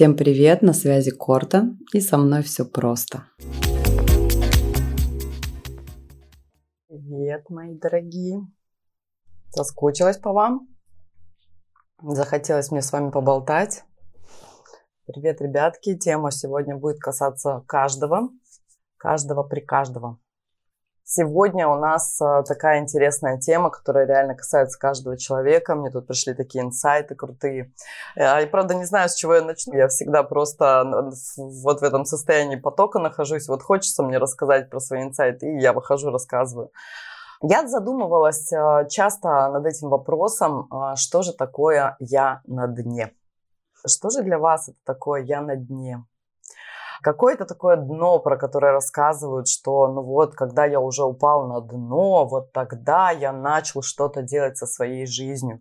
Всем 0.00 0.16
привет, 0.16 0.62
на 0.62 0.72
связи 0.72 1.10
Корта, 1.10 1.76
и 1.92 2.00
со 2.00 2.16
мной 2.16 2.42
все 2.42 2.64
просто. 2.64 3.24
Привет, 6.88 7.50
мои 7.50 7.74
дорогие. 7.74 8.40
Соскучилась 9.50 10.16
по 10.16 10.32
вам. 10.32 10.68
Захотелось 12.02 12.70
мне 12.70 12.80
с 12.80 12.90
вами 12.92 13.10
поболтать. 13.10 13.84
Привет, 15.06 15.42
ребятки. 15.42 15.98
Тема 15.98 16.30
сегодня 16.30 16.78
будет 16.78 16.98
касаться 16.98 17.62
каждого. 17.66 18.30
Каждого 18.96 19.42
при 19.42 19.60
каждого. 19.60 20.18
Сегодня 21.12 21.66
у 21.66 21.74
нас 21.74 22.20
э, 22.20 22.44
такая 22.46 22.78
интересная 22.78 23.36
тема, 23.36 23.70
которая 23.70 24.06
реально 24.06 24.36
касается 24.36 24.78
каждого 24.78 25.18
человека. 25.18 25.74
Мне 25.74 25.90
тут 25.90 26.06
пришли 26.06 26.34
такие 26.34 26.62
инсайты 26.62 27.16
крутые. 27.16 27.72
Я, 28.14 28.40
э, 28.40 28.46
правда, 28.46 28.76
не 28.76 28.84
знаю, 28.84 29.08
с 29.08 29.16
чего 29.16 29.34
я 29.34 29.42
начну. 29.42 29.74
Я 29.74 29.88
всегда 29.88 30.22
просто 30.22 30.84
вот 31.36 31.80
в 31.80 31.82
этом 31.82 32.04
состоянии 32.04 32.54
потока 32.54 33.00
нахожусь. 33.00 33.48
Вот 33.48 33.60
хочется 33.60 34.04
мне 34.04 34.18
рассказать 34.18 34.70
про 34.70 34.78
свои 34.78 35.02
инсайты, 35.02 35.52
и 35.52 35.58
я 35.58 35.72
выхожу, 35.72 36.12
рассказываю. 36.12 36.70
Я 37.42 37.66
задумывалась 37.66 38.52
э, 38.52 38.86
часто 38.88 39.48
над 39.48 39.66
этим 39.66 39.88
вопросом, 39.88 40.68
что 40.94 41.22
же 41.22 41.32
такое 41.32 41.96
«я 41.98 42.40
на 42.46 42.68
дне». 42.68 43.10
Что 43.84 44.10
же 44.10 44.22
для 44.22 44.38
вас 44.38 44.68
это 44.68 44.78
такое 44.84 45.22
«я 45.22 45.40
на 45.40 45.56
дне»? 45.56 46.04
Какое-то 47.02 47.44
такое 47.44 47.76
дно, 47.76 48.18
про 48.18 48.36
которое 48.36 48.72
рассказывают, 48.72 49.48
что 49.48 49.88
ну 49.88 50.02
вот, 50.02 50.34
когда 50.34 50.64
я 50.64 50.80
уже 50.80 51.04
упал 51.04 51.46
на 51.46 51.60
дно, 51.60 52.26
вот 52.26 52.52
тогда 52.52 53.10
я 53.10 53.32
начал 53.32 53.82
что-то 53.82 54.22
делать 54.22 54.56
со 54.56 54.66
своей 54.66 55.06
жизнью. 55.06 55.60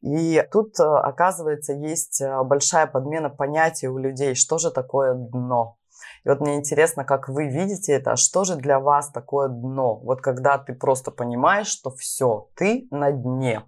И 0.00 0.46
тут, 0.50 0.78
э, 0.80 0.84
оказывается, 0.84 1.72
есть 1.72 2.20
э, 2.20 2.42
большая 2.44 2.86
подмена 2.86 3.30
понятий 3.30 3.88
у 3.88 3.98
людей, 3.98 4.34
что 4.34 4.58
же 4.58 4.70
такое 4.70 5.14
дно. 5.14 5.76
И 6.24 6.28
вот 6.28 6.40
мне 6.40 6.56
интересно, 6.56 7.04
как 7.04 7.28
вы 7.28 7.48
видите 7.48 7.92
это, 7.92 8.12
а 8.12 8.16
что 8.16 8.44
же 8.44 8.56
для 8.56 8.80
вас 8.80 9.10
такое 9.10 9.48
дно? 9.48 9.96
Вот 9.96 10.20
когда 10.20 10.58
ты 10.58 10.74
просто 10.74 11.10
понимаешь, 11.10 11.66
что 11.66 11.90
все, 11.90 12.48
ты 12.54 12.88
на 12.90 13.12
дне. 13.12 13.62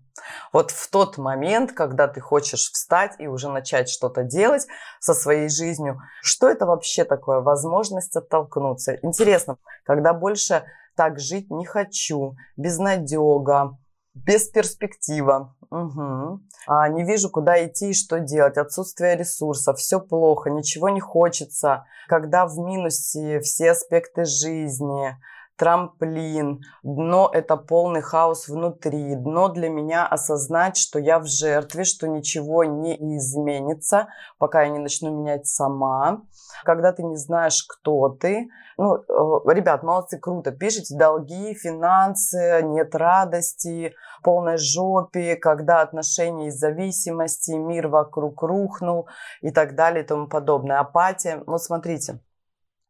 Вот 0.53 0.71
в 0.71 0.91
тот 0.91 1.19
момент, 1.19 1.73
когда 1.73 2.09
ты 2.09 2.21
хочешь 2.21 2.71
встать 2.71 3.13
и 3.19 3.27
уже 3.27 3.51
начать 3.51 3.89
что-то 3.89 4.23
делать 4.23 4.67
со 4.99 5.15
своей 5.15 5.49
жизнью, 5.49 6.01
что 6.23 6.49
это 6.49 6.67
вообще 6.67 7.05
такое? 7.05 7.41
Возможность 7.41 8.17
оттолкнуться. 8.17 8.99
Интересно, 9.03 9.59
когда 9.85 10.15
больше 10.15 10.65
так 10.97 11.19
жить 11.19 11.51
не 11.51 11.67
хочу, 11.67 12.37
безнадега, 12.57 13.77
без 14.25 14.49
перспектива. 14.49 15.55
Угу. 15.71 16.41
А, 16.67 16.89
не 16.89 17.05
вижу, 17.05 17.31
куда 17.31 17.65
идти 17.65 17.91
и 17.91 17.95
что 17.95 18.21
делать. 18.21 18.57
Отсутствие 18.57 19.17
ресурсов, 19.17 19.79
все 19.79 20.01
плохо, 20.01 20.51
ничего 20.51 20.89
не 20.89 21.01
хочется. 21.01 21.85
Когда 22.09 22.47
в 22.47 22.57
минусе 22.59 23.41
все 23.41 23.73
аспекты 23.73 24.25
жизни, 24.25 25.17
трамплин, 25.57 26.61
дно– 26.83 27.31
это 27.33 27.57
полный 27.57 28.03
хаос 28.03 28.49
внутри, 28.49 29.15
дно 29.15 29.49
для 29.49 29.69
меня 29.69 30.07
осознать, 30.07 30.77
что 30.77 30.99
я 30.99 31.19
в 31.19 31.27
жертве, 31.27 31.85
что 31.85 32.07
ничего 32.07 32.65
не 32.65 32.97
изменится, 33.17 34.09
пока 34.39 34.63
я 34.63 34.69
не 34.69 34.79
начну 34.79 35.11
менять 35.11 35.47
сама. 35.47 36.23
Когда 36.65 36.93
ты 36.93 37.03
не 37.03 37.17
знаешь, 37.17 37.65
кто 37.69 38.09
ты, 38.09 38.49
ну, 38.79 38.97
э, 38.97 39.55
ребят, 39.55 39.83
молодцы, 39.83 40.19
круто, 40.19 40.53
пишите 40.53 40.97
долги, 40.97 41.55
финансы, 41.55 42.61
нет 42.63 42.95
радости, 42.95 43.95
полной 44.23 44.59
жопе, 44.59 45.37
когда 45.37 45.81
отношения 45.81 46.49
из 46.49 46.59
зависимости, 46.59 47.53
мир 47.53 47.89
вокруг 47.89 48.43
рухнул 48.43 49.09
и 49.41 49.51
так 49.51 49.75
далее 49.75 50.05
и 50.05 50.07
тому 50.07 50.29
подобное. 50.29 50.79
Апатия. 50.81 51.43
Вот 51.47 51.63
смотрите, 51.63 52.21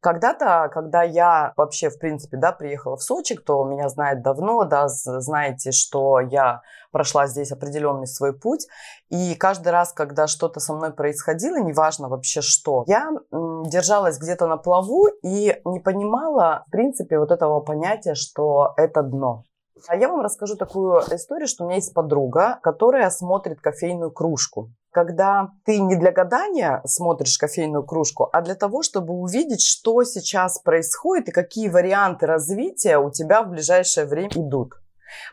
когда-то, 0.00 0.70
когда 0.72 1.02
я 1.02 1.53
вообще, 1.56 1.91
в 1.91 1.98
принципе, 1.98 2.37
да, 2.37 2.53
приехала 2.53 2.97
в 2.97 3.03
Сочи, 3.03 3.34
кто 3.34 3.65
меня 3.65 3.88
знает 3.88 4.22
давно, 4.22 4.65
да, 4.65 4.88
знаете, 4.88 5.72
что 5.72 6.21
я 6.21 6.62
прошла 6.93 7.26
здесь 7.26 7.53
определенный 7.53 8.06
свой 8.06 8.32
путь. 8.32 8.66
И 9.10 9.34
каждый 9.34 9.69
раз, 9.69 9.93
когда 9.93 10.26
что-то 10.26 10.60
со 10.60 10.72
мной 10.72 10.93
происходило, 10.93 11.56
неважно 11.56 12.09
вообще 12.09 12.41
что, 12.41 12.84
я 12.87 13.10
держалась 13.31 14.19
где-то 14.19 14.47
на 14.47 14.56
плаву 14.56 15.09
и 15.22 15.60
не 15.65 15.81
понимала, 15.81 16.65
в 16.69 16.71
принципе, 16.71 17.19
вот 17.19 17.31
этого 17.31 17.60
понятия, 17.60 18.15
что 18.15 18.72
это 18.76 19.03
дно. 19.03 19.42
А 19.88 19.97
я 19.97 20.09
вам 20.09 20.22
расскажу 20.22 20.56
такую 20.56 21.00
историю, 21.10 21.47
что 21.47 21.65
у 21.65 21.66
меня 21.66 21.76
есть 21.76 21.92
подруга, 21.92 22.59
которая 22.62 23.10
смотрит 23.10 23.60
кофейную 23.60 24.10
кружку 24.10 24.71
когда 24.97 25.51
ты 25.67 25.79
не 25.79 25.95
для 25.95 26.11
гадания 26.11 26.81
смотришь 26.87 27.37
кофейную 27.37 27.84
кружку, 27.84 28.31
а 28.33 28.41
для 28.41 28.55
того, 28.55 28.83
чтобы 28.83 29.12
увидеть, 29.12 29.61
что 29.61 30.05
сейчас 30.05 30.59
происходит 30.59 31.29
и 31.29 31.33
какие 31.33 31.69
варианты 31.69 32.25
развития 32.25 32.97
у 32.97 33.11
тебя 33.11 33.43
в 33.43 33.51
ближайшее 33.51 34.07
время 34.07 34.31
идут. 34.31 34.73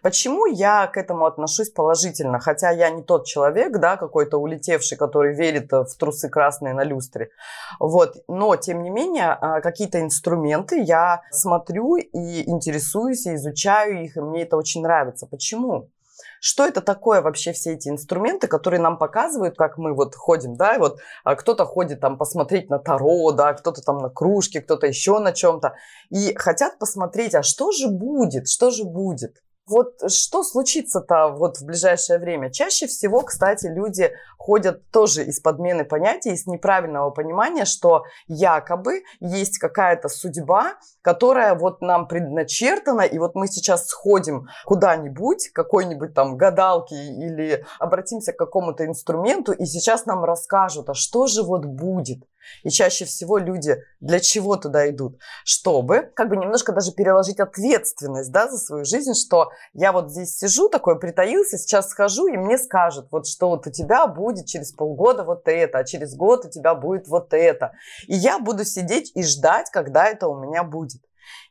Почему 0.02 0.46
я 0.48 0.88
к 0.88 0.98
этому 0.98 1.26
отношусь 1.26 1.70
положительно? 1.70 2.42
Хотя 2.42 2.72
я 2.72 2.90
не 2.90 3.04
тот 3.04 3.26
человек, 3.26 3.80
да, 3.80 3.96
какой-то 3.96 4.38
улетевший, 4.38 4.98
который 4.98 5.34
верит 5.34 5.72
в 5.72 5.96
трусы 5.98 6.28
красные 6.28 6.74
на 6.74 6.84
люстре. 6.84 7.30
Вот. 7.80 8.18
Но, 8.28 8.58
тем 8.58 8.84
не 8.84 8.90
менее, 8.90 9.32
а, 9.32 9.62
какие-то 9.62 10.02
инструменты 10.02 10.82
я 10.82 11.22
смотрю 11.32 11.96
и 11.96 12.50
интересуюсь, 12.50 13.26
и 13.26 13.36
изучаю 13.36 14.04
их, 14.04 14.18
и 14.18 14.22
мне 14.22 14.44
это 14.44 14.58
очень 14.58 14.82
нравится. 14.82 15.26
Почему? 15.26 15.90
Что 16.46 16.66
это 16.66 16.82
такое 16.82 17.22
вообще 17.22 17.54
все 17.54 17.76
эти 17.76 17.88
инструменты, 17.88 18.48
которые 18.48 18.82
нам 18.82 18.98
показывают, 18.98 19.56
как 19.56 19.78
мы 19.78 19.94
вот 19.96 20.14
ходим, 20.14 20.58
да, 20.58 20.76
и 20.76 20.78
вот 20.78 21.00
а 21.24 21.36
кто-то 21.36 21.64
ходит 21.64 22.02
там 22.02 22.18
посмотреть 22.18 22.70
на 22.70 22.80
Таро, 22.80 23.32
да, 23.32 23.54
кто-то 23.54 23.82
там 23.82 24.00
на 24.00 24.10
кружке, 24.10 24.60
кто-то 24.60 24.86
еще 24.86 25.20
на 25.20 25.32
чем-то, 25.32 25.76
и 26.10 26.36
хотят 26.36 26.80
посмотреть, 26.80 27.34
а 27.34 27.44
что 27.44 27.72
же 27.72 27.88
будет, 27.88 28.50
что 28.50 28.72
же 28.72 28.84
будет. 28.84 29.42
Вот 29.66 30.12
что 30.12 30.44
случится-то 30.44 31.30
вот 31.30 31.58
в 31.58 31.66
ближайшее 31.66 32.20
время? 32.20 32.52
Чаще 32.52 32.86
всего, 32.86 33.22
кстати, 33.22 33.68
люди 33.68 34.12
ходят 34.38 34.90
тоже 34.92 35.24
из 35.24 35.40
подмены 35.40 35.86
понятий, 35.86 36.32
из 36.32 36.46
неправильного 36.48 37.12
понимания, 37.12 37.64
что 37.64 38.04
якобы 38.28 39.04
есть 39.22 39.60
какая-то 39.60 40.10
судьба, 40.10 40.74
которая 41.02 41.56
вот 41.56 41.82
нам 41.82 42.10
предначертана, 42.10 43.02
и 43.04 43.18
вот 43.20 43.36
мы 43.36 43.48
сейчас 43.48 43.88
сходим 43.88 44.48
куда-нибудь, 44.66 45.52
какой-нибудь 45.54 46.14
там 46.14 46.36
гадалки 46.36 46.94
или 46.94 47.66
обратимся 47.80 48.34
к 48.34 48.38
какому-то 48.38 48.86
инструменту, 48.86 49.54
и 49.54 49.64
сейчас 49.66 50.06
нам 50.06 50.26
расскажут, 50.26 50.90
а 50.90 50.94
что 50.94 51.28
же 51.28 51.42
вот 51.42 51.64
будет? 51.64 52.20
И 52.64 52.70
чаще 52.70 53.06
всего 53.06 53.38
люди 53.38 53.78
для 54.00 54.20
чего 54.20 54.56
туда 54.56 54.90
идут? 54.90 55.20
Чтобы 55.44 56.12
как 56.16 56.30
бы 56.30 56.38
немножко 56.38 56.72
даже 56.72 56.92
переложить 56.92 57.40
ответственность 57.40 58.32
да, 58.32 58.50
за 58.50 58.58
свою 58.58 58.86
жизнь, 58.86 59.14
что 59.14 59.50
я 59.74 59.92
вот 59.92 60.12
здесь 60.12 60.38
сижу, 60.38 60.70
такой 60.70 61.00
притаился, 61.00 61.58
сейчас 61.58 61.90
схожу, 61.90 62.28
и 62.28 62.38
мне 62.38 62.58
скажут, 62.58 63.08
вот 63.12 63.28
что 63.28 63.50
вот 63.50 63.68
у 63.68 63.72
тебя 63.72 64.08
будет 64.08 64.46
через 64.46 64.72
полгода 64.72 65.24
вот 65.24 65.48
это, 65.48 65.80
а 65.80 65.84
через 65.84 66.16
год 66.16 66.46
у 66.46 66.50
тебя 66.50 66.76
будет 66.76 67.08
вот 67.08 67.34
это. 67.34 67.74
И 68.08 68.16
я 68.16 68.40
буду 68.40 68.66
сидеть 68.66 69.12
и 69.16 69.24
ждать, 69.24 69.70
когда 69.72 70.06
это 70.08 70.28
у 70.28 70.40
меня 70.40 70.64
будет. 70.64 71.02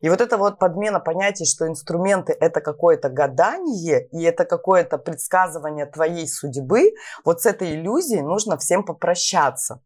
И 0.00 0.08
вот 0.08 0.20
эта 0.20 0.36
вот 0.36 0.58
подмена 0.58 1.00
понятий, 1.00 1.44
что 1.44 1.66
инструменты 1.66 2.32
это 2.32 2.60
какое-то 2.60 3.08
гадание 3.08 4.08
и 4.08 4.22
это 4.22 4.44
какое-то 4.44 4.98
предсказывание 4.98 5.86
твоей 5.86 6.26
судьбы, 6.28 6.92
вот 7.24 7.40
с 7.42 7.46
этой 7.46 7.74
иллюзией 7.74 8.22
нужно 8.22 8.56
всем 8.58 8.84
попрощаться. 8.84 9.80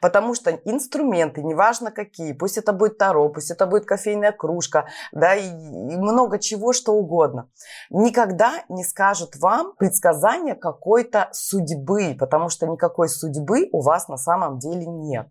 Потому 0.00 0.34
что 0.34 0.50
инструменты, 0.50 1.42
неважно 1.42 1.90
какие, 1.90 2.32
пусть 2.32 2.58
это 2.58 2.72
будет 2.72 2.98
таро, 2.98 3.28
пусть 3.28 3.50
это 3.50 3.66
будет 3.66 3.86
кофейная 3.86 4.32
кружка, 4.32 4.88
да, 5.12 5.34
и, 5.34 5.46
и 5.46 5.96
много 5.96 6.38
чего, 6.38 6.72
что 6.72 6.92
угодно, 6.92 7.48
никогда 7.90 8.64
не 8.68 8.84
скажут 8.84 9.36
вам 9.36 9.74
предсказание 9.76 10.54
какой-то 10.54 11.28
судьбы, 11.32 12.16
потому 12.18 12.48
что 12.48 12.66
никакой 12.66 13.08
судьбы 13.08 13.68
у 13.72 13.80
вас 13.80 14.08
на 14.08 14.16
самом 14.16 14.58
деле 14.58 14.86
нет. 14.86 15.28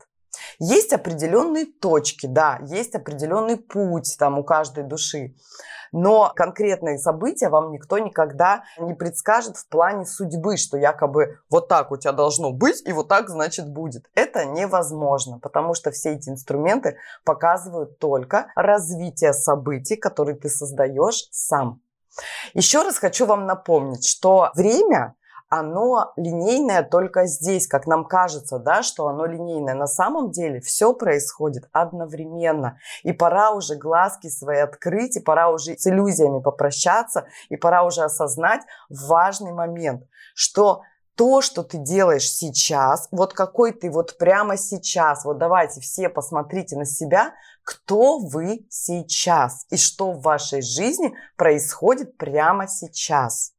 Есть 0.58 0.94
определенные 0.94 1.66
точки, 1.66 2.26
да, 2.26 2.60
есть 2.64 2.96
определенный 2.96 3.58
путь 3.58 4.16
там 4.18 4.40
у 4.40 4.44
каждой 4.44 4.84
души. 4.84 5.36
Но 5.92 6.32
конкретные 6.36 6.98
события 6.98 7.50
вам 7.50 7.72
никто 7.72 7.98
никогда 7.98 8.64
не 8.78 8.94
предскажет 8.94 9.58
в 9.58 9.68
плане 9.68 10.06
судьбы, 10.06 10.58
что 10.58 10.78
якобы 10.78 11.40
вот 11.50 11.68
так 11.68 11.92
у 11.92 11.98
тебя 11.98 12.12
должно 12.12 12.52
быть 12.52 12.82
и 12.86 12.94
вот 12.94 13.08
так 13.08 13.30
значит 13.30 13.70
будет. 13.70 14.10
Это 14.14 14.46
невозможно, 14.46 15.40
потому 15.40 15.74
что 15.74 15.92
все 15.92 16.14
эти 16.14 16.30
инструменты 16.30 16.98
показывают 17.24 18.00
только 18.00 18.52
развитие 18.56 19.34
событий, 19.34 19.96
которые 19.96 20.36
ты 20.36 20.50
создаешь 20.50 21.28
сам. 21.32 21.82
Еще 22.54 22.82
раз 22.82 22.98
хочу 22.98 23.26
вам 23.26 23.46
напомнить, 23.46 24.06
что 24.08 24.52
время 24.56 25.16
оно 25.50 26.14
линейное 26.16 26.84
только 26.84 27.26
здесь, 27.26 27.68
как 27.68 27.88
нам 27.88 28.06
кажется, 28.06 28.60
да, 28.60 28.84
что 28.84 29.08
оно 29.08 29.26
линейное. 29.26 29.74
На 29.74 29.88
самом 29.88 30.32
деле 30.32 30.62
все 30.62 30.94
происходит 30.94 31.68
одновременно. 31.72 32.78
И 33.04 33.14
пора 33.14 33.52
уже 33.52 33.76
глазки 33.76 34.30
свои 34.30 34.60
открыть, 34.60 35.18
и 35.18 35.22
пора 35.22 35.50
уже 35.50 35.76
с 35.78 35.88
иллюзиями 35.88 36.40
попрощаться, 36.40 37.26
и 37.50 37.58
пора 37.58 37.84
уже 37.84 38.04
осознать 38.04 38.62
важный 38.90 39.52
момент, 39.52 40.04
что 40.36 40.84
то, 41.16 41.42
что 41.42 41.64
ты 41.64 41.80
делаешь 41.80 42.32
сейчас, 42.32 43.10
вот 43.12 43.34
какой 43.34 43.74
ты 43.74 43.92
вот 43.92 44.18
прямо 44.18 44.56
сейчас, 44.56 45.26
вот 45.26 45.38
давайте 45.38 45.82
все 45.82 46.08
посмотрите 46.08 46.78
на 46.78 46.86
себя, 46.86 47.34
кто 47.64 48.20
вы 48.20 48.66
сейчас 48.70 49.66
и 49.70 49.76
что 49.76 50.14
в 50.14 50.22
вашей 50.22 50.62
жизни 50.62 51.14
происходит 51.36 52.18
прямо 52.18 52.68
сейчас. 52.68 53.52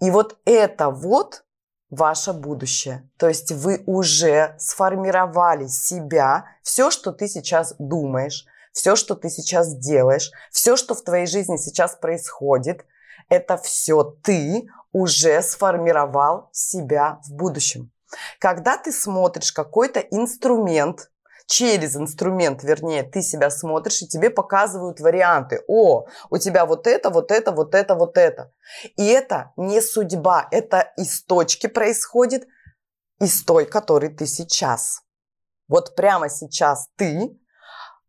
И 0.00 0.10
вот 0.10 0.38
это 0.44 0.90
вот 0.90 1.44
ваше 1.90 2.32
будущее. 2.32 3.08
То 3.18 3.28
есть 3.28 3.52
вы 3.52 3.82
уже 3.86 4.54
сформировали 4.58 5.66
себя, 5.66 6.46
все, 6.62 6.90
что 6.90 7.12
ты 7.12 7.28
сейчас 7.28 7.74
думаешь, 7.78 8.46
все, 8.72 8.96
что 8.96 9.14
ты 9.14 9.30
сейчас 9.30 9.76
делаешь, 9.76 10.30
все, 10.50 10.76
что 10.76 10.94
в 10.94 11.02
твоей 11.02 11.26
жизни 11.26 11.56
сейчас 11.56 11.94
происходит, 11.94 12.84
это 13.28 13.56
все 13.56 14.02
ты 14.02 14.68
уже 14.92 15.42
сформировал 15.42 16.50
себя 16.52 17.20
в 17.24 17.32
будущем. 17.32 17.90
Когда 18.38 18.76
ты 18.76 18.92
смотришь 18.92 19.52
какой-то 19.52 20.00
инструмент, 20.00 21.10
через 21.46 21.96
инструмент, 21.96 22.62
вернее, 22.62 23.02
ты 23.02 23.22
себя 23.22 23.50
смотришь, 23.50 24.02
и 24.02 24.08
тебе 24.08 24.30
показывают 24.30 25.00
варианты. 25.00 25.62
О, 25.68 26.06
у 26.30 26.38
тебя 26.38 26.66
вот 26.66 26.86
это, 26.86 27.10
вот 27.10 27.30
это, 27.30 27.52
вот 27.52 27.74
это, 27.74 27.94
вот 27.94 28.16
это. 28.16 28.52
И 28.96 29.06
это 29.06 29.52
не 29.56 29.80
судьба, 29.80 30.48
это 30.50 30.92
из 30.96 31.22
точки 31.24 31.66
происходит, 31.66 32.46
из 33.20 33.44
той, 33.44 33.66
которой 33.66 34.10
ты 34.10 34.26
сейчас. 34.26 35.02
Вот 35.68 35.94
прямо 35.94 36.28
сейчас 36.28 36.88
ты 36.96 37.38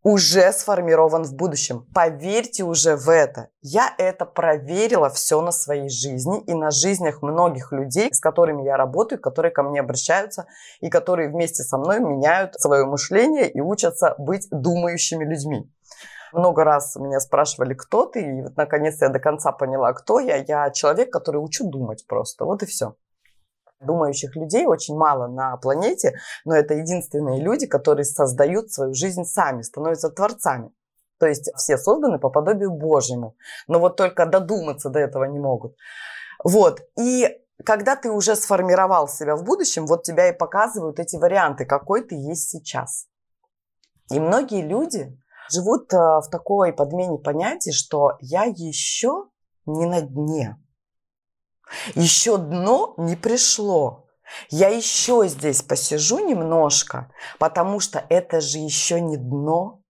уже 0.06 0.54
сформирован 0.54 1.24
в 1.24 1.34
будущем. 1.34 1.88
Поверьте 1.92 2.64
уже 2.64 2.96
в 2.96 3.10
это. 3.10 3.50
Я 3.64 3.92
это 3.98 4.26
проверила 4.26 5.10
все 5.10 5.42
на 5.42 5.52
своей 5.52 5.90
жизни 5.90 6.42
и 6.42 6.54
на 6.54 6.70
жизнях 6.70 7.24
многих 7.24 7.72
людей, 7.72 8.14
с 8.14 8.20
которыми 8.20 8.62
я 8.62 8.78
работаю, 8.78 9.20
которые 9.20 9.52
ко 9.52 9.64
мне 9.64 9.80
обращаются 9.80 10.46
и 10.80 10.92
которые 10.92 11.30
вместе 11.30 11.64
со 11.64 11.80
мной 11.80 12.02
меняют 12.02 12.54
свое 12.54 12.86
мышление 12.86 13.50
и 13.50 13.60
учатся 13.62 14.14
быть 14.20 14.48
думающими 14.52 15.26
людьми. 15.26 15.72
Много 16.34 16.64
раз 16.64 16.96
меня 16.98 17.20
спрашивали, 17.20 17.74
кто 17.74 18.06
ты, 18.06 18.22
и 18.22 18.42
вот 18.44 18.56
наконец 18.58 19.02
я 19.02 19.10
до 19.10 19.20
конца 19.20 19.52
поняла, 19.54 19.92
кто 19.94 20.20
я. 20.20 20.36
Я 20.36 20.70
человек, 20.70 21.12
который 21.12 21.38
учу 21.38 21.68
думать 21.68 22.06
просто. 22.08 22.46
Вот 22.46 22.62
и 22.62 22.68
все. 22.68 22.96
Думающих 23.86 24.36
людей 24.36 24.66
очень 24.66 24.96
мало 24.96 25.28
на 25.28 25.58
планете, 25.58 26.16
но 26.44 26.56
это 26.56 26.74
единственные 26.74 27.42
люди, 27.42 27.68
которые 27.68 28.06
создают 28.06 28.72
свою 28.72 28.94
жизнь 28.94 29.24
сами, 29.24 29.62
становятся 29.62 30.10
творцами. 30.10 30.72
То 31.20 31.28
есть 31.28 31.50
все 31.56 31.78
созданы 31.78 32.20
по 32.20 32.30
подобию 32.30 32.72
Божьему, 32.72 33.36
но 33.68 33.80
вот 33.80 33.96
только 33.96 34.26
додуматься 34.26 34.90
до 34.90 35.00
этого 35.00 35.24
не 35.26 35.40
могут. 35.40 35.76
Вот, 36.44 36.82
и 37.00 37.30
когда 37.64 37.96
ты 37.96 38.12
уже 38.12 38.36
сформировал 38.36 39.08
себя 39.08 39.36
в 39.36 39.44
будущем, 39.44 39.86
вот 39.86 40.04
тебя 40.04 40.30
и 40.30 40.38
показывают 40.38 41.00
эти 41.00 41.16
варианты, 41.16 41.66
какой 41.66 42.02
ты 42.02 42.16
есть 42.16 42.50
сейчас. 42.50 43.08
И 44.12 44.20
многие 44.20 44.62
люди 44.62 45.18
живут 45.52 45.94
э, 45.94 45.98
в 45.98 46.28
такой 46.30 46.74
подмене 46.74 47.18
понятий, 47.18 47.72
что 47.72 48.18
я 48.20 48.44
еще 48.44 49.26
не 49.66 49.86
на 49.86 50.02
дне. 50.02 50.58
Еще 51.96 52.38
дно 52.38 52.94
не 52.98 53.16
пришло. 53.16 54.08
Я 54.50 54.70
еще 54.70 55.28
здесь 55.28 55.62
посижу 55.62 56.20
немножко, 56.20 57.12
потому 57.40 57.80
что 57.80 58.04
это 58.10 58.42
же 58.42 58.58
еще 58.58 59.00
не 59.00 59.18
дно. 59.18 59.82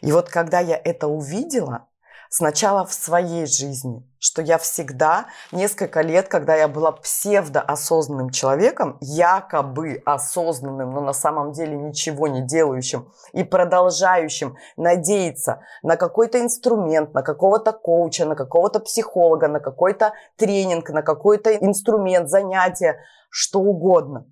И 0.00 0.12
вот 0.12 0.28
когда 0.28 0.60
я 0.60 0.80
это 0.82 1.06
увидела, 1.06 1.88
сначала 2.30 2.86
в 2.86 2.94
своей 2.94 3.44
жизни, 3.44 4.08
что 4.18 4.40
я 4.40 4.56
всегда, 4.56 5.26
несколько 5.52 6.00
лет, 6.00 6.28
когда 6.28 6.54
я 6.54 6.68
была 6.68 6.92
псевдоосознанным 6.92 8.30
человеком, 8.30 8.96
якобы 9.00 10.00
осознанным, 10.06 10.92
но 10.92 11.00
на 11.00 11.12
самом 11.12 11.52
деле 11.52 11.76
ничего 11.76 12.28
не 12.28 12.40
делающим 12.40 13.12
и 13.32 13.42
продолжающим 13.42 14.56
надеяться 14.76 15.62
на 15.82 15.96
какой-то 15.96 16.40
инструмент, 16.40 17.12
на 17.12 17.22
какого-то 17.22 17.72
коуча, 17.72 18.24
на 18.24 18.36
какого-то 18.36 18.78
психолога, 18.80 19.48
на 19.48 19.58
какой-то 19.58 20.14
тренинг, 20.36 20.88
на 20.90 21.02
какой-то 21.02 21.54
инструмент, 21.54 22.30
занятие, 22.30 23.00
что 23.28 23.60
угодно. 23.60 24.26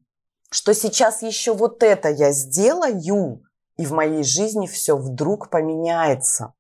Что 0.50 0.72
сейчас 0.72 1.22
еще 1.22 1.52
вот 1.52 1.82
это 1.82 2.08
я 2.08 2.30
сделаю, 2.32 3.42
и 3.76 3.84
в 3.84 3.92
моей 3.92 4.22
жизни 4.22 4.66
все 4.66 4.96
вдруг 4.96 5.50
поменяется. 5.50 6.54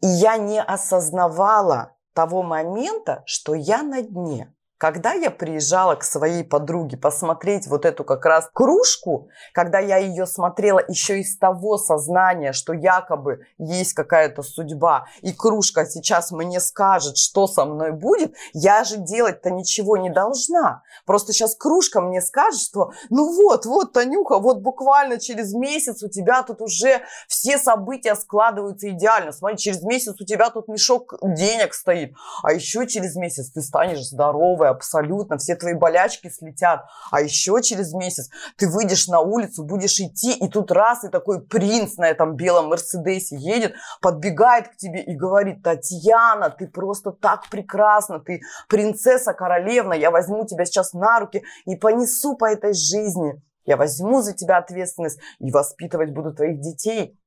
И 0.00 0.06
я 0.06 0.36
не 0.36 0.62
осознавала 0.62 1.96
того 2.12 2.42
момента, 2.42 3.22
что 3.26 3.54
я 3.54 3.82
на 3.82 4.02
дне. 4.02 4.52
Когда 4.78 5.12
я 5.12 5.32
приезжала 5.32 5.96
к 5.96 6.04
своей 6.04 6.44
подруге 6.44 6.96
посмотреть 6.96 7.66
вот 7.66 7.84
эту 7.84 8.04
как 8.04 8.24
раз 8.24 8.48
кружку, 8.52 9.28
когда 9.52 9.80
я 9.80 9.96
ее 9.96 10.24
смотрела 10.24 10.80
еще 10.86 11.18
из 11.18 11.36
того 11.36 11.78
сознания, 11.78 12.52
что 12.52 12.72
якобы 12.72 13.44
есть 13.58 13.92
какая-то 13.94 14.42
судьба, 14.42 15.06
и 15.20 15.32
кружка 15.32 15.84
сейчас 15.84 16.30
мне 16.30 16.60
скажет, 16.60 17.16
что 17.16 17.48
со 17.48 17.64
мной 17.64 17.90
будет, 17.90 18.36
я 18.52 18.84
же 18.84 18.98
делать-то 18.98 19.50
ничего 19.50 19.96
не 19.96 20.10
должна. 20.10 20.82
Просто 21.06 21.32
сейчас 21.32 21.56
кружка 21.56 22.00
мне 22.00 22.22
скажет, 22.22 22.60
что 22.60 22.92
ну 23.10 23.34
вот, 23.34 23.66
вот, 23.66 23.92
Танюха, 23.92 24.38
вот 24.38 24.58
буквально 24.58 25.18
через 25.18 25.54
месяц 25.54 26.04
у 26.04 26.08
тебя 26.08 26.44
тут 26.44 26.62
уже 26.62 27.02
все 27.26 27.58
события 27.58 28.14
складываются 28.14 28.90
идеально. 28.90 29.32
Смотри, 29.32 29.58
через 29.58 29.82
месяц 29.82 30.20
у 30.20 30.24
тебя 30.24 30.50
тут 30.50 30.68
мешок 30.68 31.14
денег 31.20 31.74
стоит, 31.74 32.14
а 32.44 32.52
еще 32.52 32.86
через 32.86 33.16
месяц 33.16 33.50
ты 33.50 33.60
станешь 33.60 34.06
здоровой, 34.06 34.67
абсолютно, 34.68 35.38
все 35.38 35.56
твои 35.56 35.74
болячки 35.74 36.28
слетят. 36.28 36.84
А 37.10 37.20
еще 37.20 37.60
через 37.62 37.92
месяц 37.92 38.30
ты 38.56 38.68
выйдешь 38.68 39.08
на 39.08 39.20
улицу, 39.20 39.64
будешь 39.64 40.00
идти, 40.00 40.32
и 40.32 40.48
тут 40.48 40.70
раз, 40.70 41.04
и 41.04 41.08
такой 41.08 41.40
принц 41.40 41.96
на 41.96 42.08
этом 42.08 42.36
белом 42.36 42.68
Мерседесе 42.68 43.36
едет, 43.36 43.74
подбегает 44.00 44.68
к 44.68 44.76
тебе 44.76 45.02
и 45.02 45.16
говорит, 45.16 45.62
Татьяна, 45.62 46.50
ты 46.50 46.66
просто 46.68 47.12
так 47.12 47.48
прекрасна, 47.50 48.20
ты 48.20 48.40
принцесса 48.68 49.32
королевна, 49.32 49.94
я 49.94 50.10
возьму 50.10 50.46
тебя 50.46 50.64
сейчас 50.64 50.92
на 50.92 51.20
руки 51.20 51.42
и 51.64 51.76
понесу 51.76 52.36
по 52.36 52.44
этой 52.44 52.74
жизни. 52.74 53.42
Я 53.64 53.76
возьму 53.76 54.22
за 54.22 54.32
тебя 54.32 54.56
ответственность 54.56 55.20
и 55.40 55.50
воспитывать 55.50 56.14
буду 56.14 56.32
твоих 56.32 56.60
детей 56.60 57.17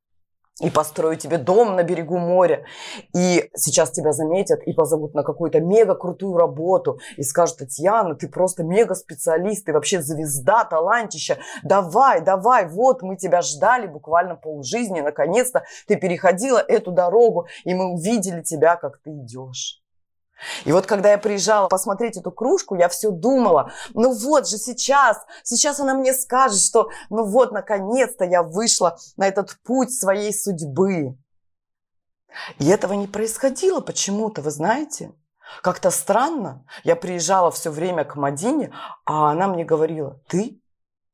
и 0.62 0.70
построю 0.70 1.18
тебе 1.18 1.38
дом 1.38 1.76
на 1.76 1.84
берегу 1.84 2.18
моря, 2.18 2.66
и 3.14 3.50
сейчас 3.56 3.92
тебя 3.92 4.14
заметят 4.14 4.62
и 4.64 4.74
позовут 4.74 5.14
на 5.14 5.24
какую-то 5.24 5.60
мега 5.60 5.96
крутую 5.96 6.38
работу, 6.38 7.00
и 7.18 7.24
скажут, 7.24 7.58
Татьяна, 7.58 8.16
ты 8.16 8.28
просто 8.28 8.64
мега 8.64 8.96
специалист, 8.96 9.66
ты 9.66 9.74
вообще 9.74 10.02
звезда, 10.02 10.64
талантища, 10.64 11.38
давай, 11.64 12.22
давай, 12.22 12.68
вот 12.68 13.02
мы 13.02 13.18
тебя 13.18 13.42
ждали 13.42 13.88
буквально 13.88 14.36
полжизни, 14.36 15.02
наконец-то 15.02 15.64
ты 15.88 15.96
переходила 15.96 16.60
эту 16.60 16.92
дорогу, 16.92 17.48
и 17.64 17.74
мы 17.74 17.94
увидели 17.94 18.42
тебя, 18.42 18.76
как 18.76 19.00
ты 19.04 19.12
идешь. 19.12 19.81
И 20.66 20.72
вот 20.72 20.86
когда 20.86 21.12
я 21.12 21.18
приезжала 21.18 21.68
посмотреть 21.68 22.18
эту 22.18 22.32
кружку, 22.32 22.76
я 22.76 22.90
все 22.90 23.12
думала, 23.12 23.72
ну 23.94 24.14
вот 24.14 24.48
же 24.48 24.58
сейчас, 24.58 25.18
сейчас 25.44 25.80
она 25.80 25.94
мне 25.94 26.14
скажет, 26.14 26.60
что 26.60 26.90
ну 27.10 27.26
вот 27.26 27.52
наконец-то 27.52 28.26
я 28.26 28.44
вышла 28.44 28.98
на 29.18 29.28
этот 29.28 29.58
путь 29.64 29.94
своей 29.94 30.34
судьбы. 30.34 31.18
И 32.60 32.68
этого 32.68 32.94
не 32.94 33.08
происходило 33.08 33.82
почему-то, 33.82 34.42
вы 34.42 34.52
знаете. 34.52 35.14
Как-то 35.62 35.92
странно. 35.92 36.66
Я 36.84 36.96
приезжала 36.96 37.52
все 37.52 37.72
время 37.72 38.06
к 38.06 38.16
Мадине, 38.16 38.74
а 39.06 39.32
она 39.32 39.48
мне 39.48 39.66
говорила, 39.66 40.22
ты 40.28 40.62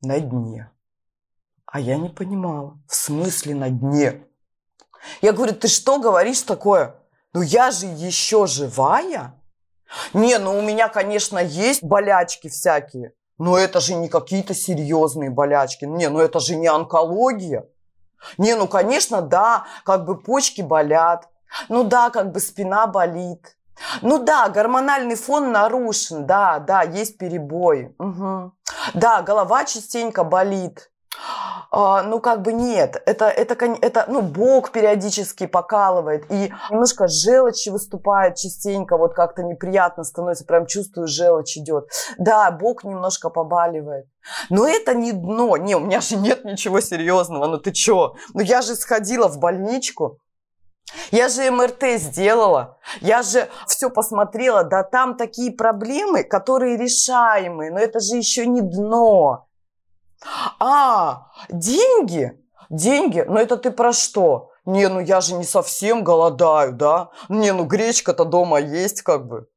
на 0.01 0.19
дне. 0.19 0.71
А 1.65 1.79
я 1.79 1.97
не 1.97 2.09
понимала, 2.09 2.79
в 2.87 2.95
смысле 2.95 3.55
на 3.55 3.69
дне? 3.69 4.25
Я 5.21 5.33
говорю, 5.33 5.53
ты 5.53 5.67
что 5.67 5.99
говоришь 5.99 6.41
такое? 6.41 6.95
Ну 7.37 7.43
я 7.43 7.69
же 7.69 7.85
еще 7.85 8.47
живая. 8.47 9.35
Не, 10.11 10.39
ну 10.39 10.57
у 10.57 10.63
меня, 10.63 10.87
конечно, 10.87 11.37
есть 11.37 11.83
болячки 11.83 12.49
всякие, 12.49 13.13
но 13.37 13.55
это 13.55 13.79
же 13.79 13.93
не 13.93 14.09
какие-то 14.09 14.55
серьезные 14.55 15.29
болячки. 15.29 15.85
Не, 15.85 16.09
ну 16.09 16.19
это 16.19 16.39
же 16.39 16.55
не 16.55 16.65
онкология. 16.65 17.67
Не, 18.39 18.55
ну, 18.55 18.67
конечно, 18.67 19.21
да, 19.21 19.67
как 19.85 20.05
бы 20.05 20.19
почки 20.19 20.63
болят. 20.63 21.29
Ну 21.69 21.83
да, 21.83 22.09
как 22.09 22.31
бы 22.31 22.39
спина 22.39 22.87
болит. 22.87 23.55
Ну 24.01 24.17
да, 24.17 24.49
гормональный 24.49 25.15
фон 25.15 25.51
нарушен, 25.51 26.25
да, 26.25 26.57
да, 26.57 26.81
есть 26.81 27.19
перебои. 27.19 27.95
Угу. 27.99 28.51
Да, 28.95 29.21
голова 29.21 29.63
частенько 29.65 30.23
болит. 30.23 30.89
А, 31.71 32.03
ну, 32.03 32.19
как 32.19 32.41
бы 32.41 32.53
нет. 32.53 33.01
Это, 33.05 33.25
это, 33.25 33.53
это, 33.81 34.05
ну, 34.07 34.21
бок 34.21 34.71
периодически 34.71 35.47
покалывает. 35.47 36.25
И 36.31 36.53
немножко 36.69 37.07
желчь 37.07 37.67
выступает 37.67 38.35
частенько. 38.35 38.97
Вот 38.97 39.13
как-то 39.13 39.43
неприятно 39.43 40.03
становится. 40.03 40.45
Прям 40.45 40.65
чувствую, 40.65 41.07
желчь 41.07 41.57
идет. 41.57 41.89
Да, 42.17 42.51
бок 42.51 42.83
немножко 42.83 43.29
побаливает. 43.29 44.07
Но 44.49 44.67
это 44.67 44.93
не 44.93 45.11
дно. 45.11 45.57
Не, 45.57 45.75
у 45.75 45.79
меня 45.79 46.01
же 46.01 46.15
нет 46.17 46.45
ничего 46.45 46.79
серьезного. 46.79 47.47
Ну 47.47 47.57
ты 47.57 47.71
чё? 47.71 48.15
Ну 48.33 48.41
я 48.41 48.61
же 48.61 48.75
сходила 48.75 49.27
в 49.27 49.39
больничку. 49.39 50.19
Я 51.11 51.27
же 51.27 51.51
МРТ 51.51 51.99
сделала, 51.99 52.77
я 53.01 53.21
же 53.21 53.49
все 53.67 53.89
посмотрела, 53.89 54.63
да 54.63 54.83
там 54.83 55.17
такие 55.17 55.51
проблемы, 55.51 56.23
которые 56.23 56.77
решаемые, 56.77 57.71
но 57.71 57.79
это 57.79 57.99
же 57.99 58.15
еще 58.15 58.45
не 58.47 58.61
дно. 58.61 59.46
А, 60.59 61.27
деньги, 61.49 62.43
деньги, 62.69 63.23
но 63.27 63.39
это 63.39 63.57
ты 63.57 63.71
про 63.71 63.93
что? 63.93 64.51
Не, 64.65 64.89
ну 64.89 64.99
я 64.99 65.21
же 65.21 65.35
не 65.35 65.45
совсем 65.45 66.03
голодаю, 66.03 66.73
да? 66.73 67.09
Не, 67.29 67.53
ну 67.53 67.63
гречка-то 67.63 68.25
дома 68.25 68.59
есть 68.59 69.01
как 69.01 69.27
бы. 69.27 69.47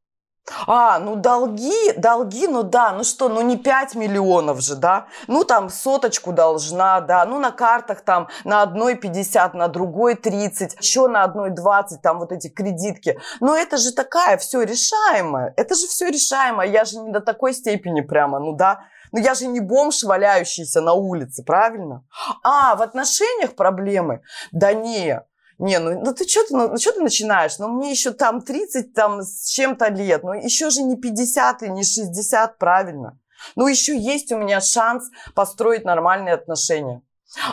А, 0.66 0.98
ну 0.98 1.16
долги, 1.16 1.92
долги, 1.96 2.48
ну 2.48 2.62
да, 2.62 2.92
ну 2.92 3.04
что, 3.04 3.28
ну 3.28 3.40
не 3.40 3.56
5 3.56 3.94
миллионов 3.94 4.60
же, 4.60 4.74
да? 4.74 5.06
Ну 5.28 5.44
там 5.44 5.68
соточку 5.68 6.32
должна, 6.32 7.00
да, 7.00 7.24
ну 7.24 7.38
на 7.38 7.50
картах 7.50 8.02
там 8.02 8.28
на 8.44 8.62
одной 8.62 8.94
50, 8.96 9.54
на 9.54 9.68
другой 9.68 10.14
30, 10.14 10.76
еще 10.80 11.08
на 11.08 11.24
одной 11.24 11.50
20, 11.50 12.02
там 12.02 12.18
вот 12.18 12.32
эти 12.32 12.48
кредитки. 12.48 13.18
Но 13.40 13.56
это 13.56 13.76
же 13.76 13.92
такая 13.92 14.36
все 14.38 14.62
решаемое, 14.62 15.54
это 15.56 15.74
же 15.74 15.86
все 15.86 16.08
решаемое, 16.08 16.68
я 16.68 16.84
же 16.84 16.98
не 16.98 17.12
до 17.12 17.20
такой 17.20 17.52
степени 17.52 18.00
прямо, 18.00 18.38
ну 18.40 18.52
да, 18.52 18.80
ну 19.12 19.18
я 19.18 19.34
же 19.34 19.46
не 19.46 19.60
бомж, 19.60 20.02
валяющийся 20.02 20.80
на 20.80 20.92
улице, 20.92 21.42
правильно? 21.44 22.04
А, 22.42 22.74
в 22.76 22.82
отношениях 22.82 23.54
проблемы? 23.54 24.22
Да 24.52 24.72
не, 24.72 25.20
не, 25.58 25.78
ну, 25.78 26.00
ну 26.00 26.14
ты 26.14 26.26
что 26.26 26.44
ты, 26.44 26.56
ну, 26.56 26.68
ну 26.68 26.78
что 26.78 26.92
ты 26.92 27.02
начинаешь? 27.02 27.58
Ну 27.58 27.68
мне 27.68 27.90
еще 27.90 28.12
там 28.12 28.40
30 28.40 28.94
там 28.94 29.22
с 29.22 29.50
чем-то 29.50 29.88
лет, 29.88 30.22
ну 30.24 30.32
еще 30.32 30.70
же 30.70 30.82
не 30.82 30.96
50 30.96 31.62
и 31.64 31.68
не 31.68 31.82
60, 31.82 32.58
правильно? 32.58 33.18
Ну 33.56 33.66
еще 33.66 33.96
есть 33.96 34.32
у 34.32 34.38
меня 34.38 34.60
шанс 34.60 35.10
построить 35.34 35.84
нормальные 35.84 36.34
отношения. 36.34 37.02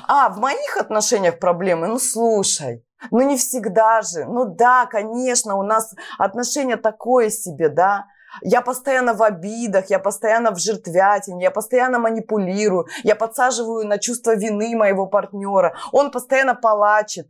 А, 0.07 0.29
в 0.29 0.39
моих 0.39 0.77
отношениях 0.77 1.39
проблемы? 1.39 1.87
Ну 1.87 1.99
слушай, 1.99 2.85
ну 3.11 3.21
не 3.21 3.37
всегда 3.37 4.01
же. 4.01 4.25
Ну 4.25 4.45
да, 4.45 4.85
конечно, 4.85 5.55
у 5.55 5.63
нас 5.63 5.93
отношения 6.17 6.77
такое 6.77 7.29
себе, 7.29 7.69
да. 7.69 8.05
Я 8.41 8.61
постоянно 8.61 9.13
в 9.13 9.23
обидах, 9.23 9.89
я 9.89 9.99
постоянно 9.99 10.51
в 10.51 10.59
жертвятине, 10.59 11.43
я 11.43 11.51
постоянно 11.51 11.99
манипулирую, 11.99 12.87
я 13.03 13.15
подсаживаю 13.15 13.87
на 13.87 13.97
чувство 13.97 14.35
вины 14.35 14.75
моего 14.75 15.07
партнера. 15.07 15.75
Он 15.91 16.11
постоянно 16.11 16.55
плачет. 16.55 17.27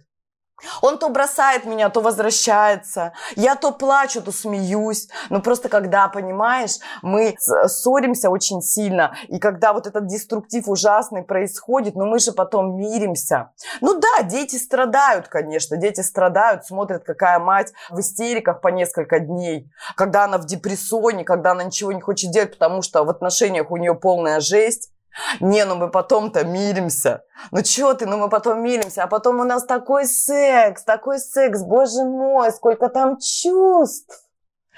Он 0.81 0.97
то 0.97 1.09
бросает 1.09 1.65
меня, 1.65 1.89
то 1.89 2.01
возвращается. 2.01 3.13
Я 3.35 3.55
то 3.55 3.71
плачу, 3.71 4.21
то 4.21 4.31
смеюсь. 4.31 5.07
Но 5.29 5.41
просто 5.41 5.69
когда, 5.69 6.07
понимаешь, 6.07 6.77
мы 7.01 7.35
ссоримся 7.39 8.29
очень 8.29 8.61
сильно, 8.61 9.15
и 9.27 9.39
когда 9.39 9.73
вот 9.73 9.87
этот 9.87 10.07
деструктив 10.07 10.67
ужасный 10.67 11.23
происходит, 11.23 11.95
но 11.95 12.05
мы 12.05 12.19
же 12.19 12.31
потом 12.31 12.75
миримся. 12.77 13.51
Ну 13.81 13.99
да, 13.99 14.23
дети 14.23 14.55
страдают, 14.55 15.27
конечно, 15.27 15.77
дети 15.77 16.01
страдают, 16.01 16.65
смотрят, 16.65 17.03
какая 17.03 17.39
мать 17.39 17.73
в 17.89 17.99
истериках 17.99 18.61
по 18.61 18.69
несколько 18.69 19.19
дней, 19.19 19.69
когда 19.95 20.25
она 20.25 20.37
в 20.37 20.45
депрессоне, 20.45 21.23
когда 21.23 21.51
она 21.51 21.63
ничего 21.63 21.91
не 21.91 22.01
хочет 22.01 22.31
делать, 22.31 22.53
потому 22.53 22.81
что 22.81 23.03
в 23.03 23.09
отношениях 23.09 23.71
у 23.71 23.77
нее 23.77 23.93
полная 23.93 24.39
жесть. 24.39 24.91
Не, 25.39 25.65
ну 25.65 25.75
мы 25.75 25.89
потом-то 25.89 26.43
миримся. 26.45 27.23
Ну 27.51 27.61
чё 27.61 27.93
ты, 27.93 28.05
ну 28.05 28.17
мы 28.17 28.29
потом 28.29 28.61
миримся. 28.61 29.03
А 29.03 29.07
потом 29.07 29.39
у 29.39 29.43
нас 29.43 29.65
такой 29.65 30.05
секс, 30.05 30.83
такой 30.83 31.19
секс, 31.19 31.61
боже 31.61 32.03
мой, 32.03 32.51
сколько 32.51 32.89
там 32.89 33.17
чувств. 33.17 34.23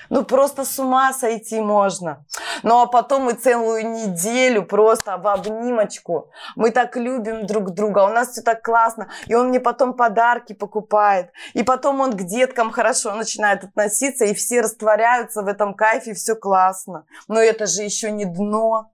Ну, 0.10 0.24
просто 0.24 0.64
с 0.64 0.80
ума 0.80 1.14
сойти 1.14 1.60
можно. 1.60 2.26
Ну, 2.64 2.80
а 2.80 2.88
потом 2.88 3.24
мы 3.24 3.34
целую 3.34 3.86
неделю 3.92 4.66
просто 4.66 5.18
в 5.18 5.28
обнимочку. 5.28 6.32
Мы 6.56 6.72
так 6.72 6.96
любим 6.96 7.46
друг 7.46 7.72
друга, 7.72 8.06
у 8.06 8.10
нас 8.10 8.30
все 8.30 8.42
так 8.42 8.64
классно. 8.64 9.10
И 9.28 9.36
он 9.36 9.50
мне 9.50 9.60
потом 9.60 9.94
подарки 9.94 10.54
покупает. 10.54 11.32
И 11.54 11.64
потом 11.64 12.00
он 12.00 12.14
к 12.14 12.24
деткам 12.24 12.72
хорошо 12.72 13.14
начинает 13.14 13.64
относиться, 13.64 14.26
и 14.26 14.34
все 14.34 14.62
растворяются 14.62 15.42
в 15.42 15.48
этом 15.48 15.74
кайфе, 15.74 16.14
все 16.14 16.36
классно. 16.36 17.06
Но 17.28 17.40
это 17.40 17.66
же 17.66 17.84
еще 17.84 18.12
не 18.12 18.26
дно. 18.26 18.92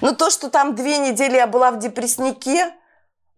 Ну, 0.00 0.14
то, 0.14 0.30
что 0.30 0.50
там 0.50 0.74
две 0.74 0.98
недели 0.98 1.36
я 1.36 1.46
была 1.46 1.70
в 1.70 1.78
депресснике, 1.78 2.72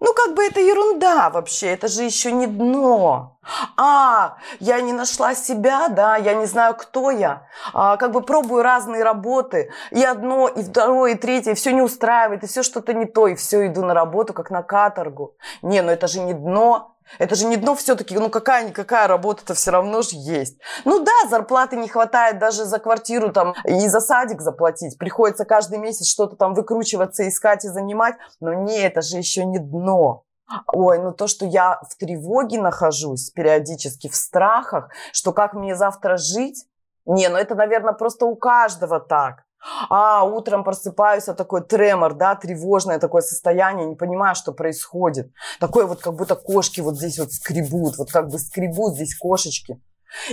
ну, 0.00 0.12
как 0.12 0.34
бы 0.34 0.44
это 0.44 0.60
ерунда 0.60 1.30
вообще, 1.30 1.68
это 1.68 1.88
же 1.88 2.02
еще 2.02 2.30
не 2.32 2.46
дно. 2.46 3.38
А, 3.76 4.36
я 4.60 4.80
не 4.80 4.92
нашла 4.92 5.34
себя, 5.34 5.88
да, 5.88 6.16
я 6.16 6.34
не 6.34 6.46
знаю, 6.46 6.74
кто 6.74 7.10
я. 7.10 7.46
А, 7.72 7.96
как 7.96 8.12
бы 8.12 8.20
пробую 8.20 8.62
разные 8.62 9.02
работы, 9.02 9.70
и 9.90 10.02
одно, 10.04 10.48
и 10.48 10.62
второе, 10.62 11.12
и 11.12 11.14
третье, 11.14 11.54
все 11.54 11.72
не 11.72 11.80
устраивает, 11.80 12.42
и 12.42 12.46
все 12.46 12.62
что-то 12.62 12.92
не 12.92 13.06
то, 13.06 13.28
и 13.28 13.34
все, 13.34 13.66
иду 13.66 13.82
на 13.82 13.94
работу, 13.94 14.34
как 14.34 14.50
на 14.50 14.62
каторгу. 14.62 15.36
Не, 15.62 15.80
ну 15.80 15.90
это 15.90 16.06
же 16.06 16.20
не 16.20 16.34
дно, 16.34 16.93
это 17.18 17.34
же 17.34 17.46
не 17.46 17.56
дно 17.56 17.74
все-таки, 17.74 18.16
ну 18.18 18.30
какая-никакая 18.30 19.06
работа-то 19.06 19.54
все 19.54 19.70
равно 19.70 20.02
же 20.02 20.10
есть. 20.12 20.58
Ну 20.84 21.04
да, 21.04 21.28
зарплаты 21.28 21.76
не 21.76 21.88
хватает 21.88 22.38
даже 22.38 22.64
за 22.64 22.78
квартиру 22.78 23.32
там 23.32 23.54
и 23.64 23.88
за 23.88 24.00
садик 24.00 24.40
заплатить. 24.40 24.98
Приходится 24.98 25.44
каждый 25.44 25.78
месяц 25.78 26.06
что-то 26.06 26.36
там 26.36 26.54
выкручиваться, 26.54 27.28
искать 27.28 27.64
и 27.64 27.68
занимать. 27.68 28.16
Но 28.40 28.52
не, 28.52 28.78
это 28.78 29.02
же 29.02 29.16
еще 29.16 29.44
не 29.44 29.58
дно. 29.58 30.24
Ой, 30.72 30.98
ну 30.98 31.12
то, 31.12 31.26
что 31.26 31.46
я 31.46 31.80
в 31.88 31.96
тревоге 31.96 32.60
нахожусь 32.60 33.30
периодически, 33.30 34.08
в 34.08 34.16
страхах, 34.16 34.90
что 35.12 35.32
как 35.32 35.54
мне 35.54 35.74
завтра 35.74 36.16
жить, 36.16 36.66
не, 37.06 37.28
ну 37.28 37.36
это, 37.36 37.54
наверное, 37.54 37.92
просто 37.92 38.26
у 38.26 38.36
каждого 38.36 39.00
так. 39.00 39.43
А, 39.88 40.24
утром 40.24 40.64
просыпаюсь, 40.64 41.28
а 41.28 41.34
такой 41.34 41.62
тремор, 41.62 42.14
да, 42.14 42.34
тревожное 42.34 42.98
такое 42.98 43.22
состояние, 43.22 43.86
не 43.86 43.96
понимаю, 43.96 44.34
что 44.34 44.52
происходит. 44.52 45.32
Такое 45.58 45.86
вот, 45.86 46.00
как 46.02 46.14
будто 46.14 46.34
кошки 46.34 46.80
вот 46.80 46.96
здесь 46.96 47.18
вот 47.18 47.32
скребут, 47.32 47.96
вот 47.96 48.10
как 48.10 48.28
бы 48.28 48.38
скребут 48.38 48.94
здесь 48.94 49.16
кошечки. 49.16 49.80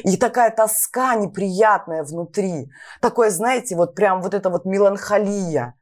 И 0.03 0.17
такая 0.17 0.51
тоска 0.51 1.15
неприятная 1.15 2.03
внутри. 2.03 2.69
Такое, 3.01 3.29
знаете, 3.29 3.75
вот 3.75 3.95
прям 3.95 4.21
вот 4.21 4.33
это 4.33 4.50
вот 4.50 4.65
меланхолия. 4.65 5.75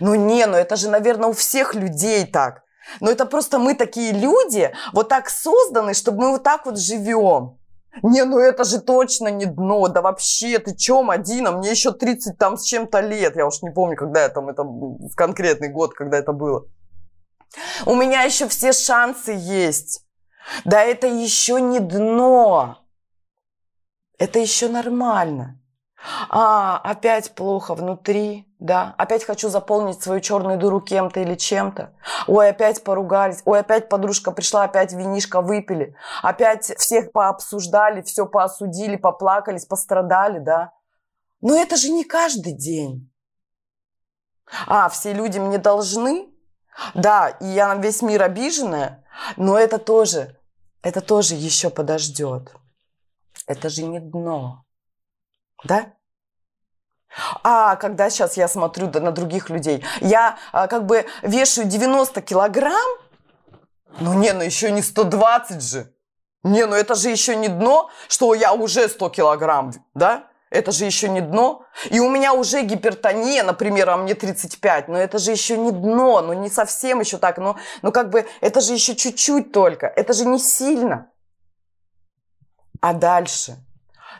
Ну 0.00 0.14
не, 0.14 0.46
ну 0.46 0.56
это 0.56 0.76
же, 0.76 0.90
наверное, 0.90 1.30
у 1.30 1.32
всех 1.32 1.74
людей 1.74 2.26
так. 2.26 2.62
Но 3.00 3.10
это 3.10 3.26
просто 3.26 3.58
мы 3.58 3.74
такие 3.74 4.12
люди, 4.12 4.72
вот 4.92 5.08
так 5.08 5.28
созданы, 5.30 5.94
чтобы 5.94 6.18
мы 6.22 6.30
вот 6.32 6.42
так 6.42 6.66
вот 6.66 6.78
живем. 6.78 7.58
Не, 8.02 8.24
ну 8.24 8.38
это 8.38 8.64
же 8.64 8.80
точно 8.80 9.28
не 9.28 9.44
дно, 9.44 9.88
да 9.88 10.00
вообще, 10.00 10.58
ты 10.58 10.74
чё, 10.74 11.02
Мадина, 11.02 11.52
мне 11.52 11.70
еще 11.70 11.92
30 11.92 12.38
там 12.38 12.56
с 12.56 12.64
чем-то 12.64 13.00
лет, 13.00 13.36
я 13.36 13.46
уж 13.46 13.60
не 13.62 13.70
помню, 13.70 13.96
когда 13.96 14.22
я 14.22 14.28
там, 14.30 14.48
это 14.48 14.62
в 14.62 15.14
конкретный 15.14 15.68
год, 15.68 15.92
когда 15.92 16.16
это 16.16 16.32
было. 16.32 16.66
У 17.84 17.94
меня 17.94 18.22
еще 18.22 18.48
все 18.48 18.72
шансы 18.72 19.32
есть. 19.32 20.06
Да 20.64 20.82
это 20.82 21.06
еще 21.06 21.60
не 21.60 21.80
дно. 21.80 22.78
Это 24.18 24.38
еще 24.38 24.68
нормально. 24.68 25.61
А, 26.28 26.78
опять 26.78 27.34
плохо 27.34 27.74
внутри, 27.74 28.48
да. 28.58 28.94
Опять 28.98 29.24
хочу 29.24 29.48
заполнить 29.48 30.02
свою 30.02 30.20
черную 30.20 30.58
дыру 30.58 30.80
кем-то 30.80 31.20
или 31.20 31.34
чем-то. 31.34 31.92
Ой, 32.26 32.48
опять 32.48 32.82
поругались. 32.82 33.42
Ой, 33.44 33.60
опять 33.60 33.88
подружка 33.88 34.32
пришла, 34.32 34.64
опять 34.64 34.92
винишко 34.92 35.40
выпили. 35.40 35.94
Опять 36.22 36.64
всех 36.78 37.12
пообсуждали, 37.12 38.02
все 38.02 38.26
поосудили, 38.26 38.96
поплакались, 38.96 39.66
пострадали, 39.66 40.38
да. 40.38 40.72
Но 41.40 41.54
это 41.54 41.76
же 41.76 41.90
не 41.90 42.04
каждый 42.04 42.52
день. 42.52 43.10
А, 44.66 44.88
все 44.88 45.12
люди 45.12 45.38
мне 45.38 45.58
должны. 45.58 46.28
Да, 46.94 47.28
и 47.28 47.46
я 47.46 47.74
на 47.74 47.80
весь 47.80 48.02
мир 48.02 48.22
обиженная. 48.22 49.04
Но 49.36 49.58
это 49.58 49.78
тоже, 49.78 50.38
это 50.82 51.00
тоже 51.00 51.34
еще 51.34 51.70
подождет. 51.70 52.54
Это 53.46 53.68
же 53.68 53.82
не 53.82 54.00
дно. 54.00 54.61
Да? 55.64 55.92
А 57.42 57.76
когда 57.76 58.08
сейчас 58.10 58.36
я 58.36 58.48
смотрю 58.48 58.88
на 58.88 59.12
других 59.12 59.50
людей, 59.50 59.84
я 60.00 60.38
а, 60.52 60.66
как 60.66 60.86
бы 60.86 61.06
вешаю 61.22 61.68
90 61.68 62.22
килограмм, 62.22 62.98
ну 64.00 64.14
не, 64.14 64.32
ну 64.32 64.42
еще 64.42 64.70
не 64.70 64.82
120 64.82 65.62
же. 65.62 65.92
Не, 66.42 66.66
ну 66.66 66.74
это 66.74 66.94
же 66.94 67.10
еще 67.10 67.36
не 67.36 67.48
дно, 67.48 67.90
что 68.08 68.34
я 68.34 68.52
уже 68.52 68.88
100 68.88 69.10
килограмм, 69.10 69.72
да? 69.94 70.28
Это 70.50 70.70
же 70.72 70.84
еще 70.84 71.08
не 71.08 71.20
дно. 71.20 71.64
И 71.90 72.00
у 72.00 72.10
меня 72.10 72.34
уже 72.34 72.62
гипертония, 72.62 73.42
например, 73.42 73.88
а 73.90 73.96
мне 73.96 74.14
35. 74.14 74.88
Но 74.88 74.98
это 74.98 75.18
же 75.18 75.30
еще 75.30 75.56
не 75.56 75.70
дно, 75.70 76.20
ну 76.20 76.32
не 76.32 76.50
совсем 76.50 77.00
еще 77.00 77.16
так. 77.18 77.38
Но, 77.38 77.56
ну 77.80 77.92
как 77.92 78.10
бы 78.10 78.26
это 78.40 78.60
же 78.60 78.74
еще 78.74 78.94
чуть-чуть 78.94 79.52
только. 79.52 79.86
Это 79.86 80.12
же 80.12 80.26
не 80.26 80.38
сильно. 80.38 81.10
А 82.80 82.92
дальше– 82.92 83.56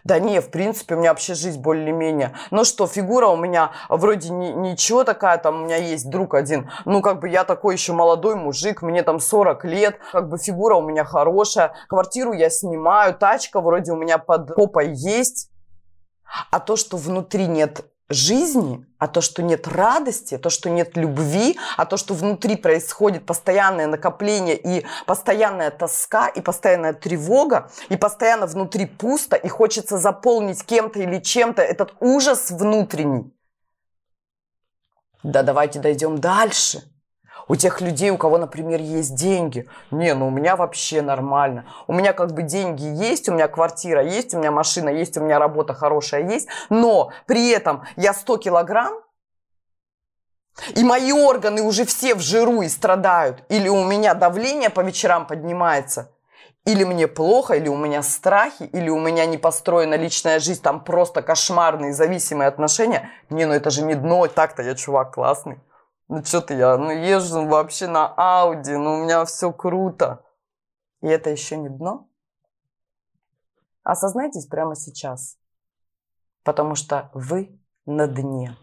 да 0.04 0.18
не, 0.18 0.40
в 0.40 0.50
принципе, 0.50 0.94
у 0.94 0.98
меня 0.98 1.10
вообще 1.10 1.34
жизнь 1.34 1.60
более-менее. 1.60 2.34
Ну 2.50 2.64
что, 2.64 2.86
фигура 2.86 3.28
у 3.28 3.36
меня 3.36 3.72
вроде 3.88 4.30
ни, 4.30 4.48
ничего 4.48 5.04
такая, 5.04 5.38
там 5.38 5.62
у 5.62 5.64
меня 5.64 5.76
есть 5.76 6.10
друг 6.10 6.34
один. 6.34 6.70
Ну, 6.84 7.02
как 7.02 7.20
бы 7.20 7.28
я 7.28 7.44
такой 7.44 7.74
еще 7.74 7.92
молодой 7.92 8.34
мужик, 8.34 8.82
мне 8.82 9.02
там 9.02 9.20
40 9.20 9.64
лет, 9.64 9.98
как 10.10 10.28
бы 10.28 10.38
фигура 10.38 10.74
у 10.74 10.82
меня 10.82 11.04
хорошая, 11.04 11.74
квартиру 11.88 12.32
я 12.32 12.50
снимаю, 12.50 13.14
тачка 13.14 13.60
вроде 13.60 13.92
у 13.92 13.96
меня 13.96 14.18
под 14.18 14.54
попой 14.54 14.92
есть. 14.92 15.50
А 16.50 16.60
то, 16.60 16.76
что 16.76 16.96
внутри 16.96 17.46
нет 17.46 17.84
жизни, 18.12 18.86
а 18.98 19.08
то, 19.08 19.20
что 19.20 19.42
нет 19.42 19.66
радости, 19.66 20.38
то, 20.38 20.50
что 20.50 20.70
нет 20.70 20.96
любви, 20.96 21.58
а 21.76 21.86
то, 21.86 21.96
что 21.96 22.14
внутри 22.14 22.56
происходит 22.56 23.26
постоянное 23.26 23.86
накопление 23.86 24.56
и 24.56 24.86
постоянная 25.06 25.70
тоска, 25.70 26.28
и 26.28 26.40
постоянная 26.40 26.92
тревога, 26.92 27.70
и 27.88 27.96
постоянно 27.96 28.46
внутри 28.46 28.86
пусто, 28.86 29.36
и 29.36 29.48
хочется 29.48 29.98
заполнить 29.98 30.64
кем-то 30.64 31.00
или 31.00 31.18
чем-то 31.18 31.62
этот 31.62 31.94
ужас 32.00 32.50
внутренний. 32.50 33.32
Да 35.22 35.42
давайте 35.42 35.78
дойдем 35.78 36.18
дальше. 36.18 36.91
У 37.52 37.54
тех 37.54 37.82
людей, 37.82 38.08
у 38.08 38.16
кого, 38.16 38.38
например, 38.38 38.80
есть 38.80 39.14
деньги. 39.14 39.68
Не, 39.90 40.14
ну 40.14 40.28
у 40.28 40.30
меня 40.30 40.56
вообще 40.56 41.02
нормально. 41.02 41.66
У 41.86 41.92
меня 41.92 42.14
как 42.14 42.32
бы 42.32 42.40
деньги 42.40 42.82
есть, 42.82 43.28
у 43.28 43.34
меня 43.34 43.46
квартира 43.46 44.02
есть, 44.02 44.32
у 44.32 44.38
меня 44.38 44.50
машина 44.50 44.88
есть, 44.88 45.18
у 45.18 45.20
меня 45.20 45.38
работа 45.38 45.74
хорошая 45.74 46.30
есть. 46.30 46.48
Но 46.70 47.12
при 47.26 47.50
этом 47.50 47.82
я 47.96 48.14
100 48.14 48.38
килограмм, 48.38 48.94
и 50.74 50.82
мои 50.82 51.12
органы 51.12 51.60
уже 51.60 51.84
все 51.84 52.14
в 52.14 52.20
жиру 52.20 52.62
и 52.62 52.68
страдают. 52.68 53.44
Или 53.50 53.68
у 53.68 53.84
меня 53.84 54.14
давление 54.14 54.70
по 54.70 54.80
вечерам 54.80 55.26
поднимается. 55.26 56.10
Или 56.64 56.84
мне 56.84 57.06
плохо, 57.06 57.52
или 57.52 57.68
у 57.68 57.76
меня 57.76 58.02
страхи, 58.02 58.62
или 58.62 58.88
у 58.88 58.98
меня 58.98 59.26
не 59.26 59.36
построена 59.36 59.96
личная 59.96 60.40
жизнь, 60.40 60.62
там 60.62 60.82
просто 60.82 61.20
кошмарные 61.20 61.92
зависимые 61.92 62.48
отношения. 62.48 63.10
Не, 63.28 63.44
ну 63.44 63.52
это 63.52 63.68
же 63.68 63.82
не 63.82 63.94
дно, 63.94 64.26
так-то 64.26 64.62
я 64.62 64.74
чувак 64.74 65.12
классный. 65.12 65.58
Ну 66.14 66.22
что 66.22 66.42
ты, 66.42 66.56
я 66.56 66.76
ну, 66.76 66.90
езжу 66.90 67.46
вообще 67.46 67.86
на 67.86 68.06
Ауди, 68.06 68.72
ну 68.72 68.96
у 68.96 69.04
меня 69.04 69.24
все 69.24 69.50
круто. 69.50 70.22
И 71.00 71.06
это 71.06 71.30
еще 71.30 71.56
не 71.56 71.70
дно. 71.70 72.06
Осознайтесь 73.82 74.44
прямо 74.44 74.76
сейчас. 74.76 75.38
Потому 76.44 76.74
что 76.74 77.10
вы 77.14 77.58
на 77.86 78.06
дне. 78.06 78.58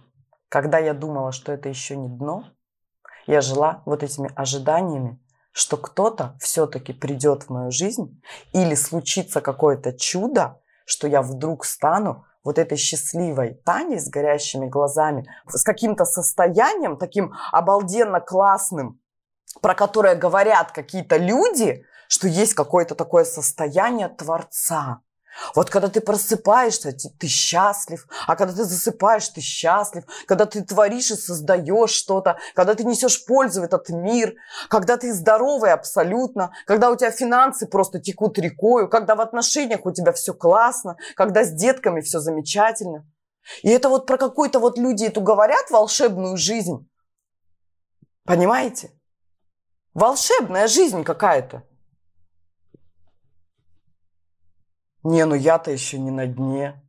Когда 0.47 0.77
я 0.77 0.93
думала, 0.93 1.31
что 1.31 1.51
это 1.51 1.69
еще 1.69 1.97
не 1.97 2.07
дно, 2.07 2.43
я 3.25 3.41
жила 3.41 3.81
вот 3.87 4.03
этими 4.03 4.31
ожиданиями, 4.35 5.19
что 5.51 5.75
кто-то 5.77 6.37
все-таки 6.39 6.93
придет 6.93 7.45
в 7.45 7.49
мою 7.49 7.71
жизнь 7.71 8.21
или 8.53 8.75
случится 8.75 9.41
какое-то 9.41 9.91
чудо, 9.97 10.61
что 10.85 11.07
я 11.07 11.23
вдруг 11.23 11.65
стану 11.65 12.27
вот 12.49 12.57
этой 12.57 12.77
счастливой 12.79 13.53
Таней 13.63 13.99
с 13.99 14.09
горящими 14.09 14.65
глазами, 14.65 15.27
с 15.47 15.63
каким-то 15.63 16.03
состоянием 16.03 16.97
таким 16.97 17.35
обалденно 17.51 18.19
классным, 18.19 18.99
про 19.61 19.75
которое 19.75 20.15
говорят 20.15 20.71
какие-то 20.71 21.17
люди, 21.17 21.85
что 22.07 22.27
есть 22.27 22.55
какое-то 22.55 22.95
такое 22.95 23.23
состояние 23.23 24.09
Творца. 24.09 25.01
Вот 25.55 25.69
когда 25.69 25.87
ты 25.87 26.01
просыпаешься, 26.01 26.91
ты 26.91 27.27
счастлив, 27.27 28.07
а 28.27 28.35
когда 28.35 28.53
ты 28.53 28.63
засыпаешь, 28.63 29.27
ты 29.29 29.41
счастлив, 29.41 30.03
когда 30.27 30.45
ты 30.45 30.63
творишь 30.63 31.11
и 31.11 31.15
создаешь 31.15 31.91
что-то, 31.91 32.37
когда 32.55 32.75
ты 32.75 32.83
несешь 32.83 33.25
пользу 33.25 33.61
в 33.61 33.63
этот 33.63 33.89
мир, 33.89 34.35
когда 34.69 34.97
ты 34.97 35.13
здоровый 35.13 35.71
абсолютно, 35.71 36.51
когда 36.65 36.89
у 36.89 36.95
тебя 36.95 37.11
финансы 37.11 37.67
просто 37.67 37.99
текут 37.99 38.37
рекою, 38.37 38.89
когда 38.89 39.15
в 39.15 39.21
отношениях 39.21 39.85
у 39.85 39.91
тебя 39.91 40.11
все 40.13 40.33
классно, 40.33 40.97
когда 41.15 41.43
с 41.43 41.51
детками 41.51 42.01
все 42.01 42.19
замечательно. 42.19 43.05
И 43.63 43.69
это 43.69 43.89
вот 43.89 44.05
про 44.05 44.17
какой-то 44.17 44.59
вот 44.59 44.77
люди 44.77 45.05
эту 45.05 45.21
говорят 45.21 45.69
волшебную 45.71 46.37
жизнь. 46.37 46.89
Понимаете? 48.25 48.91
Волшебная 49.93 50.67
жизнь 50.67 51.03
какая-то. 51.03 51.63
Не, 55.03 55.25
ну 55.25 55.35
я-то 55.35 55.71
еще 55.71 55.97
не 55.97 56.11
на 56.11 56.27
дне. 56.27 56.81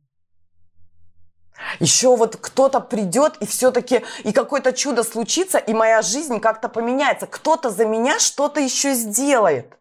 Еще 1.79 2.15
вот 2.15 2.35
кто-то 2.35 2.79
придет, 2.79 3.37
и 3.37 3.45
все-таки, 3.45 4.03
и 4.23 4.31
какое-то 4.31 4.73
чудо 4.73 5.03
случится, 5.03 5.57
и 5.57 5.73
моя 5.73 6.01
жизнь 6.01 6.39
как-то 6.39 6.69
поменяется. 6.69 7.27
Кто-то 7.27 7.69
за 7.69 7.85
меня 7.85 8.19
что-то 8.19 8.59
еще 8.59 8.93
сделает. 8.93 9.77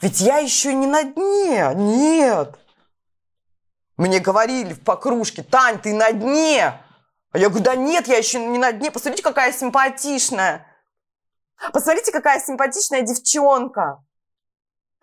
Ведь 0.00 0.20
я 0.20 0.38
еще 0.38 0.72
не 0.72 0.86
на 0.86 1.02
дне. 1.02 1.72
Нет. 1.74 2.58
Мне 3.96 4.18
говорили 4.18 4.72
в 4.72 4.82
покружке, 4.82 5.42
Тань, 5.42 5.78
ты 5.78 5.92
на 5.92 6.10
дне. 6.12 6.80
А 7.32 7.38
я 7.38 7.48
говорю, 7.48 7.64
да 7.64 7.76
нет, 7.76 8.08
я 8.08 8.16
еще 8.16 8.44
не 8.44 8.58
на 8.58 8.72
дне. 8.72 8.90
Посмотрите, 8.90 9.22
какая 9.22 9.52
симпатичная. 9.52 10.66
Посмотрите, 11.72 12.10
какая 12.10 12.40
симпатичная 12.40 13.02
девчонка. 13.02 14.02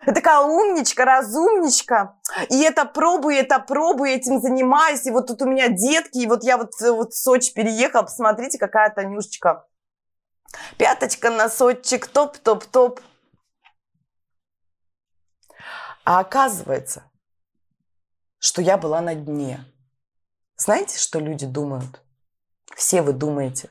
Такая 0.04 0.40
умничка, 0.40 1.04
разумничка. 1.04 2.16
И 2.50 2.60
это 2.62 2.84
пробую, 2.84 3.36
это 3.36 3.58
пробую, 3.58 4.10
этим 4.10 4.40
занимаюсь. 4.40 5.06
И 5.06 5.10
вот 5.10 5.26
тут 5.26 5.42
у 5.42 5.46
меня 5.46 5.68
детки, 5.68 6.18
и 6.18 6.26
вот 6.26 6.44
я 6.44 6.56
вот, 6.56 6.70
вот 6.80 7.12
в 7.12 7.16
Сочи 7.16 7.52
переехала. 7.52 8.02
Посмотрите, 8.02 8.58
какая 8.58 8.90
Танюшечка. 8.90 9.66
Пяточка, 10.78 11.30
носочек, 11.30 12.06
топ-топ-топ. 12.06 13.00
А 16.04 16.20
оказывается, 16.20 17.02
что 18.38 18.62
я 18.62 18.78
была 18.78 19.00
на 19.00 19.14
дне. 19.14 19.64
Знаете, 20.56 20.98
что 20.98 21.18
люди 21.18 21.44
думают? 21.44 22.02
Все 22.76 23.02
вы 23.02 23.12
думаете, 23.12 23.70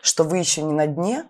что 0.00 0.24
вы 0.24 0.38
еще 0.38 0.62
не 0.62 0.72
на 0.72 0.86
дне, 0.86 1.26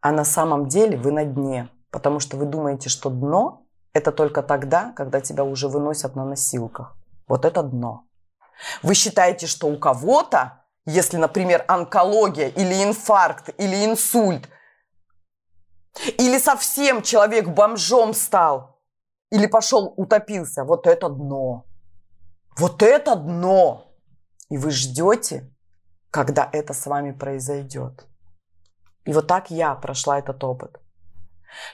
а 0.00 0.10
на 0.10 0.24
самом 0.24 0.68
деле 0.68 0.96
вы 0.96 1.12
на 1.12 1.24
дне. 1.24 1.68
Потому 1.94 2.18
что 2.18 2.36
вы 2.36 2.46
думаете, 2.46 2.88
что 2.88 3.08
дно– 3.08 3.68
это 3.92 4.10
только 4.10 4.42
тогда, 4.42 4.92
когда 4.96 5.20
тебя 5.20 5.44
уже 5.44 5.68
выносят 5.68 6.16
на 6.16 6.24
носилках. 6.24 6.96
Вот 7.28 7.44
это 7.44 7.62
дно. 7.62 8.02
Вы 8.82 8.94
считаете, 8.94 9.46
что 9.46 9.68
у 9.68 9.78
кого-то, 9.78 10.64
если, 10.86 11.18
например, 11.18 11.64
онкология 11.68 12.48
или 12.48 12.82
инфаркт 12.82 13.50
или 13.58 13.84
инсульт, 13.84 14.48
или 16.18 16.36
совсем 16.38 17.00
человек 17.00 17.46
бомжом 17.46 18.12
стал, 18.12 18.80
или 19.30 19.46
пошел 19.46 19.94
утопился, 19.96 20.64
вот 20.64 20.88
это 20.88 21.08
дно. 21.08 21.64
Вот 22.58 22.82
это 22.82 23.14
дно. 23.14 23.94
И 24.48 24.58
вы 24.58 24.72
ждете, 24.72 25.48
когда 26.10 26.48
это 26.52 26.74
с 26.74 26.86
вами 26.86 27.12
произойдет. 27.12 28.04
И 29.04 29.12
вот 29.12 29.28
так 29.28 29.52
я 29.52 29.76
прошла 29.76 30.18
этот 30.18 30.42
опыт. 30.42 30.80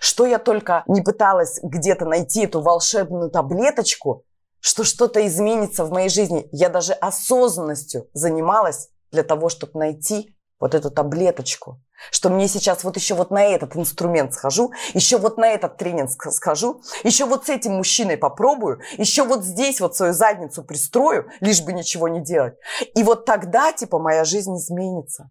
Что 0.00 0.26
я 0.26 0.38
только 0.38 0.84
не 0.86 1.00
пыталась 1.00 1.58
где-то 1.62 2.04
найти 2.04 2.44
эту 2.44 2.60
волшебную 2.60 3.30
таблеточку, 3.30 4.24
что 4.60 4.84
что-то 4.84 5.26
изменится 5.26 5.84
в 5.84 5.90
моей 5.90 6.08
жизни. 6.08 6.48
Я 6.52 6.68
даже 6.68 6.92
осознанностью 6.92 8.08
занималась 8.12 8.88
для 9.10 9.22
того, 9.22 9.48
чтобы 9.48 9.78
найти 9.78 10.36
вот 10.60 10.74
эту 10.74 10.90
таблеточку. 10.90 11.82
Что 12.10 12.28
мне 12.28 12.46
сейчас 12.48 12.84
вот 12.84 12.96
еще 12.96 13.14
вот 13.14 13.30
на 13.30 13.42
этот 13.42 13.76
инструмент 13.76 14.34
схожу, 14.34 14.72
еще 14.94 15.18
вот 15.18 15.38
на 15.38 15.48
этот 15.48 15.78
тренинг 15.78 16.10
схожу, 16.10 16.82
еще 17.02 17.24
вот 17.24 17.46
с 17.46 17.48
этим 17.48 17.72
мужчиной 17.72 18.16
попробую, 18.16 18.80
еще 18.98 19.24
вот 19.24 19.42
здесь 19.42 19.80
вот 19.80 19.96
свою 19.96 20.12
задницу 20.12 20.62
пристрою, 20.62 21.30
лишь 21.40 21.62
бы 21.62 21.72
ничего 21.72 22.08
не 22.08 22.20
делать. 22.20 22.54
И 22.94 23.02
вот 23.02 23.24
тогда, 23.24 23.72
типа, 23.72 23.98
моя 23.98 24.24
жизнь 24.24 24.54
изменится. 24.56 25.30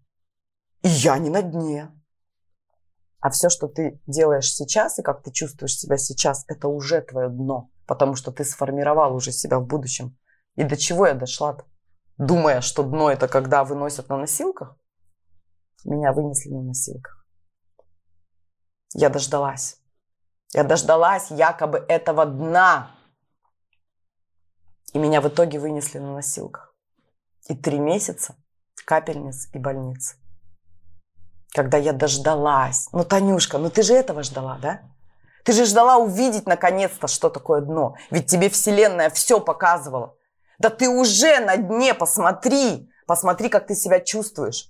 И 0.81 0.89
я 0.89 1.17
не 1.19 1.29
на 1.29 1.41
дне. 1.41 1.91
А 3.19 3.29
все, 3.29 3.49
что 3.49 3.67
ты 3.67 4.01
делаешь 4.07 4.51
сейчас 4.53 4.97
и 4.97 5.03
как 5.03 5.23
ты 5.23 5.31
чувствуешь 5.31 5.77
себя 5.77 5.97
сейчас, 5.97 6.45
это 6.47 6.67
уже 6.69 7.01
твое 7.01 7.27
дно, 7.27 7.69
потому 7.85 8.15
что 8.15 8.31
ты 8.31 8.45
сформировал 8.45 9.13
уже 9.13 9.31
себя 9.31 9.59
в 9.59 9.65
будущем. 9.65 10.17
И 10.55 10.63
до 10.63 10.77
чего 10.77 11.05
я 11.07 11.13
дошла-то? 11.13 11.65
Думая, 12.17 12.61
что 12.61 12.83
дно 12.83 13.11
это 13.11 13.27
когда 13.27 13.63
выносят 13.63 14.09
на 14.09 14.17
носилках, 14.17 14.77
меня 15.83 16.13
вынесли 16.13 16.51
на 16.51 16.61
носилках. 16.61 17.25
Я 18.93 19.09
дождалась. 19.09 19.77
Я 20.53 20.63
дождалась 20.63 21.29
якобы 21.29 21.77
этого 21.87 22.25
дна. 22.25 22.91
И 24.93 24.99
меня 24.99 25.21
в 25.21 25.27
итоге 25.27 25.59
вынесли 25.59 25.99
на 25.99 26.13
носилках. 26.13 26.75
И 27.47 27.55
три 27.55 27.79
месяца 27.79 28.35
капельниц 28.85 29.49
и 29.53 29.59
больницы 29.59 30.18
когда 31.51 31.77
я 31.77 31.93
дождалась. 31.93 32.89
Ну, 32.91 33.03
Танюшка, 33.03 33.57
ну 33.57 33.69
ты 33.69 33.81
же 33.83 33.93
этого 33.93 34.23
ждала, 34.23 34.57
да? 34.61 34.81
Ты 35.43 35.53
же 35.53 35.65
ждала 35.65 35.97
увидеть 35.97 36.45
наконец-то, 36.45 37.07
что 37.07 37.29
такое 37.29 37.61
дно. 37.61 37.95
Ведь 38.11 38.27
тебе 38.27 38.49
Вселенная 38.49 39.09
все 39.09 39.39
показывала. 39.39 40.15
Да 40.59 40.69
ты 40.69 40.89
уже 40.89 41.39
на 41.39 41.57
дне, 41.57 41.93
посмотри. 41.93 42.91
Посмотри, 43.07 43.49
как 43.49 43.65
ты 43.65 43.75
себя 43.75 43.99
чувствуешь. 43.99 44.69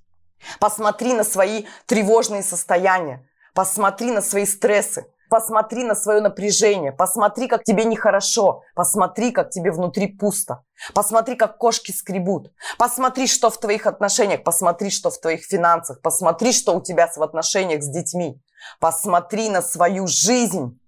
Посмотри 0.60 1.14
на 1.14 1.24
свои 1.24 1.66
тревожные 1.86 2.44
состояния. 2.44 3.28
Посмотри 3.54 4.12
на 4.12 4.22
свои 4.22 4.46
стрессы. 4.46 5.06
Посмотри 5.30 5.84
на 5.84 5.96
свое 5.96 6.22
напряжение, 6.22 6.92
посмотри, 6.92 7.48
как 7.48 7.64
тебе 7.64 7.86
нехорошо, 7.86 8.64
посмотри, 8.74 9.32
как 9.32 9.52
тебе 9.52 9.72
внутри 9.72 10.08
пусто, 10.08 10.64
посмотри, 10.94 11.36
как 11.36 11.58
кошки 11.58 11.92
скребут, 11.92 12.52
посмотри, 12.78 13.28
что 13.28 13.50
в 13.50 13.60
твоих 13.60 13.86
отношениях, 13.86 14.44
посмотри, 14.44 14.90
что 14.90 15.12
в 15.12 15.20
твоих 15.20 15.44
финансах, 15.44 16.02
посмотри, 16.02 16.52
что 16.52 16.76
у 16.76 16.82
тебя 16.82 17.08
в 17.08 17.22
отношениях 17.22 17.84
с 17.84 17.90
детьми, 17.90 18.42
посмотри 18.80 19.50
на 19.50 19.62
свою 19.62 20.08
жизнь. 20.08 20.80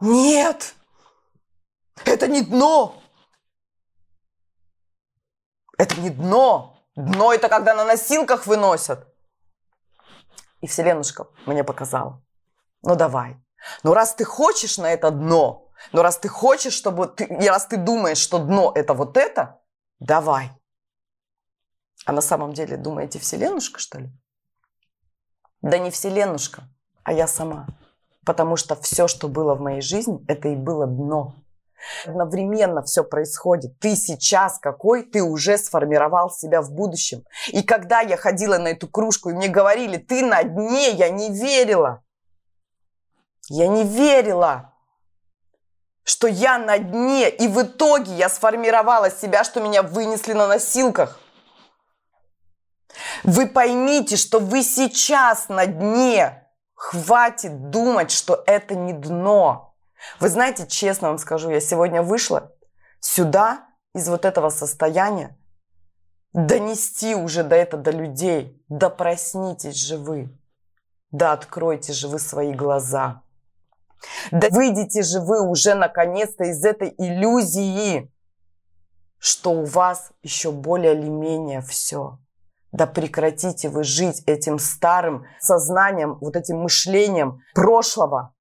Нет, 0.00 0.74
это 2.04 2.26
не 2.26 2.42
дно, 2.42 2.94
Это 5.78 6.00
не 6.00 6.10
дно. 6.10 6.76
Дно 6.96 7.32
это 7.32 7.48
когда 7.48 7.74
на 7.74 7.84
носилках 7.84 8.46
выносят. 8.48 9.06
И 10.60 10.66
Вселенушка 10.66 11.28
мне 11.46 11.62
показала. 11.62 12.20
Ну 12.82 12.94
давай. 12.96 13.36
Ну 13.82 13.94
раз 13.94 14.14
ты 14.14 14.24
хочешь 14.24 14.78
на 14.78 14.92
это 14.92 15.10
дно, 15.10 15.68
ну 15.92 16.02
раз 16.02 16.18
ты 16.18 16.28
хочешь, 16.28 16.72
чтобы 16.72 17.06
ты, 17.08 17.24
и 17.24 17.48
раз 17.48 17.66
ты 17.66 17.76
думаешь, 17.76 18.18
что 18.18 18.38
дно 18.38 18.72
это 18.74 18.94
вот 18.94 19.16
это, 19.16 19.60
давай. 19.98 20.52
А 22.06 22.12
на 22.12 22.20
самом 22.20 22.52
деле 22.52 22.76
думаете 22.76 23.18
Вселенушка, 23.18 23.80
что 23.80 23.98
ли? 23.98 24.10
Да 25.60 25.78
не 25.78 25.90
Вселенушка, 25.90 26.68
а 27.02 27.12
я 27.12 27.26
сама. 27.26 27.66
Потому 28.24 28.56
что 28.56 28.76
все, 28.76 29.08
что 29.08 29.28
было 29.28 29.54
в 29.54 29.60
моей 29.60 29.80
жизни, 29.80 30.24
это 30.28 30.48
и 30.48 30.56
было 30.56 30.86
дно. 30.86 31.34
Одновременно 32.06 32.82
все 32.82 33.04
происходит. 33.04 33.78
Ты 33.78 33.96
сейчас 33.96 34.58
какой, 34.58 35.04
ты 35.04 35.22
уже 35.22 35.56
сформировал 35.58 36.30
себя 36.30 36.60
в 36.60 36.72
будущем. 36.72 37.24
И 37.48 37.62
когда 37.62 38.00
я 38.00 38.16
ходила 38.16 38.58
на 38.58 38.68
эту 38.68 38.88
кружку, 38.88 39.30
и 39.30 39.34
мне 39.34 39.48
говорили, 39.48 39.96
ты 39.96 40.24
на 40.24 40.42
дне, 40.42 40.90
я 40.90 41.08
не 41.08 41.30
верила. 41.30 42.02
Я 43.48 43.68
не 43.68 43.84
верила, 43.84 44.74
что 46.04 46.26
я 46.26 46.58
на 46.58 46.78
дне. 46.78 47.30
И 47.30 47.48
в 47.48 47.62
итоге 47.62 48.14
я 48.14 48.28
сформировала 48.28 49.10
себя, 49.10 49.44
что 49.44 49.60
меня 49.60 49.82
вынесли 49.82 50.32
на 50.32 50.46
носилках. 50.46 51.18
Вы 53.24 53.46
поймите, 53.46 54.16
что 54.16 54.38
вы 54.38 54.62
сейчас 54.62 55.48
на 55.48 55.66
дне. 55.66 56.46
Хватит 56.74 57.70
думать, 57.70 58.10
что 58.10 58.42
это 58.46 58.74
не 58.74 58.92
дно. 58.92 59.74
Вы 60.20 60.28
знаете, 60.28 60.66
честно 60.66 61.08
вам 61.08 61.18
скажу, 61.18 61.50
я 61.50 61.60
сегодня 61.60 62.02
вышла 62.02 62.52
сюда 63.00 63.66
из 63.94 64.08
вот 64.08 64.24
этого 64.24 64.50
состояния 64.50 65.36
донести 66.32 67.14
уже 67.14 67.42
до 67.42 67.56
этого 67.56 67.82
до 67.82 67.90
людей. 67.90 68.62
Да 68.68 68.90
проснитесь 68.90 69.76
же 69.76 69.96
вы. 69.96 70.36
Да 71.10 71.32
откройте 71.32 71.92
же 71.92 72.08
вы 72.08 72.18
свои 72.18 72.52
глаза. 72.52 73.22
Да 74.30 74.48
выйдите 74.50 75.02
же 75.02 75.20
вы 75.20 75.40
уже 75.40 75.74
наконец-то 75.74 76.44
из 76.44 76.64
этой 76.64 76.94
иллюзии, 76.98 78.12
что 79.18 79.52
у 79.52 79.64
вас 79.64 80.10
еще 80.22 80.52
более 80.52 80.94
или 80.94 81.08
менее 81.08 81.60
все. 81.60 82.18
Да 82.70 82.86
прекратите 82.86 83.68
вы 83.68 83.82
жить 83.82 84.22
этим 84.26 84.58
старым 84.58 85.26
сознанием, 85.40 86.18
вот 86.20 86.36
этим 86.36 86.58
мышлением 86.58 87.40
прошлого. 87.54 88.34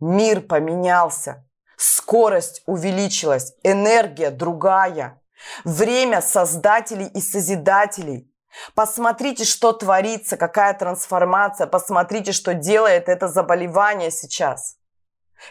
Мир 0.00 0.40
поменялся, 0.40 1.44
скорость 1.76 2.62
увеличилась, 2.66 3.52
энергия 3.62 4.30
другая, 4.30 5.20
время 5.64 6.22
создателей 6.22 7.06
и 7.06 7.20
созидателей. 7.20 8.32
Посмотрите, 8.74 9.44
что 9.44 9.72
творится, 9.72 10.36
какая 10.36 10.72
трансформация, 10.74 11.66
посмотрите, 11.66 12.32
что 12.32 12.54
делает 12.54 13.08
это 13.08 13.28
заболевание 13.28 14.10
сейчас. 14.10 14.77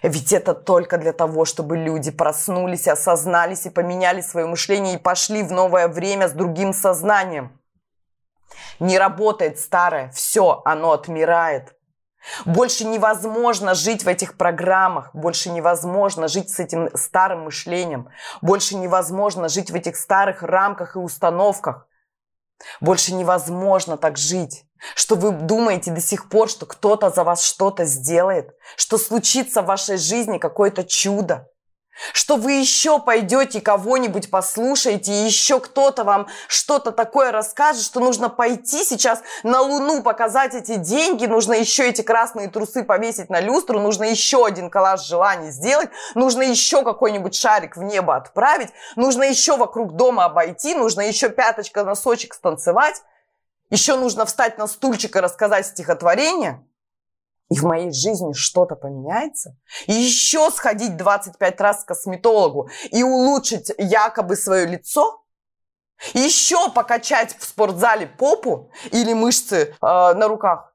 Ведь 0.04 0.34
это 0.34 0.54
только 0.54 0.98
для 0.98 1.14
того, 1.14 1.46
чтобы 1.46 1.78
люди 1.78 2.12
проснулись, 2.12 2.88
осознались 2.88 3.66
и 3.66 3.70
поменяли 3.70 4.22
свое 4.22 4.46
мышление 4.46 4.96
и 4.96 5.02
пошли 5.02 5.44
в 5.44 5.52
новое 5.52 5.88
время 5.88 6.28
с 6.28 6.34
другим 6.34 6.74
сознанием. 6.74 7.60
Не 8.80 8.98
работает 9.00 9.60
старое, 9.60 10.12
все, 10.12 10.62
оно 10.66 10.92
отмирает. 10.92 11.78
Больше 12.46 12.86
невозможно 12.86 13.74
жить 13.74 14.04
в 14.04 14.08
этих 14.08 14.38
программах, 14.38 15.14
больше 15.14 15.50
невозможно 15.50 16.28
жить 16.28 16.50
с 16.50 16.60
этим 16.60 16.90
старым 16.96 17.44
мышлением, 17.44 18.10
больше 18.42 18.76
невозможно 18.76 19.48
жить 19.48 19.72
в 19.72 19.76
этих 19.76 19.96
старых 19.96 20.44
рамках 20.44 20.96
и 20.96 21.00
установках. 21.00 21.88
Больше 22.82 23.14
невозможно 23.14 23.98
так 23.98 24.18
жить, 24.18 24.66
что 24.96 25.16
вы 25.16 25.32
думаете 25.32 25.92
до 25.92 26.02
сих 26.02 26.30
пор, 26.30 26.50
что 26.50 26.66
кто-то 26.66 27.10
за 27.10 27.24
вас 27.24 27.44
что-то 27.44 27.86
сделает, 27.86 28.56
что 28.76 28.98
случится 28.98 29.62
в 29.62 29.66
вашей 29.66 29.98
жизни 29.98 30.38
какое-то 30.38 30.84
чудо. 30.84 31.50
Что 32.14 32.36
вы 32.36 32.54
еще 32.54 33.00
пойдете 33.00 33.62
кого-нибудь 33.62 34.30
послушаете, 34.30 35.12
и 35.12 35.26
еще 35.26 35.60
кто-то 35.60 36.04
вам 36.04 36.28
что-то 36.48 36.92
такое 36.92 37.32
расскажет, 37.32 37.84
что 37.84 38.00
нужно 38.00 38.30
пойти 38.30 38.84
сейчас 38.84 39.22
на 39.44 39.62
Луну 39.62 40.04
показать 40.04 40.54
эти 40.54 40.76
деньги, 40.76 41.26
нужно 41.26 41.54
еще 41.54 41.90
эти 41.90 42.02
красные 42.02 42.50
трусы 42.50 42.84
повесить 42.84 43.30
на 43.30 43.40
люстру, 43.40 43.80
нужно 43.80 44.04
еще 44.04 44.46
один 44.46 44.70
коллаж 44.70 45.06
желаний 45.06 45.52
сделать, 45.52 45.90
нужно 46.16 46.44
еще 46.44 46.84
какой-нибудь 46.84 47.36
шарик 47.36 47.78
в 47.78 47.84
небо 47.84 48.16
отправить, 48.16 48.70
нужно 48.96 49.24
еще 49.24 49.58
вокруг 49.58 49.94
дома 49.94 50.26
обойти, 50.26 50.76
нужно 50.76 51.02
еще 51.02 51.30
пяточка 51.30 51.84
носочек 51.84 52.34
станцевать, 52.34 53.02
еще 53.70 53.96
нужно 53.96 54.26
встать 54.26 54.58
на 54.58 54.68
стульчик 54.68 55.16
и 55.16 55.20
рассказать 55.20 55.66
стихотворение– 55.66 56.64
и 57.50 57.58
в 57.58 57.64
моей 57.64 57.92
жизни 57.92 58.34
что-то 58.34 58.76
поменяется, 58.76 59.56
и 59.86 59.94
еще 59.94 60.52
сходить 60.52 60.98
25 60.98 61.62
раз 61.62 61.84
к 61.84 61.88
косметологу 61.88 62.70
и 62.92 63.04
улучшить 63.04 63.72
якобы 63.78 64.36
свое 64.36 64.66
лицо, 64.66 65.24
еще 66.14 66.70
покачать 66.72 67.36
в 67.38 67.44
спортзале 67.44 68.08
попу 68.08 68.72
или 68.92 69.14
мышцы 69.14 69.56
э, 69.56 69.74
на 69.82 70.28
руках, 70.28 70.74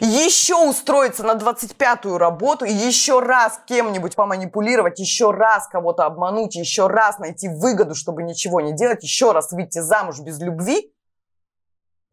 еще 0.00 0.56
устроиться 0.68 1.24
на 1.24 1.32
25-ю 1.32 2.18
работу 2.18 2.64
и 2.64 2.72
еще 2.72 3.20
раз 3.20 3.60
кем-нибудь 3.66 4.14
поманипулировать, 4.14 5.00
еще 5.00 5.30
раз 5.30 5.66
кого-то 5.68 6.04
обмануть, 6.04 6.54
еще 6.54 6.86
раз 6.86 7.18
найти 7.18 7.48
выгоду, 7.48 7.94
чтобы 7.94 8.22
ничего 8.22 8.60
не 8.60 8.72
делать, 8.72 9.02
еще 9.02 9.32
раз 9.32 9.50
выйти 9.52 9.80
замуж 9.80 10.20
без 10.20 10.40
любви, 10.40 10.94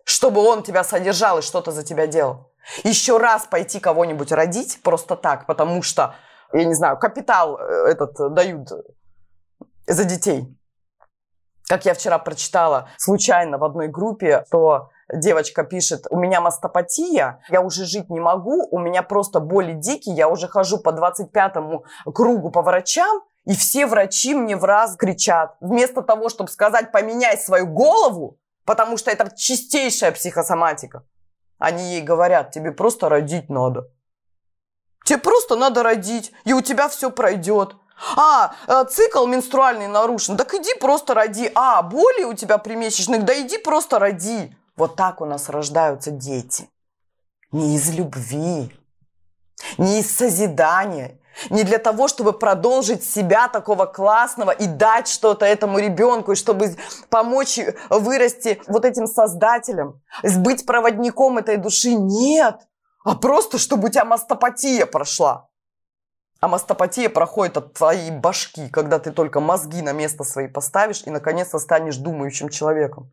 чтобы 0.03 0.41
он 0.41 0.63
тебя 0.63 0.83
содержал 0.83 1.39
и 1.39 1.43
что-то 1.43 1.71
за 1.71 1.83
тебя 1.83 2.07
делал. 2.07 2.48
Еще 2.83 3.17
раз 3.17 3.45
пойти 3.45 3.79
кого-нибудь 3.79 4.31
родить 4.31 4.79
просто 4.83 5.15
так, 5.15 5.45
потому 5.45 5.81
что, 5.81 6.15
я 6.53 6.65
не 6.65 6.73
знаю, 6.73 6.97
капитал 6.97 7.57
э, 7.57 7.89
этот 7.89 8.33
дают 8.33 8.69
за 9.87 10.03
детей. 10.03 10.55
Как 11.67 11.85
я 11.85 11.93
вчера 11.93 12.17
прочитала 12.17 12.89
случайно 12.97 13.57
в 13.57 13.63
одной 13.63 13.87
группе, 13.87 14.43
то 14.49 14.89
девочка 15.13 15.63
пишет, 15.63 16.05
у 16.09 16.17
меня 16.17 16.41
мастопатия, 16.41 17.41
я 17.49 17.61
уже 17.61 17.85
жить 17.85 18.09
не 18.09 18.19
могу, 18.19 18.67
у 18.71 18.79
меня 18.79 19.03
просто 19.03 19.39
боли 19.39 19.73
дикие, 19.73 20.15
я 20.15 20.27
уже 20.29 20.47
хожу 20.47 20.79
по 20.79 20.89
25-му 20.89 21.85
кругу 22.11 22.49
по 22.51 22.61
врачам, 22.61 23.21
и 23.45 23.55
все 23.55 23.85
врачи 23.85 24.33
мне 24.35 24.55
в 24.55 24.63
раз 24.63 24.95
кричат, 24.95 25.55
вместо 25.59 26.01
того, 26.01 26.29
чтобы 26.29 26.49
сказать, 26.49 26.91
поменяй 26.91 27.37
свою 27.37 27.67
голову, 27.67 28.39
потому 28.65 28.97
что 28.97 29.11
это 29.11 29.29
чистейшая 29.35 30.11
психосоматика. 30.11 31.03
Они 31.59 31.93
ей 31.93 32.01
говорят, 32.01 32.51
тебе 32.51 32.71
просто 32.71 33.09
родить 33.09 33.49
надо. 33.49 33.91
Тебе 35.05 35.19
просто 35.19 35.55
надо 35.55 35.83
родить, 35.83 36.31
и 36.45 36.53
у 36.53 36.61
тебя 36.61 36.87
все 36.87 37.11
пройдет. 37.11 37.75
А, 38.15 38.55
э, 38.67 38.85
цикл 38.89 39.25
менструальный 39.25 39.87
нарушен, 39.87 40.37
так 40.37 40.53
иди 40.53 40.73
просто 40.79 41.13
роди. 41.13 41.51
А, 41.53 41.81
боли 41.81 42.23
у 42.23 42.33
тебя 42.33 42.57
при 42.57 42.75
месячных, 42.75 43.25
да 43.25 43.39
иди 43.39 43.57
просто 43.57 43.99
роди. 43.99 44.55
Вот 44.77 44.95
так 44.95 45.19
у 45.19 45.25
нас 45.25 45.49
рождаются 45.49 46.11
дети. 46.11 46.69
Не 47.51 47.75
из 47.75 47.93
любви, 47.93 48.71
не 49.77 49.99
из 49.99 50.15
созидания, 50.15 51.18
не 51.49 51.63
для 51.63 51.77
того, 51.77 52.07
чтобы 52.07 52.33
продолжить 52.33 53.03
себя 53.03 53.47
такого 53.47 53.85
классного 53.85 54.51
и 54.51 54.67
дать 54.67 55.07
что-то 55.07 55.45
этому 55.45 55.79
ребенку, 55.79 56.33
и 56.33 56.35
чтобы 56.35 56.75
помочь 57.09 57.59
вырасти 57.89 58.61
вот 58.67 58.85
этим 58.85 59.07
создателем, 59.07 60.01
быть 60.37 60.65
проводником 60.65 61.37
этой 61.37 61.57
души. 61.57 61.93
Нет, 61.93 62.59
а 63.03 63.15
просто, 63.15 63.57
чтобы 63.57 63.87
у 63.87 63.91
тебя 63.91 64.05
мастопатия 64.05 64.85
прошла. 64.85 65.47
А 66.41 66.47
мастопатия 66.47 67.09
проходит 67.09 67.57
от 67.57 67.73
твоей 67.73 68.11
башки, 68.11 68.69
когда 68.69 68.99
ты 68.99 69.11
только 69.11 69.41
мозги 69.41 69.81
на 69.81 69.91
место 69.91 70.23
свои 70.23 70.47
поставишь 70.47 71.03
и 71.05 71.09
наконец-то 71.09 71.59
станешь 71.59 71.97
думающим 71.97 72.49
человеком. 72.49 73.11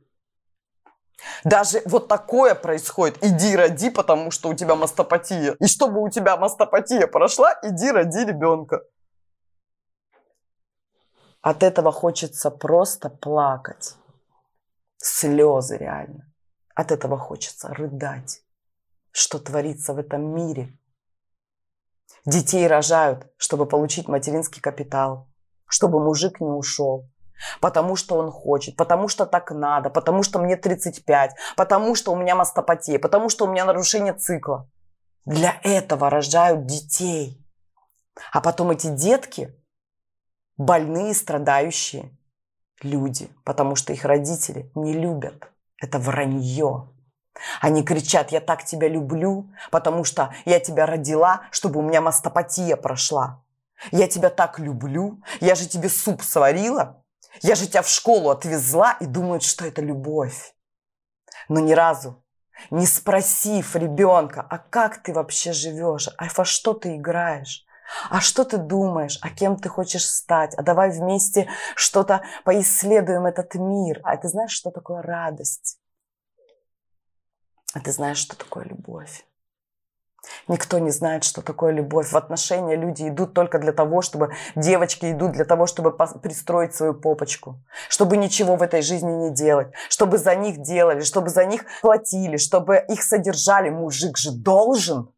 Даже 1.45 1.83
вот 1.87 2.09
такое 2.09 2.55
происходит. 2.55 3.23
Иди 3.23 3.57
роди, 3.57 3.91
потому 3.91 4.31
что 4.31 4.49
у 4.49 4.55
тебя 4.55 4.75
мастопатия. 4.75 5.57
И 5.61 5.67
чтобы 5.67 6.03
у 6.03 6.09
тебя 6.09 6.37
мастопатия 6.37 7.07
прошла, 7.07 7.59
иди 7.63 7.91
роди 7.91 8.25
ребенка. 8.25 8.83
От 11.41 11.63
этого 11.63 11.93
хочется 11.93 12.51
просто 12.51 13.09
плакать. 13.09 13.95
Слезы 14.99 15.77
реально. 15.77 16.33
От 16.75 16.91
этого 16.91 17.17
хочется 17.17 17.69
рыдать. 17.69 18.43
Что 19.13 19.39
творится 19.39 19.95
в 19.95 19.99
этом 19.99 20.23
мире? 20.35 20.77
Детей 22.25 22.67
рожают, 22.67 23.33
чтобы 23.37 23.67
получить 23.67 24.09
материнский 24.09 24.61
капитал, 24.61 25.29
чтобы 25.69 26.03
мужик 26.03 26.41
не 26.41 26.51
ушел, 26.51 27.09
Потому 27.61 27.97
что 27.97 28.17
он 28.17 28.31
хочет, 28.31 28.77
потому 28.77 29.09
что 29.09 29.27
так 29.27 29.51
надо, 29.51 29.91
потому 29.91 30.23
что 30.23 30.39
мне 30.39 30.57
35, 30.57 31.35
потому 31.57 31.95
что 31.95 32.13
у 32.13 32.17
меня 32.17 32.35
мастопатия, 32.35 32.99
потому 32.99 33.29
что 33.29 33.45
у 33.45 33.49
меня 33.49 33.65
нарушение 33.65 34.15
цикла. 34.15 34.71
Для 35.25 35.59
этого 35.63 36.09
рожают 36.09 36.67
детей. 36.67 37.45
А 38.33 38.41
потом 38.41 38.71
эти 38.71 38.87
детки 38.89 39.55
больные, 40.57 41.15
страдающие. 41.15 42.17
люди, 42.83 43.31
потому 43.45 43.75
что 43.75 43.93
их 43.93 44.05
родители 44.05 44.71
не 44.75 44.93
любят. 44.93 45.51
Это 45.81 45.99
вранье. 45.99 46.91
Они 47.61 47.83
кричат, 47.83 48.33
я 48.33 48.41
так 48.41 48.65
тебя 48.65 48.89
люблю, 48.89 49.51
потому 49.71 50.05
что 50.05 50.35
я 50.45 50.61
тебя 50.61 50.87
родила, 50.87 51.43
чтобы 51.51 51.81
у 51.81 51.83
меня 51.83 52.01
мастопатия 52.01 52.77
прошла. 52.77 53.43
Я 53.93 54.09
тебя 54.09 54.31
так 54.31 54.59
люблю, 54.59 55.23
я 55.41 55.55
же 55.55 55.67
тебе 55.69 55.89
суп 55.89 56.23
сварила, 56.23 57.05
я 57.43 57.55
же 57.55 57.67
тебя 57.67 57.83
в 57.83 57.89
школу 57.89 58.31
отвезла 58.31 58.97
и 59.01 59.07
думают, 59.07 59.43
что 59.43 59.67
это 59.67 59.83
любовь. 59.83 60.55
Но 61.49 61.61
ни 61.61 61.73
разу 61.73 62.23
не 62.71 62.87
спросив 62.87 63.77
ребенка, 63.77 64.47
а 64.49 64.59
как 64.59 65.03
ты 65.03 65.13
вообще 65.13 65.53
живешь, 65.53 66.09
а 66.17 66.27
во 66.35 66.45
что 66.45 66.73
ты 66.75 66.97
играешь, 66.97 67.65
а 68.11 68.21
что 68.21 68.45
ты 68.45 68.57
думаешь, 68.57 69.19
а 69.23 69.31
кем 69.31 69.57
ты 69.57 69.69
хочешь 69.69 70.09
стать, 70.09 70.55
а 70.55 70.63
давай 70.63 70.91
вместе 70.91 71.49
что-то 71.75 72.23
поисследуем 72.45 73.27
этот 73.27 73.55
мир. 73.55 74.01
А 74.03 74.17
ты 74.17 74.29
знаешь, 74.29 74.53
что 74.53 74.71
такое 74.71 75.03
радость? 75.03 75.79
А 77.75 77.81
ты 77.81 77.93
знаешь, 77.93 78.19
что 78.19 78.37
такое 78.37 78.65
любовь? 78.65 79.25
Никто 80.49 80.79
не 80.79 80.91
знает, 80.91 81.25
что 81.25 81.43
такое 81.43 81.73
любовь. 81.73 82.13
В 82.13 82.17
отношения 82.17 82.77
люди 82.77 83.09
идут 83.09 83.35
только 83.35 83.59
для 83.59 83.73
того, 83.73 84.03
чтобы... 84.03 84.33
Девочки 84.55 85.13
идут 85.13 85.33
для 85.33 85.45
того, 85.45 85.67
чтобы 85.67 85.93
пристроить 85.93 86.75
свою 86.75 86.95
попочку. 86.95 87.61
Чтобы 87.89 88.17
ничего 88.17 88.57
в 88.57 88.63
этой 88.63 88.83
жизни 88.83 89.11
не 89.11 89.31
делать. 89.31 89.69
Чтобы 89.89 90.19
за 90.19 90.35
них 90.35 90.63
делали, 90.63 91.01
чтобы 91.03 91.31
за 91.31 91.45
них 91.45 91.65
платили, 91.83 92.37
чтобы 92.37 92.85
их 92.89 93.03
содержали. 93.03 93.71
Мужик 93.71 94.19
же 94.19 94.33
должен. 94.33 95.11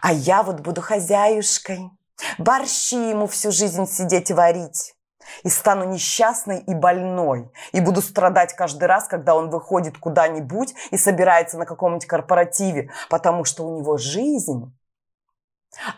А 0.00 0.12
я 0.12 0.42
вот 0.42 0.60
буду 0.60 0.80
хозяюшкой. 0.80 1.90
Борщи 2.38 3.10
ему 3.10 3.26
всю 3.26 3.50
жизнь 3.50 3.86
сидеть 3.86 4.30
варить 4.30 4.93
и 5.42 5.48
стану 5.48 5.84
несчастной 5.84 6.60
и 6.60 6.74
больной, 6.74 7.50
и 7.72 7.80
буду 7.80 8.02
страдать 8.02 8.54
каждый 8.54 8.84
раз, 8.84 9.06
когда 9.06 9.34
он 9.34 9.50
выходит 9.50 9.98
куда-нибудь 9.98 10.74
и 10.90 10.98
собирается 10.98 11.58
на 11.58 11.66
каком-нибудь 11.66 12.06
корпоративе, 12.06 12.90
потому 13.08 13.44
что 13.44 13.66
у 13.66 13.78
него 13.78 13.96
жизнь, 13.96 14.76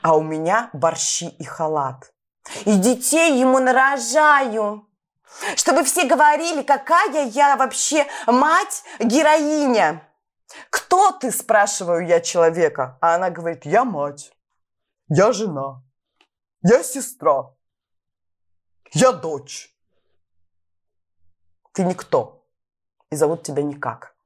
а 0.03 0.17
у 0.17 0.23
меня 0.23 0.71
борщи 0.73 1.29
и 1.29 1.45
халат. 1.45 2.13
И 2.65 2.77
детей 2.77 3.41
ему 3.41 3.59
нарожаю, 3.59 4.87
чтобы 5.57 5.85
все 5.85 6.07
говорили, 6.07 6.63
какая 6.63 7.27
я 7.27 7.57
вообще 7.57 8.07
мать-героиня. 8.27 10.03
Кто 10.71 11.11
ты, 11.13 11.33
спрашиваю 11.33 12.07
я 12.07 12.21
человека, 12.21 12.99
а 13.01 13.17
она 13.17 13.31
говорит, 13.31 13.67
я 13.67 13.85
мать, 13.85 14.33
я 15.09 15.33
жена, 15.33 15.83
я 16.63 16.83
сестра. 16.83 17.56
Я 18.93 19.13
дочь. 19.13 19.75
Ты 21.73 21.85
никто. 21.85 22.47
И 23.11 23.17
зовут 23.17 23.43
тебя 23.43 23.63
никак. 23.63 24.17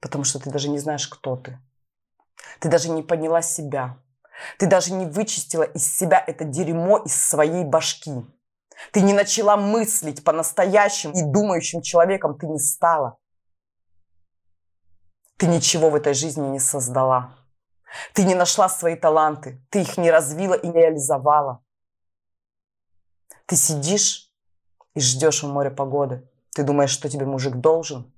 Потому 0.00 0.24
что 0.24 0.38
ты 0.38 0.50
даже 0.50 0.68
не 0.68 0.78
знаешь, 0.78 1.08
кто 1.08 1.36
ты. 1.36 1.58
Ты 2.60 2.68
даже 2.68 2.90
не 2.90 3.02
поняла 3.02 3.42
себя. 3.42 3.98
Ты 4.58 4.66
даже 4.66 4.92
не 4.92 5.06
вычистила 5.06 5.64
из 5.64 5.96
себя 5.96 6.22
это 6.24 6.44
дерьмо 6.44 6.98
из 6.98 7.14
своей 7.14 7.64
башки. 7.64 8.24
Ты 8.92 9.00
не 9.00 9.12
начала 9.12 9.56
мыслить 9.56 10.22
по-настоящему 10.22 11.14
и 11.14 11.22
думающим 11.22 11.82
человеком 11.82 12.38
ты 12.38 12.46
не 12.46 12.58
стала. 12.58 13.18
Ты 15.36 15.46
ничего 15.46 15.90
в 15.90 15.94
этой 15.96 16.14
жизни 16.14 16.46
не 16.46 16.60
создала. 16.60 17.36
Ты 18.12 18.24
не 18.24 18.34
нашла 18.34 18.68
свои 18.68 18.96
таланты. 18.96 19.60
Ты 19.70 19.82
их 19.82 19.98
не 19.98 20.10
развила 20.10 20.54
и 20.54 20.68
не 20.68 20.74
реализовала. 20.74 21.62
Ты 23.48 23.56
сидишь 23.56 24.30
и 24.94 25.00
ждешь 25.00 25.42
у 25.42 25.48
моря 25.48 25.70
погоды. 25.70 26.28
Ты 26.54 26.64
думаешь, 26.64 26.90
что 26.90 27.08
тебе 27.08 27.24
мужик 27.24 27.54
должен? 27.54 28.12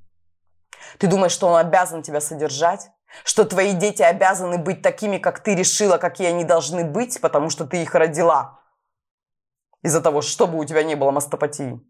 Ты 0.98 1.06
думаешь, 1.06 1.30
что 1.30 1.46
он 1.46 1.56
обязан 1.56 2.02
тебя 2.02 2.20
содержать? 2.20 2.90
Что 3.24 3.44
твои 3.44 3.72
дети 3.74 4.02
обязаны 4.02 4.58
быть 4.58 4.82
такими, 4.82 5.18
как 5.18 5.40
ты 5.40 5.54
решила, 5.54 5.98
какие 5.98 6.26
они 6.26 6.42
должны 6.42 6.84
быть, 6.84 7.20
потому 7.20 7.48
что 7.48 7.64
ты 7.64 7.80
их 7.80 7.94
родила? 7.94 8.60
Из-за 9.82 10.00
того, 10.00 10.20
чтобы 10.20 10.58
у 10.58 10.64
тебя 10.64 10.82
не 10.82 10.96
было 10.96 11.12
мастопатии. 11.12 11.80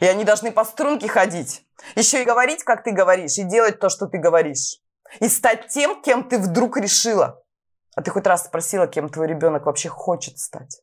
И 0.00 0.06
они 0.06 0.24
должны 0.24 0.50
по 0.50 0.64
струнке 0.64 1.08
ходить. 1.08 1.66
Еще 1.94 2.22
и 2.22 2.24
говорить, 2.24 2.64
как 2.64 2.84
ты 2.84 2.90
говоришь, 2.90 3.36
и 3.36 3.44
делать 3.44 3.80
то, 3.80 3.90
что 3.90 4.06
ты 4.06 4.16
говоришь. 4.16 4.80
И 5.20 5.28
стать 5.28 5.68
тем, 5.68 6.00
кем 6.00 6.26
ты 6.26 6.38
вдруг 6.38 6.78
решила. 6.78 7.42
А 7.94 8.00
ты 8.00 8.10
хоть 8.10 8.26
раз 8.26 8.46
спросила, 8.46 8.86
кем 8.86 9.10
твой 9.10 9.26
ребенок 9.26 9.66
вообще 9.66 9.90
хочет 9.90 10.38
стать? 10.38 10.80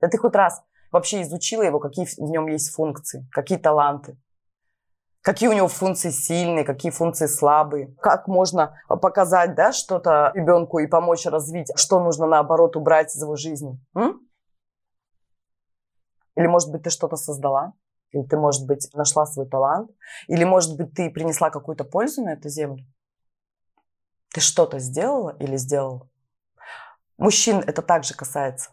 Да 0.00 0.08
ты 0.08 0.18
хоть 0.18 0.34
раз 0.34 0.60
вообще 0.92 1.22
изучила 1.22 1.62
его, 1.62 1.80
какие 1.80 2.04
в 2.04 2.30
нем 2.30 2.46
есть 2.46 2.72
функции, 2.72 3.26
какие 3.32 3.58
таланты, 3.58 4.16
какие 5.22 5.48
у 5.48 5.52
него 5.52 5.68
функции 5.68 6.10
сильные, 6.10 6.64
какие 6.64 6.92
функции 6.92 7.26
слабые, 7.26 7.94
как 8.00 8.28
можно 8.28 8.78
показать 8.88 9.54
да, 9.54 9.72
что-то 9.72 10.30
ребенку 10.34 10.78
и 10.78 10.86
помочь 10.86 11.26
развить, 11.26 11.72
что 11.74 11.98
нужно 11.98 12.26
наоборот 12.26 12.76
убрать 12.76 13.16
из 13.16 13.22
его 13.22 13.36
жизни. 13.36 13.80
М? 13.96 14.20
Или, 16.36 16.46
может 16.46 16.70
быть, 16.70 16.82
ты 16.82 16.90
что-то 16.90 17.16
создала, 17.16 17.72
или 18.10 18.22
ты, 18.22 18.36
может 18.36 18.66
быть, 18.66 18.88
нашла 18.94 19.26
свой 19.26 19.48
талант, 19.48 19.90
или, 20.28 20.44
может 20.44 20.76
быть, 20.76 20.94
ты 20.94 21.10
принесла 21.10 21.50
какую-то 21.50 21.84
пользу 21.84 22.22
на 22.22 22.34
эту 22.34 22.48
землю. 22.48 22.84
Ты 24.32 24.40
что-то 24.40 24.78
сделала 24.78 25.36
или 25.38 25.56
сделал? 25.56 26.10
Мужчин 27.18 27.58
это 27.58 27.82
также 27.82 28.14
касается. 28.14 28.70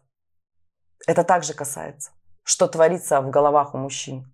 Это 1.08 1.24
также 1.24 1.54
касается, 1.54 2.12
что 2.44 2.68
творится 2.68 3.22
в 3.22 3.30
головах 3.30 3.74
у 3.74 3.78
мужчин. 3.78 4.32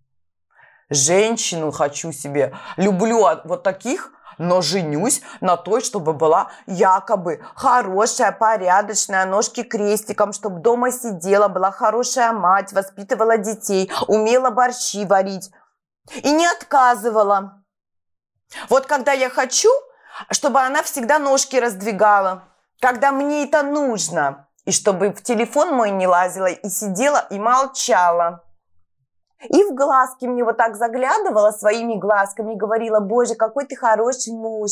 Женщину 0.89 1.71
хочу 1.71 2.12
себе, 2.12 2.56
люблю 2.78 3.25
вот 3.45 3.63
таких, 3.63 4.12
но 4.38 4.62
женюсь 4.62 5.21
на 5.41 5.58
той, 5.58 5.82
чтобы 5.82 6.13
была 6.13 6.51
якобы 6.67 7.41
хорошая, 7.56 8.32
порядочная, 8.32 9.25
ножки 9.25 9.63
крестиком, 9.63 10.34
чтобы 10.34 10.60
дома 10.60 10.91
сидела, 10.91 11.47
была 11.47 11.71
хорошая 11.71 12.34
мать, 12.34 12.73
воспитывала 12.73 13.38
детей, 13.38 13.91
умела 14.08 14.49
борщи 14.49 15.06
варить 15.06 15.51
и 16.13 16.32
не 16.32 16.45
отказывала. 16.45 17.63
Вот 18.69 18.86
когда 18.86 19.13
я 19.13 19.30
хочу, 19.30 19.71
чтобы 20.30 20.60
она 20.62 20.84
всегда 20.84 21.17
ножки 21.17 21.56
раздвигала, 21.56 22.43
когда 22.80 23.12
мне 23.12 23.45
это 23.45 23.63
нужно– 23.63 24.41
и 24.65 24.71
чтобы 24.71 25.12
в 25.12 25.21
телефон 25.21 25.73
мой 25.73 25.91
не 25.91 26.08
лазила 26.08 26.47
и 26.47 26.69
сидела 26.69 27.25
и 27.30 27.39
молчала. 27.39 28.43
И 29.49 29.63
в 29.63 29.75
глазки 29.75 30.25
мне 30.25 30.43
вот 30.43 30.58
так 30.58 30.75
заглядывала 30.75 31.51
своими 31.51 31.95
глазками 31.95 32.54
и 32.54 32.58
говорила, 32.58 32.99
боже, 32.99 33.36
какой 33.36 33.65
ты 33.65 33.75
хороший 33.75 34.34
муж. 34.34 34.71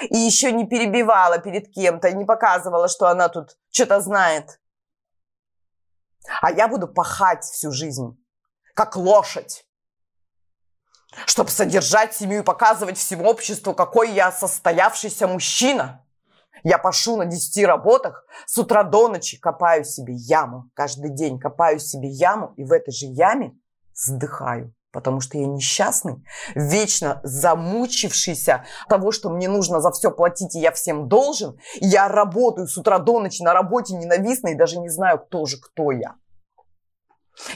И 0.00 0.16
еще 0.16 0.52
не 0.52 0.64
перебивала 0.64 1.38
перед 1.38 1.72
кем-то, 1.72 2.12
не 2.12 2.24
показывала, 2.24 2.88
что 2.88 3.08
она 3.08 3.28
тут 3.28 3.58
что-то 3.70 4.00
знает. 4.00 4.60
А 6.40 6.52
я 6.52 6.68
буду 6.68 6.86
пахать 6.86 7.42
всю 7.44 7.72
жизнь, 7.72 8.16
как 8.74 8.96
лошадь, 8.96 9.64
чтобы 11.26 11.50
содержать 11.50 12.14
семью 12.14 12.42
и 12.42 12.44
показывать 12.44 12.98
всему 12.98 13.28
обществу, 13.28 13.74
какой 13.74 14.12
я 14.12 14.30
состоявшийся 14.30 15.26
мужчина. 15.26 16.04
Я 16.64 16.78
пашу 16.78 17.16
на 17.16 17.26
10 17.26 17.64
работах, 17.66 18.24
с 18.46 18.58
утра 18.58 18.82
до 18.82 19.08
ночи 19.08 19.38
копаю 19.38 19.84
себе 19.84 20.14
яму. 20.14 20.70
Каждый 20.74 21.10
день 21.10 21.38
копаю 21.38 21.78
себе 21.78 22.08
яму, 22.08 22.54
и 22.56 22.64
в 22.64 22.72
этой 22.72 22.92
же 22.92 23.06
яме 23.06 23.52
сдыхаю. 23.94 24.74
Потому 24.90 25.20
что 25.20 25.36
я 25.36 25.46
несчастный, 25.46 26.24
вечно 26.54 27.20
замучившийся 27.22 28.64
того, 28.88 29.12
что 29.12 29.28
мне 29.28 29.48
нужно 29.48 29.80
за 29.80 29.92
все 29.92 30.10
платить, 30.10 30.56
и 30.56 30.60
я 30.60 30.72
всем 30.72 31.08
должен. 31.08 31.58
Я 31.74 32.08
работаю 32.08 32.66
с 32.66 32.76
утра 32.78 32.98
до 32.98 33.20
ночи 33.20 33.42
на 33.42 33.52
работе 33.52 33.94
ненавистно, 33.94 34.48
и 34.48 34.54
даже 34.54 34.78
не 34.78 34.88
знаю, 34.88 35.18
кто 35.18 35.44
же 35.44 35.58
кто 35.58 35.92
я. 35.92 36.14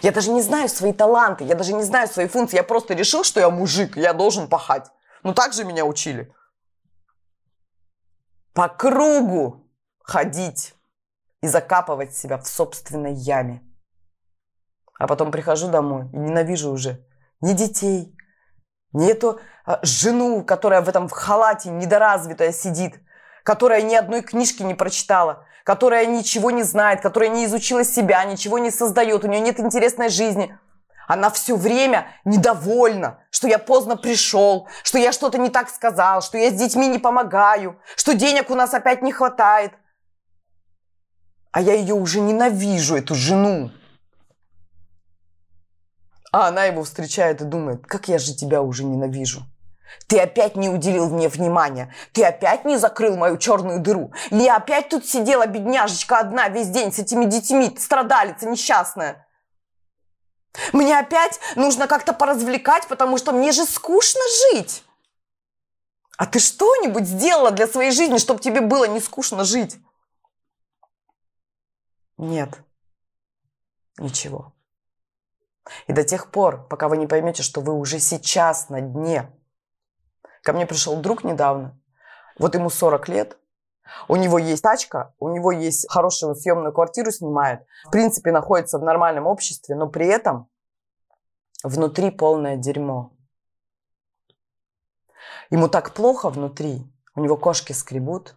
Я 0.03 0.13
даже 0.13 0.31
не 0.31 0.43
знаю 0.43 0.69
свои 0.69 0.93
таланты, 0.93 1.45
я 1.45 1.55
даже 1.55 1.73
не 1.73 1.83
знаю 1.83 2.07
свои 2.07 2.29
функции. 2.29 2.57
Я 2.57 2.63
просто 2.63 2.95
решил, 2.95 3.25
что 3.25 3.41
я 3.41 3.51
мужик, 3.51 3.97
я 3.97 4.13
должен 4.13 4.47
пахать. 4.47 4.87
Ну 5.25 5.35
так 5.35 5.55
же 5.55 5.65
меня 5.65 5.85
учили 5.85 6.33
по 8.55 8.69
кругу 8.69 9.67
ходить 10.01 10.75
и 11.41 11.49
закапывать 11.49 12.15
себя 12.15 12.39
в 12.39 12.47
собственной 12.47 13.15
яме. 13.15 13.63
А 14.99 15.07
потом 15.07 15.31
прихожу 15.31 15.69
домой 15.69 16.09
и 16.13 16.17
ненавижу 16.17 16.71
уже 16.71 17.05
ни 17.41 17.55
детей, 17.55 18.17
ни 18.93 19.11
эту 19.11 19.41
а, 19.65 19.81
жену, 19.83 20.45
которая 20.45 20.83
в 20.83 20.89
этом 20.89 21.09
в 21.09 21.13
халате 21.13 21.71
недоразвитая 21.71 22.53
сидит, 22.53 23.01
которая 23.43 23.83
ни 23.83 23.95
одной 23.95 24.23
книжки 24.23 24.63
не 24.63 24.75
прочитала, 24.75 25.47
которая 25.65 26.07
ничего 26.07 26.51
не 26.51 26.63
знает, 26.63 27.01
которая 27.01 27.31
не 27.31 27.47
изучила 27.47 27.85
себя, 27.85 28.25
ничего 28.25 28.59
не 28.59 28.71
создает, 28.71 29.25
у 29.25 29.29
нее 29.29 29.41
нет 29.41 29.59
интересной 29.59 30.09
жизни– 30.09 30.57
она 31.07 31.31
все 31.31 31.57
время 31.57 32.07
недовольна, 32.25 33.19
что 33.31 33.49
я 33.49 33.59
поздно 33.59 33.97
пришел, 33.97 34.69
что 34.83 34.99
я 34.99 35.13
что-то 35.13 35.39
не 35.39 35.51
так 35.51 35.69
сказал, 35.69 36.23
что 36.23 36.39
я 36.39 36.51
с 36.51 36.55
детьми 36.55 36.89
не 36.89 36.99
помогаю, 36.99 37.81
что 37.97 38.15
денег 38.15 38.51
у 38.51 38.55
нас 38.55 38.75
опять 38.75 39.03
не 39.03 39.13
хватает. 39.13 39.73
А 41.51 41.61
я 41.61 41.75
ее 41.75 41.95
уже 41.95 42.21
ненавижу, 42.21 42.97
эту 42.97 43.15
жену. 43.15 43.71
А 46.33 46.49
она 46.49 46.65
его 46.65 46.83
встречает 46.83 47.43
и 47.43 47.45
думает, 47.45 47.87
как 47.87 48.09
я 48.09 48.19
же 48.19 48.35
тебя 48.35 48.63
уже 48.63 48.85
ненавижу. 48.85 49.43
Ты 50.07 50.19
опять 50.19 50.57
не 50.57 50.71
уделил 50.71 51.11
мне 51.11 51.29
внимания. 51.29 51.93
Ты 52.13 52.25
опять 52.25 52.65
не 52.65 52.79
закрыл 52.79 53.17
мою 53.17 53.37
черную 53.37 53.81
дыру. 53.81 54.13
Я 54.31 54.57
опять 54.57 54.89
тут 54.89 55.07
сидела, 55.07 55.47
бедняжечка, 55.47 56.19
одна 56.19 56.49
весь 56.49 56.69
день 56.69 56.91
с 56.91 56.99
этими 56.99 57.27
детьми, 57.27 57.77
страдалица 57.79 58.49
несчастная. 58.49 59.27
Мне 60.73 60.99
опять 60.99 61.41
нужно 61.57 61.87
как-то 61.87 62.13
поразвлекать, 62.13 62.87
потому 62.89 63.17
что 63.17 63.33
мне 63.33 63.53
же 63.53 63.65
скучно 63.65 64.21
жить. 64.51 64.85
А 66.19 66.27
ты 66.27 66.39
что-нибудь 66.39 67.07
сделала 67.07 67.51
для 67.51 67.67
своей 67.67 67.91
жизни, 67.91 68.19
чтобы 68.19 68.41
тебе 68.41 68.61
было 68.61 68.85
не 68.85 69.01
скучно 69.01 69.45
жить? 69.45 69.79
Нет. 72.19 72.61
Ничего. 73.99 74.53
И 75.87 75.93
до 75.93 76.05
тех 76.05 76.31
пор, 76.31 76.67
пока 76.69 76.89
вы 76.89 76.97
не 76.97 77.07
поймете, 77.07 77.43
что 77.43 77.61
вы 77.61 77.73
уже 77.73 77.99
сейчас 77.99 78.69
на 78.69 78.81
дне. 78.81 79.31
Ко 80.43 80.53
мне 80.53 80.67
пришел 80.67 80.97
друг 80.97 81.25
недавно. 81.25 81.81
Вот 82.39 82.55
ему 82.55 82.69
40 82.69 83.09
лет. 83.09 83.39
У 84.09 84.17
него 84.17 84.39
есть 84.39 84.63
тачка, 84.63 85.15
у 85.19 85.29
него 85.29 85.53
есть 85.53 85.91
хорошую 85.91 86.35
съемную 86.35 86.73
квартиру 86.73 87.11
снимает. 87.11 87.67
В 87.87 87.91
принципе, 87.91 88.33
находится 88.33 88.79
в 88.79 88.83
нормальном 88.83 89.27
обществе, 89.27 89.75
но 89.75 89.89
при 89.89 90.07
этом 90.07 90.49
внутри 91.63 92.11
полное 92.11 92.57
дерьмо. 92.57 93.13
Ему 95.51 95.69
так 95.69 95.93
плохо 95.93 96.31
внутри, 96.31 96.91
у 97.15 97.21
него 97.21 97.37
кошки 97.37 97.73
скребут, 97.73 98.37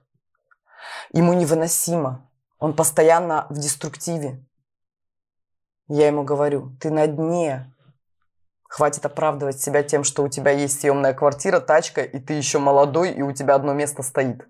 ему 1.12 1.34
невыносимо, 1.34 2.30
он 2.60 2.76
постоянно 2.76 3.48
в 3.50 3.58
деструктиве. 3.58 4.46
Я 5.88 6.08
ему 6.08 6.24
говорю, 6.24 6.76
ты 6.82 6.89
на 6.89 7.08
дне, 7.08 7.74
хватит 8.63 9.06
оправдывать 9.06 9.62
себя 9.62 9.84
тем, 9.84 10.04
что 10.04 10.24
у 10.24 10.28
тебя 10.28 10.52
есть 10.52 10.82
съемная 10.82 11.13
квартира, 11.13 11.60
тачка, 11.60 12.02
и 12.02 12.20
ты 12.20 12.34
еще 12.34 12.60
молодой, 12.60 13.12
и 13.12 13.22
у 13.22 13.32
тебя 13.32 13.56
одно 13.56 13.74
место 13.74 14.04
стоит. 14.04 14.48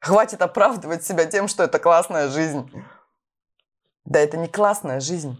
Хватит 0.00 0.42
оправдывать 0.42 1.04
себя 1.04 1.26
тем, 1.26 1.48
что 1.48 1.64
это 1.64 1.78
классная 1.78 2.28
жизнь. 2.28 2.70
Да 4.04 4.20
это 4.20 4.36
не 4.36 4.48
классная 4.48 5.00
жизнь. 5.00 5.36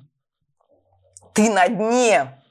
Ты 1.33 1.51
на 1.51 1.69
дне. 1.69 2.43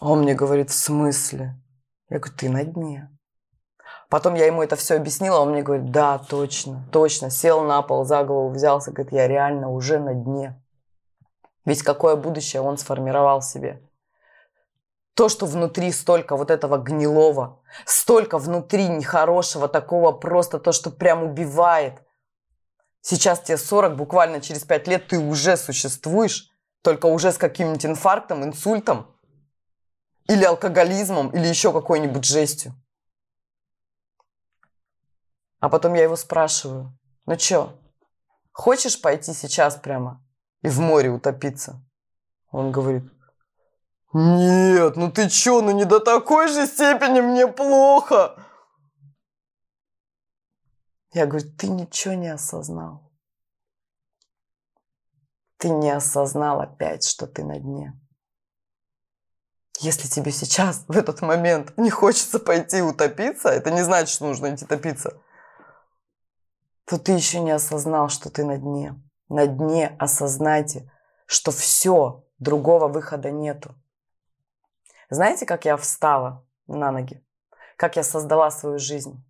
А 0.00 0.10
он 0.10 0.22
мне 0.22 0.34
говорит, 0.34 0.70
в 0.70 0.74
смысле? 0.74 1.54
Я 2.08 2.18
говорю, 2.18 2.36
ты 2.36 2.48
на 2.48 2.64
дне. 2.64 3.10
Потом 4.08 4.34
я 4.34 4.46
ему 4.46 4.62
это 4.62 4.76
все 4.76 4.96
объяснила, 4.96 5.40
он 5.40 5.50
мне 5.50 5.62
говорит, 5.62 5.90
да, 5.90 6.18
точно, 6.18 6.86
точно. 6.92 7.30
Сел 7.30 7.62
на 7.62 7.82
пол, 7.82 8.04
за 8.04 8.24
голову 8.24 8.50
взялся, 8.50 8.92
говорит, 8.92 9.12
я 9.12 9.28
реально 9.28 9.70
уже 9.70 9.98
на 9.98 10.14
дне. 10.14 10.60
Ведь 11.64 11.82
какое 11.82 12.16
будущее 12.16 12.62
он 12.62 12.76
сформировал 12.76 13.42
себе. 13.42 13.82
То, 15.14 15.28
что 15.28 15.46
внутри 15.46 15.92
столько 15.92 16.36
вот 16.36 16.50
этого 16.50 16.76
гнилого, 16.78 17.62
столько 17.86 18.38
внутри 18.38 18.88
нехорошего, 18.88 19.68
такого 19.68 20.10
просто 20.12 20.58
то, 20.58 20.72
что 20.72 20.90
прям 20.90 21.22
убивает. 21.22 22.02
Сейчас 23.00 23.40
тебе 23.40 23.56
40, 23.56 23.96
буквально 23.96 24.40
через 24.40 24.64
5 24.64 24.88
лет 24.88 25.08
ты 25.08 25.18
уже 25.18 25.56
существуешь, 25.56 26.50
только 26.82 27.06
уже 27.06 27.30
с 27.32 27.38
каким-нибудь 27.38 27.86
инфарктом, 27.86 28.44
инсультом, 28.44 29.14
или 30.26 30.44
алкоголизмом, 30.44 31.30
или 31.30 31.46
еще 31.46 31.72
какой-нибудь 31.72 32.24
жестью. 32.24 32.74
А 35.60 35.68
потом 35.68 35.94
я 35.94 36.02
его 36.02 36.16
спрашиваю, 36.16 36.98
ну 37.26 37.36
чё, 37.36 37.78
хочешь 38.52 39.00
пойти 39.00 39.32
сейчас 39.32 39.76
прямо 39.76 40.22
и 40.62 40.68
в 40.68 40.80
море 40.80 41.10
утопиться? 41.10 41.82
Он 42.50 42.72
говорит, 42.72 43.04
нет, 44.14 44.96
ну 44.96 45.10
ты 45.10 45.28
чё, 45.28 45.60
ну 45.60 45.72
не 45.72 45.84
до 45.84 45.98
такой 45.98 46.46
же 46.46 46.66
степени 46.66 47.20
мне 47.20 47.48
плохо. 47.48 48.36
Я 51.12 51.26
говорю, 51.26 51.50
ты 51.56 51.68
ничего 51.68 52.14
не 52.14 52.28
осознал. 52.28 53.12
Ты 55.58 55.68
не 55.68 55.90
осознал 55.90 56.60
опять, 56.60 57.04
что 57.04 57.26
ты 57.26 57.44
на 57.44 57.58
дне. 57.58 57.92
Если 59.80 60.06
тебе 60.06 60.30
сейчас, 60.30 60.84
в 60.86 60.96
этот 60.96 61.20
момент, 61.20 61.76
не 61.76 61.90
хочется 61.90 62.38
пойти 62.38 62.82
утопиться, 62.82 63.48
это 63.48 63.72
не 63.72 63.82
значит, 63.82 64.10
что 64.10 64.26
нужно 64.26 64.54
идти 64.54 64.64
топиться, 64.64 65.20
то 66.84 66.98
ты 66.98 67.12
еще 67.12 67.40
не 67.40 67.50
осознал, 67.50 68.08
что 68.08 68.30
ты 68.30 68.44
на 68.44 68.58
дне. 68.58 68.94
На 69.28 69.48
дне 69.48 69.96
осознайте, 69.98 70.88
что 71.26 71.50
все, 71.50 72.24
другого 72.38 72.86
выхода 72.86 73.32
нету. 73.32 73.74
Знаете, 75.10 75.46
как 75.46 75.64
я 75.64 75.76
встала 75.76 76.46
на 76.66 76.90
ноги? 76.90 77.24
Как 77.76 77.96
я 77.96 78.02
создала 78.02 78.50
свою 78.50 78.78
жизнь? 78.78 79.24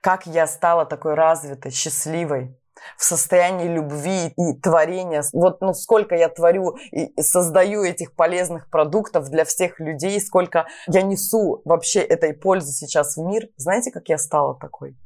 Как 0.00 0.26
я 0.26 0.46
стала 0.46 0.86
такой 0.86 1.14
развитой, 1.14 1.70
счастливой, 1.70 2.58
в 2.96 3.04
состоянии 3.04 3.68
любви 3.68 4.32
и 4.36 4.54
творения. 4.60 5.24
Вот 5.32 5.60
ну, 5.60 5.74
сколько 5.74 6.14
я 6.14 6.28
творю 6.28 6.76
и 6.92 7.20
создаю 7.20 7.82
этих 7.82 8.14
полезных 8.14 8.68
продуктов 8.70 9.28
для 9.30 9.44
всех 9.44 9.80
людей, 9.80 10.20
сколько 10.20 10.66
я 10.86 11.02
несу 11.02 11.62
вообще 11.64 12.00
этой 12.00 12.32
пользы 12.34 12.72
сейчас 12.72 13.16
в 13.16 13.22
мир. 13.22 13.48
Знаете, 13.56 13.90
как 13.90 14.08
я 14.08 14.18
стала 14.18 14.58
такой? 14.58 14.96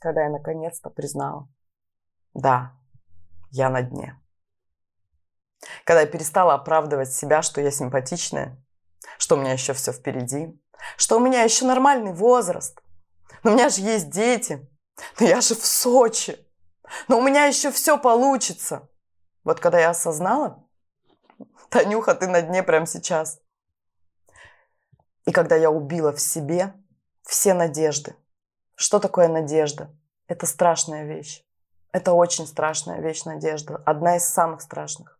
Когда 0.00 0.22
я 0.22 0.30
наконец-то 0.30 0.88
признала, 0.88 1.48
да, 2.34 2.72
я 3.50 3.68
на 3.68 3.82
дне. 3.82 4.19
Когда 5.84 6.02
я 6.02 6.06
перестала 6.06 6.54
оправдывать 6.54 7.12
себя, 7.12 7.42
что 7.42 7.60
я 7.60 7.70
симпатичная, 7.70 8.56
что 9.18 9.36
у 9.36 9.38
меня 9.38 9.52
еще 9.52 9.72
все 9.72 9.92
впереди, 9.92 10.58
что 10.96 11.16
у 11.16 11.20
меня 11.20 11.42
еще 11.42 11.64
нормальный 11.64 12.12
возраст– 12.12 12.80
но 13.42 13.52
у 13.52 13.54
меня 13.54 13.68
же 13.68 13.82
есть 13.82 14.10
дети. 14.10 14.66
Но 15.18 15.26
я 15.26 15.40
же 15.40 15.54
в 15.54 15.64
Сочи. 15.64 16.38
Но 17.08 17.18
у 17.18 17.22
меня 17.22 17.46
еще 17.46 17.70
все 17.70 17.98
получится. 17.98 18.88
Вот 19.44 19.60
когда 19.60 19.78
я 19.80 19.90
осознала, 19.90 20.66
Танюха, 21.70 22.14
ты 22.14 22.26
на 22.26 22.42
дне 22.42 22.62
прямо 22.62 22.86
сейчас. 22.86 23.40
И 25.24 25.32
когда 25.32 25.56
я 25.56 25.70
убила 25.70 26.12
в 26.12 26.20
себе 26.20 26.74
все 27.22 27.54
надежды. 27.54 28.16
Что 28.74 28.98
такое 28.98 29.28
надежда? 29.28 29.94
Это 30.26 30.46
страшная 30.46 31.04
вещь. 31.04 31.44
Это 31.92 32.12
очень 32.12 32.46
страшная 32.46 33.00
вещь, 33.00 33.24
надежда. 33.24 33.76
Одна 33.86 34.16
из 34.16 34.24
самых 34.24 34.62
страшных. 34.62 35.19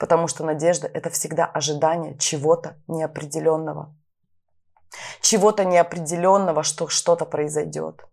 Потому 0.00 0.26
что 0.26 0.44
надежда– 0.44 0.90
это 0.94 1.10
всегда 1.10 1.46
ожидание 1.46 2.18
чего-то 2.18 2.76
неопределенного 2.88 3.94
чего-то 5.20 5.64
неопределенного, 5.64 6.62
что 6.62 6.88
что-то 6.88 7.24
произойдет. 7.24 8.04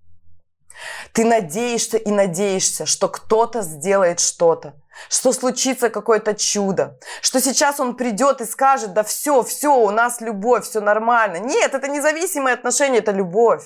Ты 1.12 1.26
надеешься 1.26 1.98
и 1.98 2.12
надеешься, 2.12 2.86
что 2.86 3.08
кто-то 3.08 3.64
сделает 3.64 4.20
что-то, 4.20 4.76
что 5.10 5.34
случится 5.34 5.90
какое-то 5.90 6.36
чудо, 6.36 7.00
что 7.22 7.42
сейчас 7.42 7.80
он 7.80 7.96
придет 7.96 8.42
и 8.42 8.46
скажет, 8.46 8.94
да 8.94 9.04
все, 9.04 9.42
все, 9.42 9.76
у 9.76 9.90
нас 9.90 10.22
любовь, 10.22 10.66
все 10.66 10.80
нормально. 10.80 11.38
Нет, 11.38 11.74
это 11.74 11.88
независимые 11.88 12.54
отношения, 12.54 13.00
это 13.00 13.12
любовь. 13.12 13.64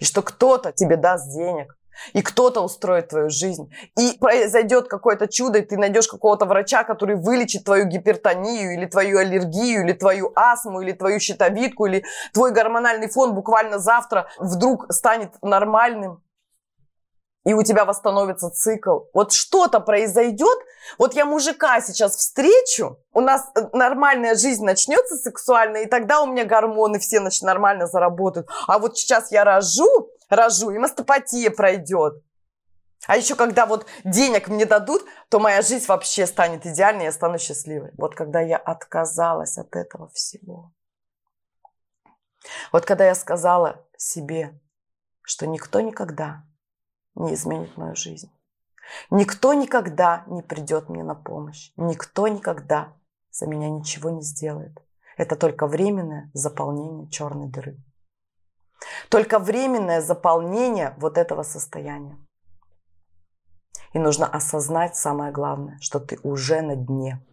И 0.00 0.04
что 0.04 0.22
кто-то 0.22 0.72
тебе 0.72 0.96
даст 0.96 1.32
денег, 1.32 1.76
и 2.12 2.22
кто-то 2.22 2.60
устроит 2.60 3.08
твою 3.08 3.30
жизнь. 3.30 3.70
И 3.98 4.16
произойдет 4.18 4.88
какое-то 4.88 5.26
чудо, 5.28 5.58
и 5.58 5.62
ты 5.62 5.76
найдешь 5.76 6.08
какого-то 6.08 6.46
врача, 6.46 6.84
который 6.84 7.16
вылечит 7.16 7.64
твою 7.64 7.86
гипертонию, 7.86 8.74
или 8.74 8.86
твою 8.86 9.18
аллергию, 9.18 9.84
или 9.84 9.92
твою 9.92 10.32
астму, 10.34 10.80
или 10.80 10.92
твою 10.92 11.20
щитовидку, 11.20 11.86
или 11.86 12.04
твой 12.32 12.52
гормональный 12.52 13.08
фон 13.08 13.34
буквально 13.34 13.78
завтра 13.78 14.28
вдруг 14.38 14.92
станет 14.92 15.30
нормальным 15.42 16.22
и 17.46 17.54
у 17.54 17.62
тебя 17.62 17.84
восстановится 17.84 18.50
цикл. 18.50 19.02
Вот 19.14 19.32
что-то 19.32 19.78
произойдет, 19.78 20.58
вот 20.98 21.14
я 21.14 21.24
мужика 21.24 21.80
сейчас 21.80 22.16
встречу, 22.16 22.98
у 23.12 23.20
нас 23.20 23.48
э, 23.54 23.60
нормальная 23.72 24.34
жизнь 24.34 24.64
начнется 24.64 25.14
сексуальная, 25.14 25.82
и 25.84 25.86
тогда 25.86 26.22
у 26.22 26.26
меня 26.26 26.44
гормоны 26.44 26.98
все 26.98 27.20
значит, 27.20 27.42
нормально 27.42 27.86
заработают. 27.86 28.48
А 28.66 28.80
вот 28.80 28.98
сейчас 28.98 29.30
я 29.30 29.44
рожу, 29.44 30.05
рожу, 30.28 30.70
и 30.70 30.78
мастопатия 30.78 31.50
пройдет. 31.50 32.22
А 33.06 33.16
еще 33.16 33.36
когда 33.36 33.66
вот 33.66 33.86
денег 34.04 34.48
мне 34.48 34.66
дадут, 34.66 35.04
то 35.28 35.38
моя 35.38 35.62
жизнь 35.62 35.86
вообще 35.86 36.26
станет 36.26 36.66
идеальной, 36.66 37.04
я 37.04 37.12
стану 37.12 37.38
счастливой. 37.38 37.92
Вот 37.98 38.14
когда 38.14 38.40
я 38.40 38.56
отказалась 38.56 39.58
от 39.58 39.76
этого 39.76 40.08
всего. 40.08 40.72
Вот 42.72 42.84
когда 42.84 43.06
я 43.06 43.14
сказала 43.14 43.84
себе, 43.96 44.58
что 45.22 45.46
никто 45.46 45.80
никогда 45.80 46.44
не 47.14 47.34
изменит 47.34 47.76
мою 47.76 47.94
жизнь. 47.94 48.30
Никто 49.10 49.52
никогда 49.54 50.24
не 50.26 50.42
придет 50.42 50.88
мне 50.88 51.02
на 51.02 51.14
помощь. 51.14 51.72
Никто 51.76 52.28
никогда 52.28 52.92
за 53.30 53.46
меня 53.46 53.68
ничего 53.68 54.10
не 54.10 54.22
сделает. 54.22 54.78
Это 55.16 55.34
только 55.36 55.66
временное 55.66 56.30
заполнение 56.34 57.08
черной 57.10 57.48
дыры. 57.48 57.78
Только 59.08 59.38
временное 59.38 60.00
заполнение 60.00 60.94
вот 60.98 61.18
этого 61.18 61.42
состояния. 61.42 62.18
И 63.92 63.98
нужно 63.98 64.26
осознать 64.26 64.96
самое 64.96 65.32
главное, 65.32 65.78
что 65.80 66.00
ты 66.00 66.18
уже 66.22 66.60
на 66.60 66.76
дне. 66.76 67.24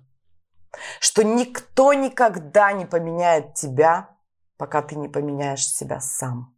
Что 1.00 1.24
никто 1.24 1.94
никогда 1.94 2.72
не 2.72 2.86
поменяет 2.86 3.54
тебя, 3.54 4.16
пока 4.58 4.82
ты 4.82 4.96
не 4.96 5.10
поменяешь 5.10 5.68
себя 5.68 6.00
сам. 6.00 6.56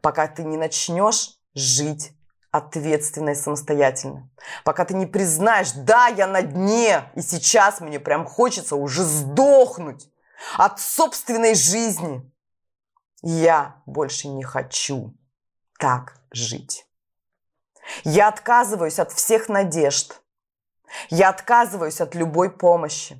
Пока 0.00 0.26
ты 0.26 0.44
не 0.44 0.56
начнешь 0.56 1.38
жить 1.54 2.12
ответственно 2.50 3.30
и 3.30 3.34
самостоятельно. 3.34 4.28
Пока 4.64 4.84
ты 4.84 4.94
не 4.94 5.06
признаешь, 5.06 5.72
да, 5.72 6.08
я 6.08 6.26
на 6.26 6.42
дне, 6.42 7.10
и 7.14 7.22
сейчас 7.22 7.80
мне 7.80 7.98
прям 7.98 8.26
хочется 8.26 8.76
уже 8.76 9.02
сдохнуть 9.02 10.10
от 10.58 10.78
собственной 10.78 11.54
жизни. 11.54 12.30
Я 13.22 13.82
больше 13.86 14.28
не 14.28 14.42
хочу 14.42 15.14
так 15.78 16.20
жить. 16.32 16.86
Я 18.04 18.28
отказываюсь 18.28 18.98
от 18.98 19.12
всех 19.12 19.48
надежд. 19.48 20.20
Я 21.08 21.30
отказываюсь 21.30 22.00
от 22.00 22.14
любой 22.14 22.50
помощи. 22.50 23.16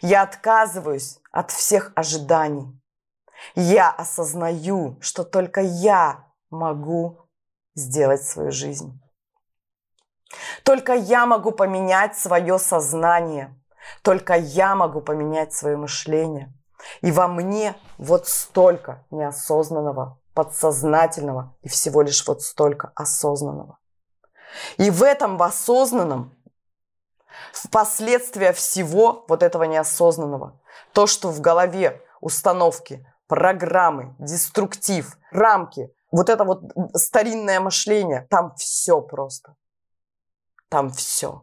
Я 0.00 0.22
отказываюсь 0.22 1.20
от 1.30 1.50
всех 1.50 1.92
ожиданий. 1.94 2.80
Я 3.54 3.90
осознаю, 3.90 4.98
что 5.00 5.24
только 5.24 5.60
я 5.60 6.32
могу 6.50 7.28
сделать 7.74 8.22
свою 8.24 8.52
жизнь. 8.52 9.00
Только 10.62 10.94
я 10.94 11.26
могу 11.26 11.50
поменять 11.52 12.16
свое 12.16 12.58
сознание. 12.58 13.54
Только 14.02 14.34
я 14.34 14.74
могу 14.74 15.00
поменять 15.00 15.52
свое 15.52 15.76
мышление. 15.76 16.52
И 17.00 17.10
во 17.10 17.28
мне 17.28 17.76
вот 17.98 18.28
столько 18.28 19.04
неосознанного, 19.10 20.18
подсознательного 20.34 21.54
и 21.62 21.68
всего 21.68 22.02
лишь 22.02 22.26
вот 22.26 22.42
столько 22.42 22.92
осознанного. 22.94 23.78
И 24.76 24.90
в 24.90 25.02
этом 25.02 25.36
в 25.36 25.42
осознанном 25.42 26.34
в 27.52 27.68
последствия 27.70 28.52
всего 28.52 29.24
вот 29.28 29.42
этого 29.42 29.64
неосознанного, 29.64 30.60
то, 30.92 31.06
что 31.06 31.30
в 31.30 31.40
голове 31.40 32.00
установки, 32.20 33.06
программы, 33.26 34.14
деструктив, 34.18 35.18
рамки, 35.30 35.92
вот 36.10 36.28
это 36.28 36.44
вот 36.44 36.62
старинное 36.94 37.60
мышление, 37.60 38.26
там 38.30 38.54
все 38.56 39.00
просто. 39.00 39.56
Там 40.68 40.90
все. 40.90 41.42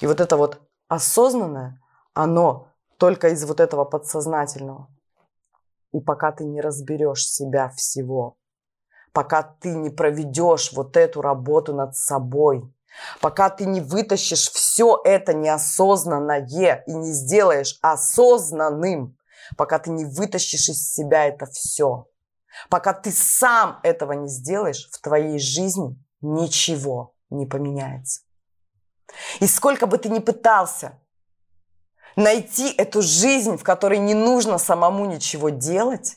И 0.00 0.06
вот 0.06 0.20
это 0.20 0.36
вот 0.36 0.60
осознанное, 0.88 1.80
оно 2.14 2.69
только 3.00 3.30
из 3.30 3.44
вот 3.44 3.58
этого 3.58 3.84
подсознательного. 3.84 4.88
И 5.92 6.00
пока 6.00 6.30
ты 6.30 6.44
не 6.44 6.60
разберешь 6.60 7.26
себя 7.26 7.70
всего, 7.70 8.36
пока 9.12 9.42
ты 9.42 9.74
не 9.74 9.90
проведешь 9.90 10.72
вот 10.72 10.96
эту 10.96 11.22
работу 11.22 11.74
над 11.74 11.96
собой, 11.96 12.62
пока 13.20 13.50
ты 13.50 13.64
не 13.64 13.80
вытащишь 13.80 14.50
все 14.50 15.00
это 15.02 15.32
неосознанное 15.32 16.46
и 16.86 16.92
не 16.92 17.12
сделаешь 17.12 17.78
осознанным, 17.80 19.16
пока 19.56 19.78
ты 19.78 19.90
не 19.90 20.04
вытащишь 20.04 20.68
из 20.68 20.92
себя 20.92 21.26
это 21.26 21.46
все, 21.46 22.06
Пока 22.68 22.92
ты 22.92 23.10
сам 23.12 23.80
этого 23.82 24.12
не 24.12 24.28
сделаешь, 24.28 24.88
в 24.90 25.00
твоей 25.00 25.38
жизни 25.38 25.96
ничего 26.20 27.14
не 27.30 27.46
поменяется. 27.46 28.22
И 29.40 29.46
сколько 29.46 29.86
бы 29.86 29.98
ты 29.98 30.08
ни 30.08 30.18
пытался 30.18 30.99
найти 32.16 32.72
эту 32.72 33.02
жизнь, 33.02 33.56
в 33.56 33.62
которой 33.62 33.98
не 33.98 34.14
нужно 34.14 34.58
самому 34.58 35.04
ничего 35.06 35.50
делать, 35.50 36.16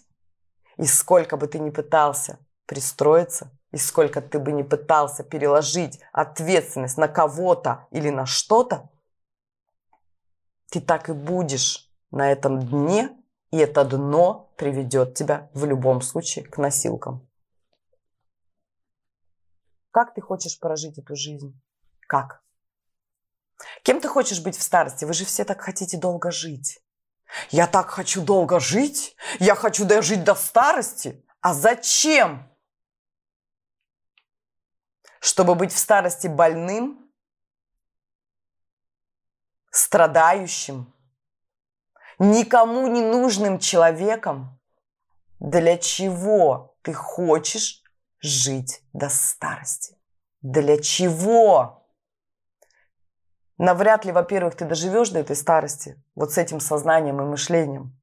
и 0.77 0.85
сколько 0.85 1.37
бы 1.37 1.47
ты 1.47 1.59
ни 1.59 1.69
пытался 1.69 2.39
пристроиться, 2.65 3.51
и 3.71 3.77
сколько 3.77 4.21
ты 4.21 4.39
бы 4.39 4.51
ни 4.51 4.63
пытался 4.63 5.23
переложить 5.23 5.99
ответственность 6.11 6.97
на 6.97 7.07
кого-то 7.07 7.87
или 7.91 8.09
на 8.09 8.25
что-то, 8.25 8.89
ты 10.69 10.81
так 10.81 11.09
и 11.09 11.13
будешь 11.13 11.89
на 12.11 12.31
этом 12.31 12.59
дне 12.59 13.09
и 13.53 13.57
это 13.57 13.85
дно 13.85 14.51
приведет 14.57 15.13
тебя 15.13 15.51
в 15.53 15.65
любом 15.65 16.01
случае 16.01 16.43
к 16.43 16.57
носилкам. 16.57 17.29
Как 19.91 20.15
ты 20.15 20.21
хочешь 20.21 20.59
прожить 20.59 20.97
эту 20.97 21.15
жизнь? 21.15 21.61
Как? 22.07 22.42
Кем 23.83 23.99
ты 23.99 24.07
хочешь 24.07 24.41
быть 24.41 24.57
в 24.57 24.63
старости? 24.63 25.05
Вы 25.05 25.13
же 25.13 25.25
все 25.25 25.43
так 25.43 25.61
хотите 25.61 25.97
долго 25.97 26.31
жить. 26.31 26.79
Я 27.49 27.67
так 27.67 27.89
хочу 27.89 28.21
долго 28.21 28.59
жить. 28.59 29.15
Я 29.39 29.55
хочу 29.55 29.85
дожить 29.85 30.23
до 30.23 30.35
старости. 30.35 31.25
А 31.41 31.53
зачем? 31.53 32.49
Чтобы 35.19 35.55
быть 35.55 35.71
в 35.71 35.77
старости 35.77 36.27
больным, 36.27 37.09
страдающим, 39.71 40.93
никому 42.19 42.87
не 42.87 43.01
нужным 43.01 43.59
человеком, 43.59 44.59
для 45.39 45.77
чего 45.77 46.77
ты 46.81 46.93
хочешь 46.93 47.83
жить 48.19 48.81
до 48.93 49.09
старости? 49.09 49.97
Для 50.41 50.77
чего? 50.81 51.82
Навряд 53.57 54.05
ли, 54.05 54.11
во-первых, 54.11 54.55
ты 54.55 54.65
доживешь 54.65 55.09
до 55.09 55.19
этой 55.19 55.35
старости 55.35 56.01
вот 56.15 56.31
с 56.31 56.37
этим 56.37 56.59
сознанием 56.59 57.21
и 57.21 57.25
мышлением. 57.25 57.99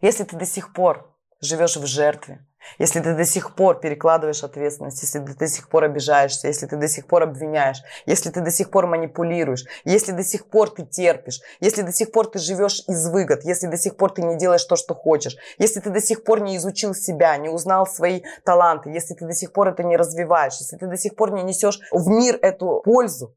Если 0.00 0.24
ты 0.24 0.36
до 0.36 0.46
сих 0.46 0.72
пор 0.72 1.14
живешь 1.40 1.76
в 1.76 1.86
жертве, 1.86 2.46
если 2.78 3.00
ты 3.00 3.14
до 3.14 3.24
сих 3.24 3.54
пор 3.54 3.80
перекладываешь 3.80 4.44
ответственность, 4.44 5.00
если 5.02 5.18
ты 5.18 5.34
до 5.34 5.46
сих 5.46 5.68
пор 5.68 5.84
обижаешься, 5.84 6.46
если 6.46 6.66
ты 6.66 6.76
до 6.76 6.88
сих 6.88 7.06
пор 7.06 7.22
обвиняешь, 7.22 7.82
если 8.04 8.30
ты 8.30 8.42
до 8.42 8.50
сих 8.50 8.70
пор 8.70 8.86
манипулируешь, 8.86 9.64
если 9.84 10.12
до 10.12 10.22
сих 10.22 10.46
пор 10.46 10.70
ты 10.70 10.84
терпишь, 10.84 11.40
если 11.60 11.82
до 11.82 11.92
сих 11.92 12.12
пор 12.12 12.30
ты 12.30 12.38
живешь 12.38 12.82
из 12.86 13.08
выгод, 13.08 13.44
если 13.44 13.66
до 13.66 13.78
сих 13.78 13.96
пор 13.96 14.12
ты 14.12 14.22
не 14.22 14.36
делаешь 14.36 14.64
то, 14.64 14.76
что 14.76 14.94
хочешь, 14.94 15.36
если 15.58 15.80
ты 15.80 15.90
до 15.90 16.00
сих 16.00 16.22
пор 16.22 16.40
не 16.40 16.56
изучил 16.58 16.94
себя, 16.94 17.36
не 17.38 17.48
узнал 17.48 17.86
свои 17.86 18.22
таланты, 18.44 18.90
если 18.90 19.14
ты 19.14 19.26
до 19.26 19.32
сих 19.32 19.52
пор 19.52 19.68
это 19.68 19.82
не 19.82 19.96
развиваешь, 19.96 20.58
если 20.60 20.76
ты 20.76 20.86
до 20.86 20.98
сих 20.98 21.16
пор 21.16 21.32
не 21.32 21.42
несешь 21.42 21.80
в 21.90 22.08
мир 22.08 22.38
эту 22.42 22.82
пользу, 22.84 23.36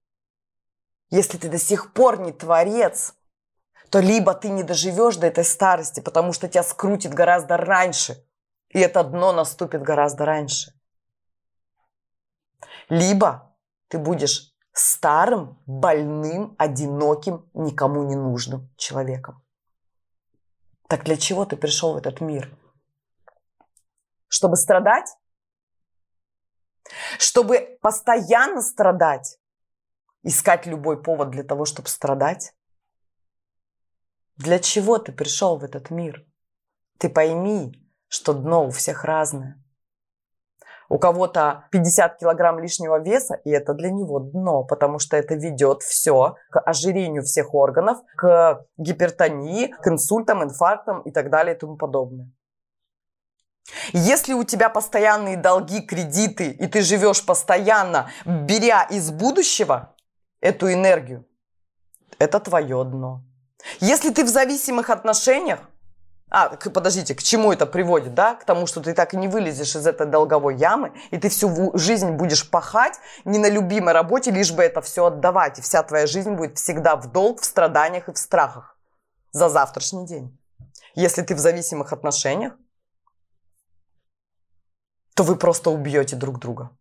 если 1.15 1.37
ты 1.37 1.49
до 1.49 1.57
сих 1.57 1.93
пор 1.93 2.19
не 2.19 2.31
творец, 2.31 3.13
то 3.89 3.99
либо 3.99 4.33
ты 4.33 4.49
не 4.49 4.63
доживешь 4.63 5.17
до 5.17 5.27
этой 5.27 5.45
старости, 5.45 5.99
потому 5.99 6.33
что 6.33 6.47
тебя 6.47 6.63
скрутит 6.63 7.13
гораздо 7.13 7.57
раньше– 7.57 8.23
и 8.73 8.79
это 8.79 9.03
дно 9.03 9.31
наступит 9.33 9.83
гораздо 9.83 10.25
раньше. 10.25 10.73
Либо 12.89 13.55
ты 13.87 13.99
будешь 13.99 14.51
старым, 14.73 15.61
больным, 15.67 16.55
одиноким, 16.57 17.49
никому 17.53 18.03
не 18.03 18.15
нужным 18.15 18.69
человеком. 18.75 19.43
Так 20.89 21.03
для 21.03 21.17
чего 21.17 21.45
ты 21.45 21.55
пришел 21.55 21.93
в 21.93 21.97
этот 21.97 22.19
мир? 22.19 22.51
Чтобы 24.27 24.57
страдать? 24.57 25.15
Чтобы 27.19 27.77
постоянно 27.81 28.61
страдать? 28.61 29.39
Искать 30.23 30.65
любой 30.65 31.01
повод 31.03 31.31
для 31.31 31.43
того, 31.43 31.65
чтобы 31.65 31.89
страдать? 31.89 32.53
Для 34.37 34.57
чего 34.59 34.97
ты 34.97 35.11
пришел 35.11 35.57
в 35.57 35.63
этот 35.65 35.89
мир? 35.89 36.25
Ты 36.97 37.09
пойми, 37.09 37.73
что 38.07 38.33
дно 38.33 38.65
у 38.65 38.71
всех 38.71 39.03
разное. 39.03 39.61
У 40.87 40.97
кого-то 40.97 41.67
50 41.71 42.19
килограмм 42.19 42.59
лишнего 42.59 42.99
веса, 43.01 43.35
и 43.43 43.49
это 43.49 43.73
для 43.73 43.89
него 43.91 44.19
дно, 44.19 44.63
потому 44.63 44.99
что 44.99 45.17
это 45.17 45.35
ведет 45.35 45.81
все 45.81 46.35
к 46.51 46.59
ожирению 46.59 47.23
всех 47.23 47.53
органов, 47.53 47.97
к 48.15 48.65
гипертонии, 48.77 49.67
к 49.67 49.87
инсультам, 49.87 50.43
инфарктам 50.43 51.01
и 51.01 51.11
так 51.11 51.29
далее 51.29 51.55
и 51.55 51.59
тому 51.59 51.75
подобное. 51.77 52.31
Если 53.91 54.33
у 54.33 54.43
тебя 54.43 54.69
постоянные 54.69 55.37
долги, 55.37 55.81
кредиты, 55.81 56.51
и 56.51 56.67
ты 56.67 56.81
живешь 56.81 57.25
постоянно, 57.25 58.09
беря 58.25 58.83
из 58.83 59.09
будущего 59.11 59.92
эту 60.43 60.71
энергию, 60.71 61.25
это 62.19 62.39
твое 62.39 62.83
дно. 62.83 63.23
Если 63.79 64.11
ты 64.11 64.25
в 64.25 64.27
зависимых 64.27 64.89
отношениях, 64.89 65.59
а, 66.29 66.49
подождите, 66.49 67.15
к 67.15 67.23
чему 67.23 67.53
это 67.53 67.65
приводит, 67.65 68.13
да? 68.13 68.35
К 68.35 68.43
тому, 68.43 68.67
что 68.67 68.81
ты 68.81 68.93
так 68.93 69.13
и 69.13 69.17
не 69.17 69.27
вылезешь 69.27 69.75
из 69.75 69.87
этой 69.87 70.05
долговой 70.05 70.57
ямы, 70.57 70.91
и 71.11 71.17
ты 71.17 71.29
всю 71.29 71.71
жизнь 71.77 72.11
будешь 72.11 72.49
пахать 72.49 72.99
не 73.23 73.39
на 73.39 73.49
любимой 73.49 73.93
работе, 73.93 74.31
лишь 74.31 74.51
бы 74.51 74.63
это 74.63 74.81
все 74.81 75.05
отдавать. 75.05 75.59
И 75.59 75.61
вся 75.61 75.81
твоя 75.83 76.07
жизнь 76.07 76.31
будет 76.31 76.57
всегда 76.57 76.97
в 76.97 77.11
долг, 77.11 77.41
в 77.41 77.45
страданиях 77.45 78.09
и 78.09 78.13
в 78.13 78.17
страхах 78.17 78.77
за 79.31 79.47
завтрашний 79.47 80.05
день. 80.05 80.37
Если 80.95 81.21
ты 81.21 81.35
в 81.35 81.39
зависимых 81.39 81.93
отношениях, 81.93 82.53
то 85.15 85.23
вы 85.23 85.37
просто 85.37 85.69
убьете 85.69 86.15
друг 86.15 86.39
друга, 86.39 86.71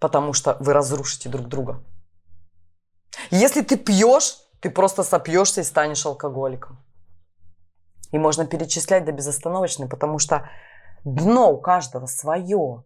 потому 0.00 0.32
что 0.32 0.56
вы 0.58 0.72
разрушите 0.72 1.28
друг 1.28 1.46
друга. 1.46 1.84
Если 3.30 3.62
ты 3.62 3.76
пьешь, 3.76 4.38
ты 4.60 4.70
просто 4.70 5.02
сопьешься 5.02 5.60
и 5.60 5.64
станешь 5.64 6.06
алкоголиком. 6.06 6.78
И 8.12 8.18
можно 8.18 8.46
перечислять 8.46 9.04
до 9.04 9.12
безостановочной, 9.12 9.88
потому 9.88 10.18
что 10.18 10.48
дно 11.04 11.52
у 11.52 11.60
каждого 11.60 12.06
свое. 12.06 12.84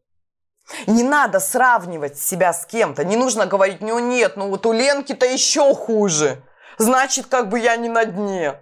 Не 0.87 1.03
надо 1.03 1.39
сравнивать 1.39 2.19
себя 2.19 2.53
с 2.53 2.67
кем-то. 2.67 3.05
Не 3.05 3.17
нужно 3.17 3.47
говорить, 3.47 3.81
ну 3.81 3.99
нет, 3.99 4.37
ну 4.37 4.49
вот 4.49 4.67
у 4.67 4.73
Ленки-то 4.73 5.27
еще 5.27 5.75
хуже. 5.75 6.43
Значит, 6.79 7.27
как 7.27 7.49
бы 7.49 7.59
я 7.59 7.77
не 7.77 7.89
на 7.89 8.05
дне. 8.05 8.61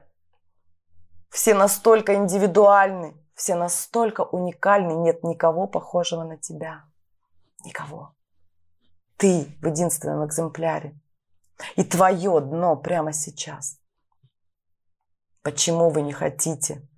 Все 1.31 1.55
настолько 1.55 2.15
индивидуальны, 2.15 3.17
все 3.35 3.57
настолько 3.57 4.21
уникальны, 4.21 4.93
нет 4.93 5.25
никого 5.25 5.67
похожего 5.67 6.25
на 6.25 6.37
тебя. 6.37 6.85
Никого. 7.65 8.15
Ты 9.17 9.57
в 9.61 9.67
единственном 9.67 10.25
экземпляре. 10.27 10.95
И 11.77 11.85
твое 11.85 12.41
дно 12.41 12.77
прямо 12.77 13.13
сейчас. 13.13 13.79
Почему 15.43 15.91
вы 15.91 16.03
не 16.03 16.13
хотите 16.13 16.89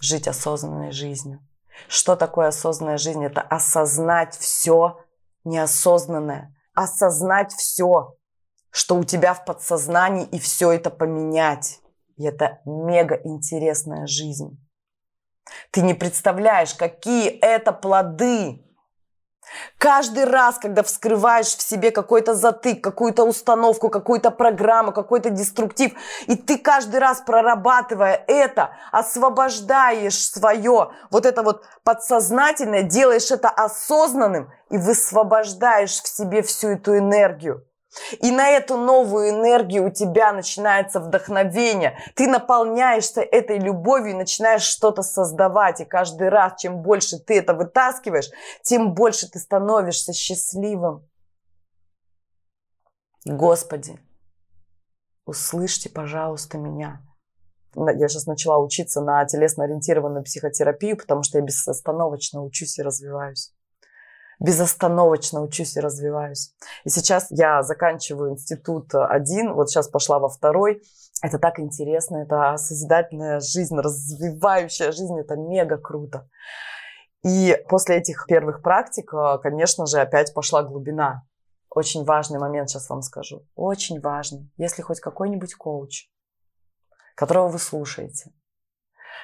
жить 0.00 0.28
осознанной 0.28 0.92
жизнью? 0.92 1.46
Что 1.88 2.16
такое 2.16 2.48
осознанная 2.48 2.98
жизнь? 2.98 3.24
Это 3.24 3.40
осознать 3.40 4.36
все 4.36 4.98
неосознанное. 5.44 6.54
Осознать 6.74 7.52
все, 7.52 8.16
что 8.70 8.96
у 8.96 9.04
тебя 9.04 9.34
в 9.34 9.44
подсознании, 9.44 10.26
и 10.26 10.38
все 10.38 10.72
это 10.72 10.90
поменять. 10.90 11.80
И 12.16 12.24
это 12.24 12.60
мега 12.64 13.20
интересная 13.24 14.06
жизнь. 14.06 14.62
Ты 15.70 15.82
не 15.82 15.94
представляешь, 15.94 16.74
какие 16.74 17.28
это 17.28 17.72
плоды 17.72 18.64
Каждый 19.78 20.24
раз, 20.24 20.58
когда 20.58 20.82
вскрываешь 20.82 21.56
в 21.56 21.62
себе 21.62 21.90
какой-то 21.90 22.34
затык, 22.34 22.82
какую-то 22.82 23.24
установку, 23.24 23.88
какую-то 23.88 24.30
программу, 24.30 24.92
какой-то 24.92 25.30
деструктив, 25.30 25.92
и 26.26 26.36
ты 26.36 26.58
каждый 26.58 27.00
раз 27.00 27.20
прорабатывая 27.20 28.24
это, 28.26 28.70
освобождаешь 28.92 30.18
свое, 30.18 30.90
вот 31.10 31.26
это 31.26 31.42
вот 31.42 31.64
подсознательное, 31.84 32.82
делаешь 32.82 33.30
это 33.30 33.48
осознанным 33.48 34.52
и 34.70 34.78
высвобождаешь 34.78 36.00
в 36.02 36.08
себе 36.08 36.42
всю 36.42 36.68
эту 36.68 36.96
энергию. 36.96 37.64
И 38.20 38.30
на 38.30 38.48
эту 38.50 38.76
новую 38.76 39.30
энергию 39.30 39.86
у 39.86 39.90
тебя 39.90 40.32
начинается 40.32 41.00
вдохновение. 41.00 41.98
Ты 42.14 42.28
наполняешься 42.28 43.20
этой 43.20 43.58
любовью 43.58 44.12
и 44.12 44.16
начинаешь 44.16 44.62
что-то 44.62 45.02
создавать. 45.02 45.80
И 45.80 45.84
каждый 45.84 46.28
раз, 46.28 46.60
чем 46.60 46.82
больше 46.82 47.18
ты 47.18 47.38
это 47.38 47.52
вытаскиваешь, 47.54 48.30
тем 48.62 48.94
больше 48.94 49.28
ты 49.28 49.38
становишься 49.38 50.12
счастливым. 50.12 51.08
Господи, 53.24 53.98
услышьте, 55.26 55.90
пожалуйста, 55.90 56.58
меня. 56.58 57.02
Я 57.74 58.08
сейчас 58.08 58.26
начала 58.26 58.58
учиться 58.58 59.00
на 59.00 59.24
телесно-ориентированную 59.24 60.24
психотерапию, 60.24 60.96
потому 60.96 61.22
что 61.22 61.38
я 61.38 61.44
безостановочно 61.44 62.42
учусь 62.42 62.78
и 62.78 62.82
развиваюсь 62.82 63.52
безостановочно 64.40 65.42
учусь 65.42 65.76
и 65.76 65.80
развиваюсь. 65.80 66.54
И 66.84 66.88
сейчас 66.88 67.26
я 67.30 67.62
заканчиваю 67.62 68.32
институт 68.32 68.94
один, 68.94 69.52
вот 69.52 69.70
сейчас 69.70 69.88
пошла 69.88 70.18
во 70.18 70.28
второй. 70.28 70.82
Это 71.22 71.38
так 71.38 71.60
интересно, 71.60 72.18
это 72.18 72.56
созидательная 72.56 73.40
жизнь, 73.40 73.78
развивающая 73.78 74.90
жизнь, 74.90 75.18
это 75.20 75.36
мега 75.36 75.76
круто. 75.76 76.28
И 77.22 77.62
после 77.68 77.98
этих 77.98 78.24
первых 78.26 78.62
практик, 78.62 79.12
конечно 79.42 79.84
же, 79.84 80.00
опять 80.00 80.32
пошла 80.32 80.62
глубина. 80.62 81.22
Очень 81.68 82.04
важный 82.04 82.40
момент 82.40 82.70
сейчас 82.70 82.88
вам 82.88 83.02
скажу. 83.02 83.46
Очень 83.54 84.00
важный. 84.00 84.50
Если 84.56 84.80
хоть 84.80 85.00
какой-нибудь 85.00 85.54
коуч, 85.54 86.08
которого 87.14 87.48
вы 87.48 87.58
слушаете, 87.58 88.32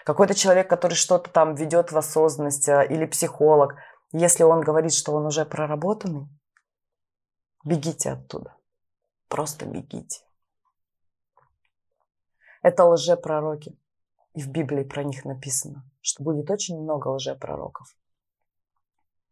какой-то 0.05 0.35
человек, 0.35 0.69
который 0.69 0.95
что-то 0.95 1.31
там 1.31 1.55
ведет 1.55 1.91
в 1.91 1.99
осознанность, 1.99 2.69
э, 2.69 2.87
или 2.89 3.07
психолог, 3.07 3.75
если 4.19 4.45
он 4.45 4.61
говорит, 4.61 4.93
что 4.93 5.13
он 5.13 5.27
уже 5.27 5.45
проработанный, 5.45 6.29
бегите 7.65 8.11
оттуда. 8.11 8.57
Просто 9.29 9.67
бегите. 9.67 10.23
Это 12.63 12.85
лжепророки. 12.85 13.79
И 14.35 14.43
в 14.43 14.49
Библии 14.49 14.85
про 14.85 15.05
них 15.05 15.25
написано, 15.25 15.89
что 16.01 16.23
будет 16.23 16.51
очень 16.51 16.81
много 16.81 17.09
лжепророков. 17.09 17.97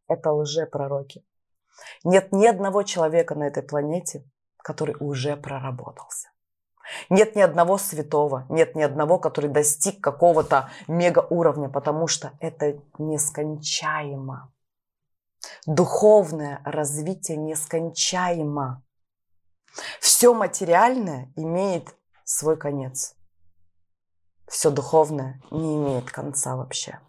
Это 0.07 0.32
лжепророки. 0.32 1.24
Нет 2.05 2.32
ни 2.32 2.47
одного 2.47 2.82
человека 2.82 3.35
на 3.35 3.45
этой 3.45 3.62
планете, 3.62 4.24
который 4.57 4.97
уже 5.01 5.37
проработался. 5.37 6.28
Нет 7.11 7.35
ни 7.37 7.41
одного 7.41 7.78
святого, 7.78 8.47
нет 8.49 8.76
ни 8.76 8.82
одного, 8.82 9.18
который 9.18 9.51
достиг 9.51 10.03
какого-то 10.03 10.70
мега 10.87 11.26
уровня, 11.30 11.68
потому 11.68 12.07
что 12.07 12.32
это 12.41 12.78
нескончаемо. 12.99 14.53
Духовное 15.66 16.61
развитие 16.64 17.36
нескончаемо. 17.36 18.82
Все 20.01 20.32
материальное 20.34 21.32
имеет 21.36 21.95
свой 22.24 22.57
конец. 22.57 23.14
Все 24.47 24.70
духовное 24.70 25.40
не 25.51 25.76
имеет 25.76 26.11
конца 26.11 26.57
вообще. 26.57 27.01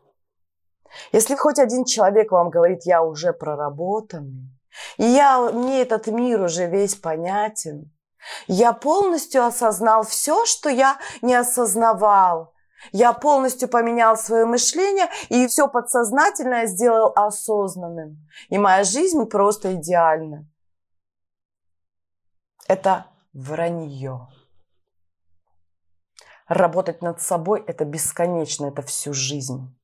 Если 1.12 1.36
хоть 1.36 1.60
один 1.60 1.86
человек 1.86 2.32
вам 2.32 2.50
говорит, 2.50 2.86
я 2.86 3.04
уже 3.04 3.34
проработанный, 3.34 4.50
и 4.98 5.04
я, 5.04 5.40
мне 5.40 5.82
этот 5.82 6.08
мир 6.08 6.42
уже 6.42 6.68
весь 6.68 6.96
понятен, 6.96 7.92
я 8.48 8.74
полностью 8.74 9.46
осознал 9.46 10.04
все, 10.04 10.46
что 10.46 10.70
я 10.70 10.98
не 11.22 11.36
осознавал, 11.36 12.55
я 12.92 13.14
полностью 13.14 13.68
поменял 13.70 14.18
свое 14.18 14.46
мышление 14.46 15.10
и 15.30 15.48
все 15.48 15.68
подсознательное 15.68 16.66
сделал 16.68 17.12
осознанным. 17.16 18.28
И 18.50 18.58
моя 18.58 18.84
жизнь 18.84 19.26
просто 19.26 19.76
идеальна. 19.76 20.48
Это 22.68 23.08
вранье. 23.34 24.28
Работать 26.48 27.02
над 27.02 27.22
собой– 27.22 27.64
это 27.68 27.86
бесконечно, 27.86 28.68
это 28.68 28.82
всю 28.82 29.14
жизнь. 29.14 29.76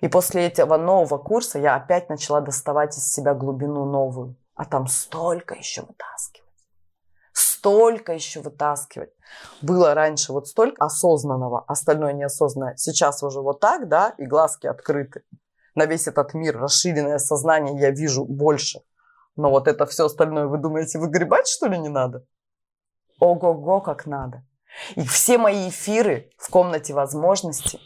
И 0.00 0.08
после 0.08 0.46
этого 0.46 0.76
нового 0.76 1.18
курса 1.18 1.58
я 1.58 1.76
опять 1.76 2.08
начала 2.08 2.40
доставать 2.40 2.96
из 2.96 3.12
себя 3.12 3.34
глубину 3.34 3.84
новую. 3.84 4.36
А 4.54 4.64
там 4.64 4.86
столько 4.86 5.54
еще 5.54 5.82
вытаскивать 5.82 6.46
столько 7.66 8.12
еще 8.12 8.40
вытаскивать. 8.40 9.10
Было 9.62 9.94
раньше 9.94 10.32
вот 10.32 10.48
столько 10.48 10.84
осознанного, 10.84 11.64
остальное 11.66 12.12
неосознанное. 12.12 12.76
Сейчас 12.76 13.22
уже 13.22 13.40
вот 13.40 13.60
так, 13.60 13.88
да, 13.88 14.14
и 14.18 14.26
глазки 14.26 14.66
открыты. 14.66 15.22
На 15.74 15.86
весь 15.86 16.06
этот 16.06 16.34
мир, 16.34 16.58
расширенное 16.58 17.18
сознание 17.18 17.78
я 17.78 17.90
вижу 17.90 18.24
больше. 18.24 18.80
Но 19.36 19.50
вот 19.50 19.68
это 19.68 19.84
все 19.86 20.06
остальное, 20.06 20.46
вы 20.46 20.58
думаете, 20.58 20.98
выгребать 20.98 21.46
что 21.46 21.66
ли 21.66 21.78
не 21.78 21.88
надо? 21.88 22.24
Ого-го, 23.20 23.80
как 23.80 24.06
надо. 24.06 24.44
И 24.94 25.04
все 25.06 25.38
мои 25.38 25.68
эфиры 25.68 26.30
в 26.38 26.50
комнате 26.50 26.94
возможностей 26.94 27.80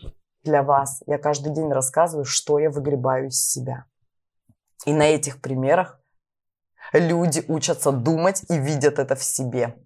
для 0.44 0.62
вас. 0.62 1.02
Я 1.06 1.18
каждый 1.18 1.52
день 1.52 1.72
рассказываю, 1.72 2.24
что 2.24 2.58
я 2.58 2.70
выгребаю 2.70 3.28
из 3.28 3.40
себя. 3.48 3.86
И 4.86 4.92
на 4.92 5.08
этих 5.08 5.40
примерах 5.40 6.00
Люди 6.92 7.44
учатся 7.46 7.92
думать 7.92 8.42
и 8.48 8.58
видят 8.58 8.98
это 8.98 9.14
в 9.14 9.22
себе. 9.22 9.76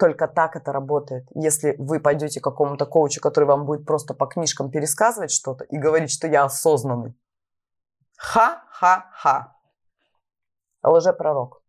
Только 0.00 0.26
так 0.28 0.56
это 0.56 0.72
работает. 0.72 1.28
Если 1.34 1.76
вы 1.78 2.00
пойдете 2.00 2.40
к 2.40 2.44
какому-то 2.44 2.86
коучу, 2.86 3.20
который 3.20 3.44
вам 3.44 3.66
будет 3.66 3.84
просто 3.84 4.14
по 4.14 4.26
книжкам 4.26 4.70
пересказывать 4.70 5.30
что-то 5.30 5.64
и 5.64 5.76
говорить, 5.76 6.10
что 6.10 6.26
я 6.26 6.44
осознанный. 6.44 7.14
Ха-ха-ха. 8.16 9.56
Лжепророк. 10.82 11.62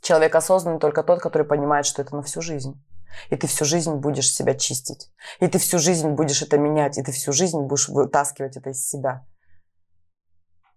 Человек 0.00 0.34
осознанный 0.34 0.80
только 0.80 1.02
тот, 1.02 1.20
который 1.20 1.46
понимает, 1.46 1.84
что 1.84 2.00
это 2.00 2.16
на 2.16 2.22
всю 2.22 2.40
жизнь. 2.40 2.82
И 3.28 3.36
ты 3.36 3.46
всю 3.46 3.66
жизнь 3.66 3.96
будешь 3.96 4.32
себя 4.32 4.54
чистить. 4.54 5.12
И 5.40 5.46
ты 5.46 5.58
всю 5.58 5.78
жизнь 5.78 6.08
будешь 6.08 6.40
это 6.40 6.56
менять. 6.56 6.96
И 6.96 7.02
ты 7.02 7.12
всю 7.12 7.32
жизнь 7.32 7.60
будешь 7.60 7.90
вытаскивать 7.90 8.56
это 8.56 8.70
из 8.70 8.88
себя 8.88 9.26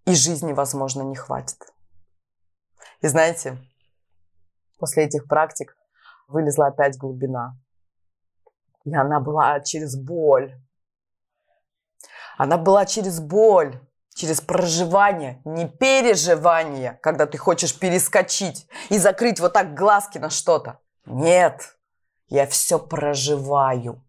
и 0.07 0.13
жизни, 0.13 0.53
возможно, 0.53 1.03
не 1.03 1.15
хватит. 1.15 1.57
И 3.01 3.07
знаете, 3.07 3.57
после 4.78 5.05
этих 5.05 5.28
практик 5.28 5.78
вылезла 6.28 6.67
опять 6.67 6.97
глубина. 6.97 7.57
И 8.86 8.95
она 8.95 9.19
была 9.19 9.59
через 9.61 9.95
боль. 9.95 10.53
Она 12.38 12.57
была 12.57 12.86
через 12.86 13.19
боль, 13.19 13.80
через 14.13 14.41
проживание, 14.41 15.41
не 15.43 15.67
переживание, 15.67 16.99
когда 17.01 17.25
ты 17.25 17.38
хочешь 17.38 17.78
перескочить 17.78 18.67
и 18.89 18.97
закрыть 18.97 19.39
вот 19.39 19.53
так 19.53 19.73
глазки 19.73 20.19
на 20.19 20.30
что-то. 20.30 20.80
Нет, 21.05 21.78
я 22.28 22.45
все 22.45 22.78
проживаю. 22.80 24.03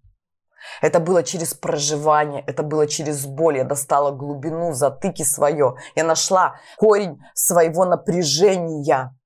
Это 0.83 1.01
было 1.01 1.23
через 1.23 1.55
проживание, 1.55 2.43
это 2.47 2.63
было 2.63 2.87
через 2.87 3.27
боль. 3.27 3.59
Я 3.59 3.65
достала 3.65 4.11
глубину, 4.11 4.73
затыки 4.75 5.23
свое. 5.23 5.77
Я 5.95 6.05
нашла 6.05 6.57
корень 6.77 7.21
своего 7.35 7.85
напряжения. 7.85 9.17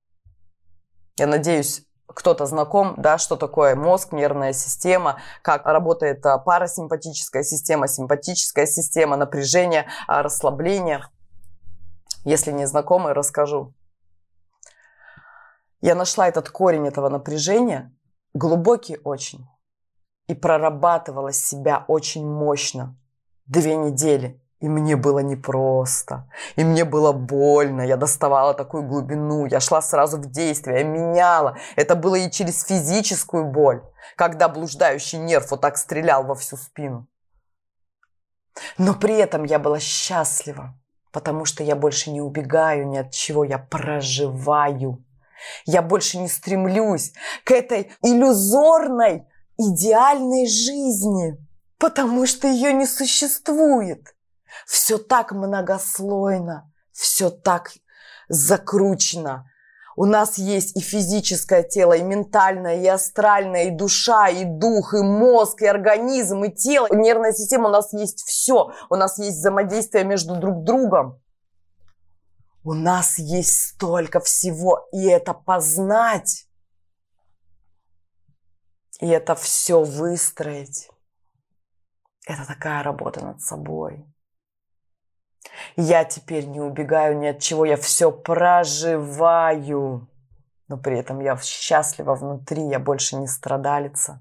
Я 1.17 1.27
надеюсь, 1.27 1.85
кто-то 2.13 2.45
знаком, 2.45 2.95
да, 2.97 3.17
что 3.17 3.35
такое 3.35 3.75
мозг, 3.75 4.11
нервная 4.11 4.53
система, 4.53 5.19
как 5.41 5.65
работает 5.65 6.25
а, 6.25 6.37
парасимпатическая 6.37 7.43
система, 7.43 7.87
симпатическая 7.87 8.65
система, 8.65 9.15
напряжение, 9.15 9.87
а, 10.07 10.23
расслабление. 10.23 11.05
Если 12.25 12.51
не 12.51 12.65
знакомы, 12.65 13.13
расскажу. 13.13 13.73
Я 15.81 15.95
нашла 15.95 16.27
этот 16.27 16.49
корень 16.49 16.87
этого 16.87 17.09
напряжения, 17.09 17.93
глубокий 18.33 18.97
очень, 19.03 19.45
и 20.27 20.33
прорабатывала 20.33 21.33
себя 21.33 21.83
очень 21.87 22.25
мощно. 22.25 22.97
Две 23.45 23.75
недели. 23.75 24.42
И 24.63 24.69
мне 24.69 24.95
было 24.95 25.19
непросто, 25.19 26.25
и 26.55 26.63
мне 26.63 26.85
было 26.85 27.11
больно, 27.11 27.81
я 27.81 27.97
доставала 27.97 28.53
такую 28.53 28.83
глубину, 28.83 29.45
я 29.45 29.59
шла 29.59 29.81
сразу 29.81 30.17
в 30.17 30.31
действие, 30.31 30.77
я 30.77 30.83
меняла. 30.85 31.57
Это 31.75 31.95
было 31.95 32.15
и 32.15 32.31
через 32.31 32.63
физическую 32.63 33.43
боль, 33.43 33.83
когда 34.15 34.47
блуждающий 34.47 35.19
нерв 35.19 35.51
вот 35.51 35.59
так 35.59 35.77
стрелял 35.77 36.23
во 36.23 36.33
всю 36.35 36.55
спину. 36.55 37.07
Но 38.77 38.93
при 38.93 39.15
этом 39.15 39.43
я 39.43 39.59
была 39.59 39.81
счастлива, 39.81 40.73
потому 41.11 41.43
что 41.43 41.61
я 41.61 41.75
больше 41.75 42.09
не 42.11 42.21
убегаю 42.21 42.87
ни 42.87 42.95
от 42.95 43.11
чего, 43.11 43.43
я 43.43 43.57
проживаю. 43.57 45.03
Я 45.65 45.81
больше 45.81 46.19
не 46.19 46.29
стремлюсь 46.29 47.11
к 47.43 47.51
этой 47.51 47.91
иллюзорной, 48.01 49.27
идеальной 49.57 50.47
жизни, 50.47 51.37
потому 51.77 52.25
что 52.25 52.47
ее 52.47 52.71
не 52.71 52.87
существует. 52.87 54.13
Все 54.65 54.97
так 54.97 55.31
многослойно, 55.31 56.71
все 56.91 57.29
так 57.29 57.71
закручено. 58.29 59.49
У 59.95 60.05
нас 60.05 60.37
есть 60.39 60.75
и 60.75 60.81
физическое 60.81 61.61
тело, 61.61 61.93
и 61.93 62.01
ментальное, 62.01 62.81
и 62.81 62.87
астральное, 62.87 63.65
и 63.65 63.71
душа, 63.71 64.27
и 64.27 64.43
дух, 64.43 64.95
и 64.95 65.01
мозг, 65.01 65.61
и 65.61 65.67
организм, 65.67 66.43
и 66.43 66.51
тело. 66.51 66.87
Нервная 66.91 67.31
система, 67.31 67.69
у 67.69 67.71
нас 67.71 67.93
есть 67.93 68.23
все. 68.23 68.71
У 68.89 68.95
нас 68.95 69.19
есть 69.19 69.37
взаимодействие 69.37 70.03
между 70.03 70.35
друг 70.35 70.63
другом. 70.63 71.21
У 72.63 72.73
нас 72.73 73.19
есть 73.19 73.75
столько 73.75 74.19
всего, 74.19 74.87
и 74.93 75.05
это 75.05 75.33
познать. 75.33 76.47
И 78.99 79.07
это 79.07 79.35
все 79.35 79.83
выстроить. 79.83 80.89
Это 82.25 82.47
такая 82.47 82.81
работа 82.83 83.23
над 83.23 83.41
собой. 83.41 84.05
Я 85.75 86.03
теперь 86.03 86.45
не 86.47 86.61
убегаю 86.61 87.17
ни 87.17 87.27
от 87.27 87.39
чего, 87.39 87.65
я 87.65 87.77
все 87.77 88.11
проживаю. 88.11 90.07
Но 90.67 90.77
при 90.77 90.97
этом 90.97 91.19
я 91.19 91.37
счастлива 91.37 92.15
внутри, 92.15 92.63
я 92.63 92.79
больше 92.79 93.15
не 93.15 93.27
страдалица. 93.27 94.19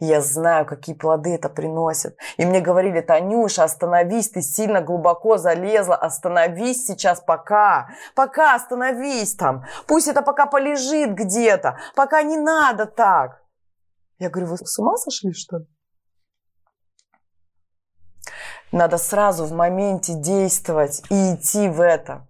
Я 0.00 0.20
знаю, 0.20 0.66
какие 0.66 0.94
плоды 0.94 1.34
это 1.34 1.48
приносит. 1.48 2.16
И 2.36 2.44
мне 2.44 2.60
говорили, 2.60 3.00
Танюша, 3.00 3.64
остановись, 3.64 4.30
ты 4.30 4.42
сильно 4.42 4.80
глубоко 4.80 5.38
залезла, 5.38 5.96
остановись 5.96 6.86
сейчас 6.86 7.20
пока, 7.20 7.88
пока 8.14 8.54
остановись 8.54 9.34
там. 9.34 9.64
Пусть 9.86 10.08
это 10.08 10.22
пока 10.22 10.46
полежит 10.46 11.14
где-то, 11.14 11.78
пока 11.94 12.22
не 12.22 12.36
надо 12.36 12.86
так. 12.86 13.42
Я 14.18 14.30
говорю, 14.30 14.50
вы 14.50 14.56
с 14.58 14.78
ума 14.78 14.96
сошли, 14.96 15.32
что 15.32 15.58
ли? 15.58 15.66
Надо 18.72 18.96
сразу 18.96 19.44
в 19.44 19.52
моменте 19.52 20.14
действовать 20.14 21.02
и 21.10 21.34
идти 21.34 21.68
в 21.68 21.80
это. 21.80 22.26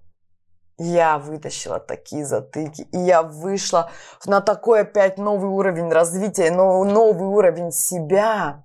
Я 0.76 1.18
вытащила 1.18 1.78
такие 1.78 2.26
затыки, 2.26 2.82
и 2.82 2.99
я 2.99 3.22
вышла 3.22 3.90
на 4.26 4.40
такой 4.40 4.80
опять 4.80 5.18
новый 5.18 5.49
уровень 5.49 5.88
развития, 5.90 6.51
новый 6.51 7.28
уровень 7.28 7.70
себя. 7.70 8.64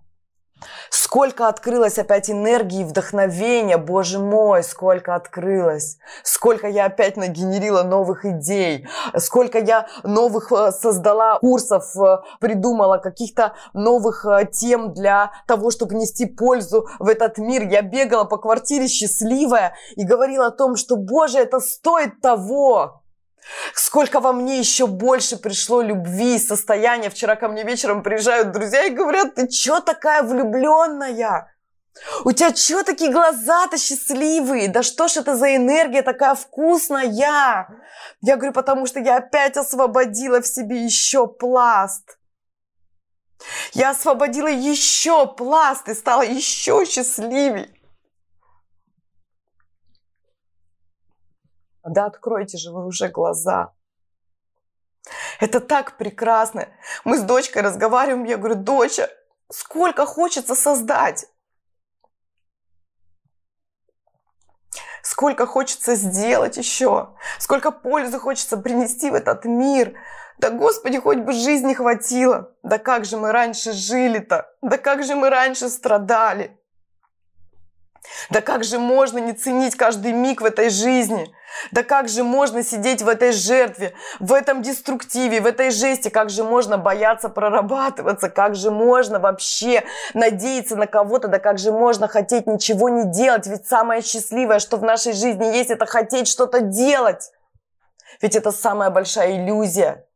Сколько 0.89 1.47
открылось 1.47 1.97
опять 1.99 2.29
энергии, 2.29 2.83
вдохновения, 2.83 3.77
боже 3.77 4.19
мой, 4.19 4.63
сколько 4.63 5.15
открылось. 5.15 5.97
Сколько 6.23 6.67
я 6.67 6.85
опять 6.85 7.17
нагенерила 7.17 7.83
новых 7.83 8.25
идей, 8.25 8.87
сколько 9.17 9.59
я 9.59 9.87
новых 10.03 10.51
э, 10.51 10.71
создала 10.71 11.39
курсов, 11.39 11.95
э, 11.95 12.17
придумала 12.39 12.97
каких-то 12.97 13.53
новых 13.73 14.25
э, 14.25 14.47
тем 14.51 14.93
для 14.93 15.31
того, 15.47 15.71
чтобы 15.71 15.95
нести 15.95 16.25
пользу 16.25 16.87
в 16.99 17.07
этот 17.07 17.37
мир. 17.37 17.67
Я 17.67 17.81
бегала 17.81 18.23
по 18.23 18.37
квартире 18.37 18.87
счастливая 18.87 19.75
и 19.95 20.03
говорила 20.03 20.47
о 20.47 20.51
том, 20.51 20.75
что, 20.75 20.95
боже, 20.95 21.39
это 21.39 21.59
стоит 21.59 22.21
того. 22.21 23.03
Сколько 23.73 24.19
во 24.19 24.33
мне 24.33 24.59
еще 24.59 24.87
больше 24.87 25.37
пришло 25.37 25.81
любви 25.81 26.35
и 26.35 26.39
состояния. 26.39 27.09
Вчера 27.09 27.35
ко 27.35 27.47
мне 27.47 27.63
вечером 27.63 28.03
приезжают 28.03 28.51
друзья 28.51 28.85
и 28.85 28.89
говорят, 28.91 29.35
ты 29.35 29.49
что 29.49 29.79
такая 29.81 30.23
влюбленная? 30.23 31.53
У 32.25 32.31
тебя 32.31 32.53
что 32.55 32.83
такие 32.83 33.11
глаза-то 33.11 33.77
счастливые? 33.77 34.67
Да 34.67 34.83
что 34.83 35.07
ж 35.07 35.17
это 35.17 35.35
за 35.35 35.55
энергия 35.55 36.03
такая 36.03 36.35
вкусная? 36.35 37.09
Я 37.09 37.67
говорю, 38.21 38.53
потому 38.53 38.85
что 38.85 38.99
я 38.99 39.17
опять 39.17 39.57
освободила 39.57 40.41
в 40.41 40.47
себе 40.47 40.83
еще 40.83 41.27
пласт. 41.27 42.17
Я 43.73 43.91
освободила 43.91 44.47
еще 44.47 45.27
пласт 45.27 45.87
и 45.89 45.93
стала 45.93 46.23
еще 46.23 46.85
счастливее. 46.85 47.69
Да 51.87 52.05
откройте 52.05 52.57
же 52.57 52.71
вы 52.71 52.85
уже 52.85 53.07
глаза. 53.07 53.73
Это 55.39 55.61
так 55.61 55.97
прекрасно. 55.97 56.67
Мы 57.05 57.17
с 57.17 57.21
дочкой 57.21 57.61
разговариваем, 57.61 58.25
я 58.25 58.35
говорю, 58.37 58.55
доча, 58.55 59.09
сколько 59.49 60.05
хочется 60.05 60.53
создать. 60.53 61.27
Сколько 65.01 65.45
хочется 65.45 65.95
сделать 65.95 66.57
еще. 66.57 67.15
Сколько 67.39 67.71
пользы 67.71 68.19
хочется 68.19 68.57
принести 68.57 69.09
в 69.09 69.13
этот 69.13 69.45
мир. 69.45 69.97
Да, 70.39 70.49
Господи, 70.49 70.99
хоть 70.99 71.19
бы 71.19 71.31
жизни 71.31 71.73
хватило. 71.73 72.53
Да 72.63 72.77
как 72.79 73.05
же 73.05 73.15
мы 73.15 73.31
раньше 73.31 73.71
жили-то? 73.71 74.53
Да 74.61 74.77
как 74.77 75.05
же 75.05 75.15
мы 75.15 75.29
раньше 75.29 75.69
страдали? 75.69 76.59
Да 78.29 78.41
как 78.41 78.63
же 78.63 78.79
можно 78.79 79.17
не 79.19 79.33
ценить 79.33 79.75
каждый 79.75 80.11
миг 80.11 80.41
в 80.41 80.45
этой 80.45 80.69
жизни? 80.69 81.33
Да 81.71 81.83
как 81.83 82.09
же 82.09 82.23
можно 82.23 82.63
сидеть 82.63 83.01
в 83.01 83.07
этой 83.07 83.31
жертве, 83.31 83.93
в 84.19 84.33
этом 84.33 84.61
деструктиве, 84.61 85.41
в 85.41 85.45
этой 85.45 85.71
жести? 85.71 86.09
Как 86.09 86.29
же 86.29 86.43
можно 86.43 86.77
бояться 86.77 87.29
прорабатываться? 87.29 88.29
Как 88.29 88.55
же 88.55 88.69
можно 88.69 89.19
вообще 89.19 89.83
надеяться 90.13 90.75
на 90.75 90.87
кого-то? 90.87 91.27
Да 91.27 91.39
как 91.39 91.57
же 91.57 91.71
можно 91.71 92.07
хотеть 92.07 92.47
ничего 92.47 92.89
не 92.89 93.05
делать? 93.05 93.47
Ведь 93.47 93.67
самое 93.67 94.01
счастливое, 94.01 94.59
что 94.59 94.77
в 94.77 94.83
нашей 94.83 95.13
жизни 95.13 95.45
есть, 95.45 95.69
это 95.69 95.85
хотеть 95.85 96.27
что-то 96.27 96.61
делать. 96.61 97.31
Ведь 98.21 98.35
это 98.35 98.51
самая 98.51 98.89
большая 98.89 99.37
иллюзия. 99.37 100.06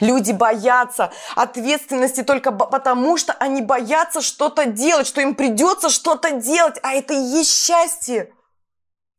Люди 0.00 0.32
боятся 0.32 1.12
ответственности 1.36 2.22
только 2.22 2.50
потому, 2.52 3.16
что 3.16 3.32
они 3.34 3.62
боятся 3.62 4.20
что-то 4.20 4.66
делать, 4.66 5.06
что 5.06 5.20
им 5.20 5.34
придется 5.34 5.88
что-то 5.88 6.32
делать, 6.32 6.78
а 6.82 6.94
это 6.94 7.14
и 7.14 7.20
есть 7.20 7.52
счастье. 7.52 8.32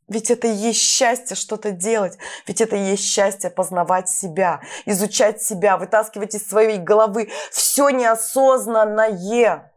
Ведь 0.07 0.32
это 0.32 0.47
и 0.47 0.51
есть 0.51 0.82
счастье 0.82 1.36
что-то 1.36 1.72
делать. 1.72 2.18
Ведь 2.47 2.62
это 2.62 2.76
и 2.76 2.84
есть 2.84 3.05
счастье 3.05 3.49
познавать 3.51 4.10
себя, 4.10 4.62
изучать 4.86 5.43
себя, 5.43 5.78
вытаскивать 5.78 6.34
из 6.34 6.47
своей 6.47 6.78
головы 6.80 7.30
все 7.51 7.89
неосознанное. 7.89 9.72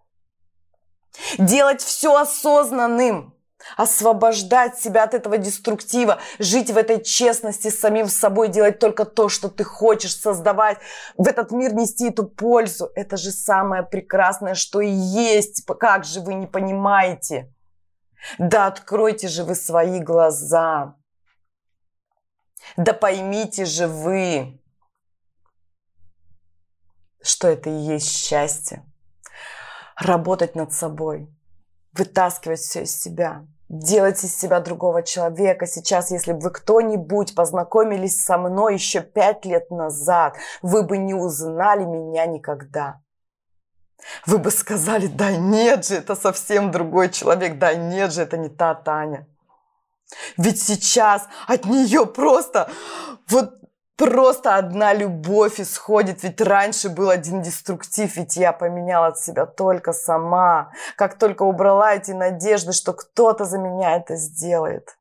Делать 1.37 1.83
все 1.83 2.17
осознанным 2.17 3.35
освобождать 3.77 4.79
себя 4.79 5.05
от 5.05 5.15
этого 5.15 5.39
деструктива, 5.39 6.19
жить 6.39 6.71
в 6.71 6.77
этой 6.77 7.03
честности 7.03 7.69
с 7.69 7.81
самим 7.81 8.09
собой, 8.09 8.49
делать 8.49 8.79
только 8.79 9.05
то, 9.05 9.29
что 9.29 9.49
ты 9.49 9.65
хочешь, 9.65 10.17
создавать, 10.17 10.79
в 11.17 11.27
этот 11.27 11.51
мир 11.53 11.75
нести 11.75 12.09
эту 12.09 12.25
пользу. 12.25 12.91
Это 12.95 13.17
же 13.17 13.31
самое 13.31 13.83
прекрасное, 13.83 14.55
что 14.55 14.81
и 14.81 14.91
есть. 14.91 15.65
Как 15.81 16.05
же 16.05 16.21
вы 16.21 16.35
не 16.35 16.47
понимаете? 16.47 17.53
Да 18.39 18.67
откройте 18.67 19.29
же 19.29 19.45
вы 19.45 19.55
свои 19.55 20.01
глаза. 20.01 20.97
Да 22.77 22.93
поймите 22.93 23.65
же 23.65 23.89
вы, 23.89 24.61
что 27.23 27.49
это 27.49 27.71
и 27.71 27.75
есть 27.75 28.09
счастье. 28.09 28.85
Работать 29.97 30.55
над 30.55 30.73
собой, 30.73 31.29
вытаскивать 31.93 32.61
все 32.61 32.83
из 32.83 32.99
себя, 32.99 33.47
делать 33.73 34.23
из 34.23 34.39
себя 34.39 34.61
другого 34.61 35.03
человека. 35.03 35.67
Сейчас, 35.67 36.11
если 36.11 36.33
бы 36.33 36.41
вы 36.41 36.51
кто-нибудь 36.51 37.35
познакомились 37.35 38.23
со 38.23 38.37
мной 38.37 38.75
еще 38.75 39.01
пять 39.01 39.45
лет 39.47 39.71
назад, 39.71 40.37
вы 40.61 40.83
бы 40.83 40.99
не 40.99 41.15
узнали 41.15 41.85
меня 41.85 42.27
никогда. 42.27 43.01
Вы 44.27 44.39
бы 44.39 44.51
сказали, 44.51 45.07
да 45.07 45.33
нет 45.33 45.87
же, 45.87 45.95
это 45.95 46.15
совсем 46.15 46.71
другой 46.71 47.09
человек, 47.09 47.59
да 47.59 47.75
нет 47.75 48.13
же, 48.13 48.23
это 48.23 48.37
не 48.37 48.51
та 48.51 48.75
Таня. 48.75 49.27
Ведь 50.37 50.61
сейчас 50.61 51.27
от 51.47 51.65
нее 51.65 52.05
просто 52.05 52.71
вот 53.29 53.62
просто 54.07 54.57
одна 54.57 54.93
любовь 54.93 55.61
исходит. 55.61 56.23
Ведь 56.23 56.41
раньше 56.41 56.89
был 56.89 57.11
один 57.11 57.43
деструктив, 57.43 58.17
ведь 58.17 58.37
я 58.37 58.53
поменяла 58.53 59.09
от 59.09 59.19
себя 59.19 59.47
только 59.47 59.93
сама. 59.93 60.73
Как 60.97 61.19
только 61.19 61.43
убрала 61.45 61.95
эти 61.95 62.11
надежды, 62.11 62.73
что 62.73 62.93
кто-то 62.93 63.45
за 63.45 63.59
меня 63.59 63.97
это 63.97 64.17
сделает. 64.17 64.99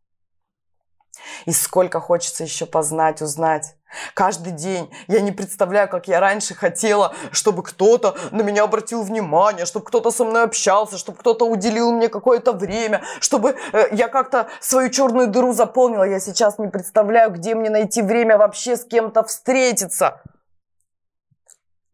И 1.46 1.52
сколько 1.52 2.00
хочется 2.00 2.44
еще 2.44 2.66
познать, 2.66 3.22
узнать. 3.22 3.76
Каждый 4.14 4.54
день. 4.54 4.92
Я 5.08 5.22
не 5.22 5.32
представляю, 5.32 5.90
как 5.90 6.08
я 6.08 6.20
раньше 6.20 6.56
хотела, 6.56 7.14
чтобы 7.32 7.64
кто-то 7.64 8.16
на 8.32 8.42
меня 8.42 8.64
обратил 8.64 9.04
внимание, 9.04 9.66
чтобы 9.66 9.86
кто-то 9.86 10.12
со 10.12 10.24
мной 10.24 10.44
общался, 10.44 10.98
чтобы 10.98 11.18
кто-то 11.18 11.46
уделил 11.46 11.92
мне 11.92 12.10
какое-то 12.10 12.54
время, 12.54 13.02
чтобы 13.20 13.56
э, 13.74 13.88
я 13.92 14.08
как-то 14.08 14.48
свою 14.60 14.90
черную 14.90 15.28
дыру 15.28 15.54
заполнила. 15.54 16.04
Я 16.04 16.20
сейчас 16.20 16.58
не 16.58 16.68
представляю, 16.68 17.32
где 17.32 17.56
мне 17.56 17.70
найти 17.70 18.02
время 18.02 18.38
вообще 18.38 18.76
с 18.76 18.84
кем-то 18.84 19.24
встретиться. 19.24 20.22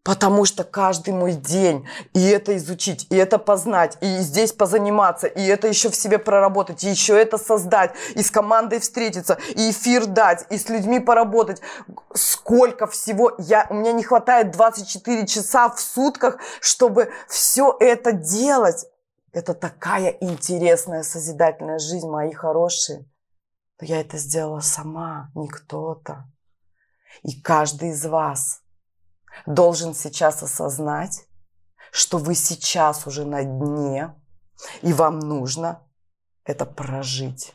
Потому 0.07 0.45
что 0.45 0.63
каждый 0.63 1.13
мой 1.13 1.33
день, 1.33 1.85
и 2.13 2.25
это 2.29 2.55
изучить, 2.55 3.07
и 3.09 3.17
это 3.17 3.37
познать, 3.37 3.97
и 3.99 4.19
здесь 4.19 4.53
позаниматься, 4.53 5.27
и 5.27 5.45
это 5.45 5.67
еще 5.67 5.89
в 5.89 5.97
себе 5.97 6.17
проработать, 6.17 6.85
и 6.85 6.89
еще 6.89 7.21
это 7.21 7.37
создать, 7.37 7.93
и 8.15 8.23
с 8.23 8.31
командой 8.31 8.79
встретиться, 8.79 9.37
и 9.49 9.69
эфир 9.69 10.05
дать, 10.05 10.45
и 10.49 10.57
с 10.57 10.69
людьми 10.69 11.01
поработать. 11.01 11.61
Сколько 12.13 12.87
всего, 12.87 13.33
я, 13.37 13.67
у 13.69 13.73
меня 13.73 13.91
не 13.91 14.01
хватает 14.01 14.51
24 14.51 15.27
часа 15.27 15.67
в 15.67 15.77
сутках, 15.77 16.37
чтобы 16.61 17.11
все 17.27 17.75
это 17.77 18.13
делать. 18.13 18.85
Это 19.33 19.53
такая 19.53 20.11
интересная 20.21 21.03
созидательная 21.03 21.79
жизнь, 21.79 22.07
мои 22.07 22.31
хорошие. 22.31 22.99
Но 23.81 23.87
я 23.87 23.99
это 23.99 24.17
сделала 24.17 24.61
сама, 24.61 25.31
не 25.35 25.49
кто-то. 25.49 26.31
И 27.23 27.41
каждый 27.41 27.89
из 27.89 28.05
вас– 28.05 28.61
должен 29.45 29.93
сейчас 29.93 30.43
осознать, 30.43 31.25
что 31.91 32.17
вы 32.17 32.35
сейчас 32.35 33.07
уже 33.07 33.25
на 33.25 33.43
дне, 33.43 34.13
и 34.81 34.93
вам 34.93 35.19
нужно 35.19 35.81
это 36.43 36.65
прожить. 36.65 37.53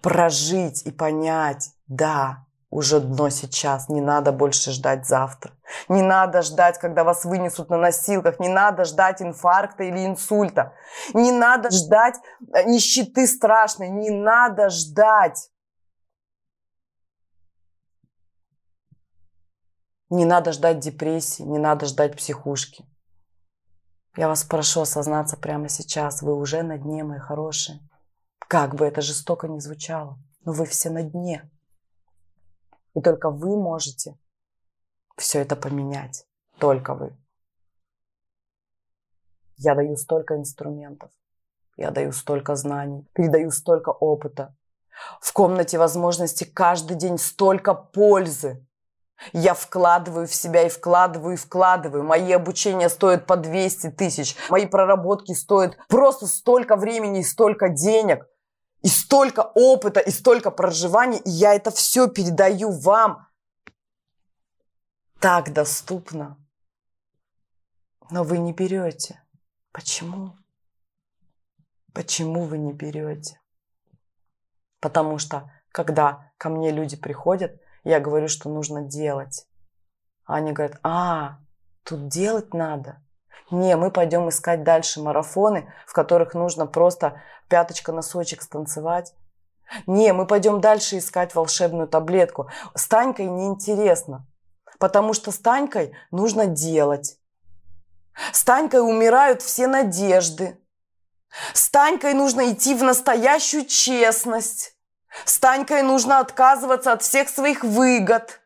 Прожить 0.00 0.82
и 0.86 0.90
понять, 0.90 1.72
да, 1.86 2.46
уже 2.70 3.00
дно 3.00 3.30
сейчас, 3.30 3.88
не 3.88 4.00
надо 4.00 4.30
больше 4.30 4.70
ждать 4.70 5.06
завтра. 5.06 5.52
Не 5.88 6.02
надо 6.02 6.42
ждать, 6.42 6.78
когда 6.78 7.02
вас 7.02 7.24
вынесут 7.24 7.68
на 7.68 7.76
носилках, 7.76 8.38
не 8.38 8.48
надо 8.48 8.84
ждать 8.84 9.20
инфаркта 9.20 9.82
или 9.82 10.06
инсульта. 10.06 10.72
Не 11.12 11.32
надо 11.32 11.70
ждать 11.70 12.14
э, 12.54 12.62
нищеты 12.64 13.26
страшной, 13.26 13.88
не 13.88 14.10
надо 14.10 14.70
ждать 14.70 15.50
Не 20.10 20.24
надо 20.24 20.52
ждать 20.52 20.80
депрессии, 20.80 21.42
не 21.42 21.58
надо 21.58 21.86
ждать 21.86 22.16
психушки. 22.16 22.84
Я 24.16 24.26
вас 24.26 24.42
прошу 24.42 24.80
осознаться 24.80 25.36
прямо 25.36 25.68
сейчас. 25.68 26.20
Вы 26.20 26.34
уже 26.34 26.62
на 26.62 26.78
дне, 26.78 27.04
мои 27.04 27.20
хорошие. 27.20 27.80
Как 28.38 28.74
бы 28.74 28.84
это 28.84 29.00
жестоко 29.00 29.46
ни 29.46 29.60
звучало, 29.60 30.18
но 30.44 30.52
вы 30.52 30.66
все 30.66 30.90
на 30.90 31.04
дне. 31.04 31.48
И 32.94 33.00
только 33.00 33.30
вы 33.30 33.56
можете 33.56 34.18
все 35.16 35.38
это 35.40 35.54
поменять. 35.54 36.26
Только 36.58 36.94
вы. 36.94 37.16
Я 39.56 39.74
даю 39.74 39.96
столько 39.96 40.36
инструментов. 40.36 41.12
Я 41.76 41.90
даю 41.90 42.12
столько 42.12 42.56
знаний. 42.56 43.06
Передаю 43.14 43.50
столько 43.50 43.90
опыта. 43.90 44.56
В 45.20 45.32
комнате 45.32 45.78
возможности 45.78 46.44
каждый 46.44 46.96
день 46.96 47.16
столько 47.16 47.74
пользы. 47.74 48.66
Я 49.32 49.54
вкладываю 49.54 50.26
в 50.26 50.34
себя 50.34 50.66
и 50.66 50.68
вкладываю 50.68 51.34
и 51.34 51.36
вкладываю. 51.36 52.04
Мои 52.04 52.32
обучения 52.32 52.88
стоят 52.88 53.26
по 53.26 53.36
200 53.36 53.90
тысяч. 53.90 54.36
Мои 54.48 54.66
проработки 54.66 55.32
стоят 55.32 55.76
просто 55.88 56.26
столько 56.26 56.76
времени 56.76 57.20
и 57.20 57.24
столько 57.24 57.68
денег. 57.68 58.26
И 58.82 58.88
столько 58.88 59.40
опыта, 59.54 60.00
и 60.00 60.10
столько 60.10 60.50
проживаний. 60.50 61.18
И 61.18 61.30
я 61.30 61.54
это 61.54 61.70
все 61.70 62.08
передаю 62.08 62.70
вам. 62.70 63.26
Так 65.20 65.52
доступно. 65.52 66.38
Но 68.10 68.24
вы 68.24 68.38
не 68.38 68.52
берете. 68.54 69.22
Почему? 69.70 70.36
Почему 71.92 72.44
вы 72.44 72.56
не 72.56 72.72
берете? 72.72 73.38
Потому 74.80 75.18
что, 75.18 75.52
когда 75.72 76.32
ко 76.38 76.48
мне 76.48 76.70
люди 76.70 76.96
приходят, 76.96 77.60
я 77.84 78.00
говорю, 78.00 78.28
что 78.28 78.48
нужно 78.48 78.82
делать. 78.82 79.46
Они 80.24 80.52
говорят, 80.52 80.78
а, 80.82 81.38
тут 81.84 82.08
делать 82.08 82.54
надо. 82.54 83.02
Не, 83.50 83.76
мы 83.76 83.90
пойдем 83.90 84.28
искать 84.28 84.62
дальше 84.62 85.00
марафоны, 85.00 85.72
в 85.86 85.92
которых 85.92 86.34
нужно 86.34 86.66
просто 86.66 87.20
пяточка-носочек 87.48 88.42
станцевать. 88.42 89.12
Не, 89.86 90.12
мы 90.12 90.26
пойдем 90.26 90.60
дальше 90.60 90.98
искать 90.98 91.34
волшебную 91.34 91.88
таблетку. 91.88 92.48
С 92.74 92.86
Танькой 92.86 93.26
неинтересно, 93.26 94.26
потому 94.78 95.12
что 95.12 95.32
с 95.32 95.38
Танькой 95.38 95.94
нужно 96.10 96.46
делать. 96.46 97.18
С 98.32 98.44
Танькой 98.44 98.80
умирают 98.80 99.42
все 99.42 99.66
надежды. 99.66 100.58
С 101.54 101.70
Танькой 101.70 102.14
нужно 102.14 102.52
идти 102.52 102.74
в 102.74 102.82
настоящую 102.82 103.66
честность. 103.66 104.76
С 105.24 105.38
Танькой 105.38 105.82
нужно 105.82 106.18
отказываться 106.18 106.92
от 106.92 107.02
всех 107.02 107.28
своих 107.28 107.64
выгод. 107.64 108.40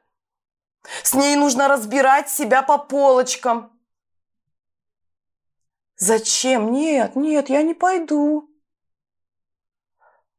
С 1.02 1.14
ней 1.14 1.36
нужно 1.36 1.68
разбирать 1.68 2.28
себя 2.28 2.62
по 2.62 2.78
полочкам. 2.78 3.72
Зачем? 5.96 6.72
Нет, 6.72 7.16
нет, 7.16 7.48
я 7.48 7.62
не 7.62 7.74
пойду. 7.74 8.50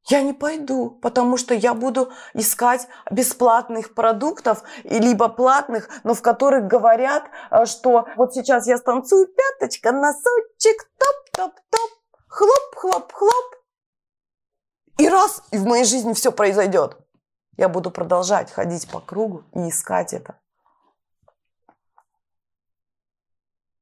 Я 0.07 0.21
не 0.21 0.33
пойду, 0.33 0.91
потому 1.01 1.35
что 1.35 1.55
я 1.55 1.73
буду 1.73 2.11
искать 2.35 2.87
бесплатных 3.09 3.95
продуктов, 3.95 4.63
либо 4.83 5.29
платных, 5.29 5.89
но 6.03 6.13
в 6.13 6.21
которых 6.21 6.67
говорят, 6.67 7.23
э, 7.49 7.65
что 7.65 8.07
вот 8.15 8.35
сейчас 8.35 8.67
я 8.67 8.77
станцую 8.77 9.27
пяточка, 9.27 9.91
носочек, 9.91 10.91
топ-топ-топ, 10.99 11.91
хлоп-хлоп-хлоп. 12.27 13.54
И 14.97 15.09
раз, 15.09 15.41
и 15.51 15.57
в 15.57 15.65
моей 15.65 15.83
жизни 15.83 16.13
все 16.13 16.31
произойдет. 16.31 16.97
Я 17.57 17.69
буду 17.69 17.91
продолжать 17.91 18.51
ходить 18.51 18.89
по 18.89 18.99
кругу 18.99 19.43
и 19.53 19.69
искать 19.69 20.13
это. 20.13 20.39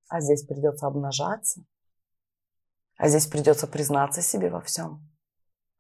А 0.10 0.22
здесь 0.22 0.44
придется 0.44 0.88
обнажаться. 0.88 1.64
А 2.98 3.08
здесь 3.08 3.28
придется 3.28 3.68
признаться 3.68 4.22
себе 4.22 4.50
во 4.50 4.62
всем. 4.62 5.10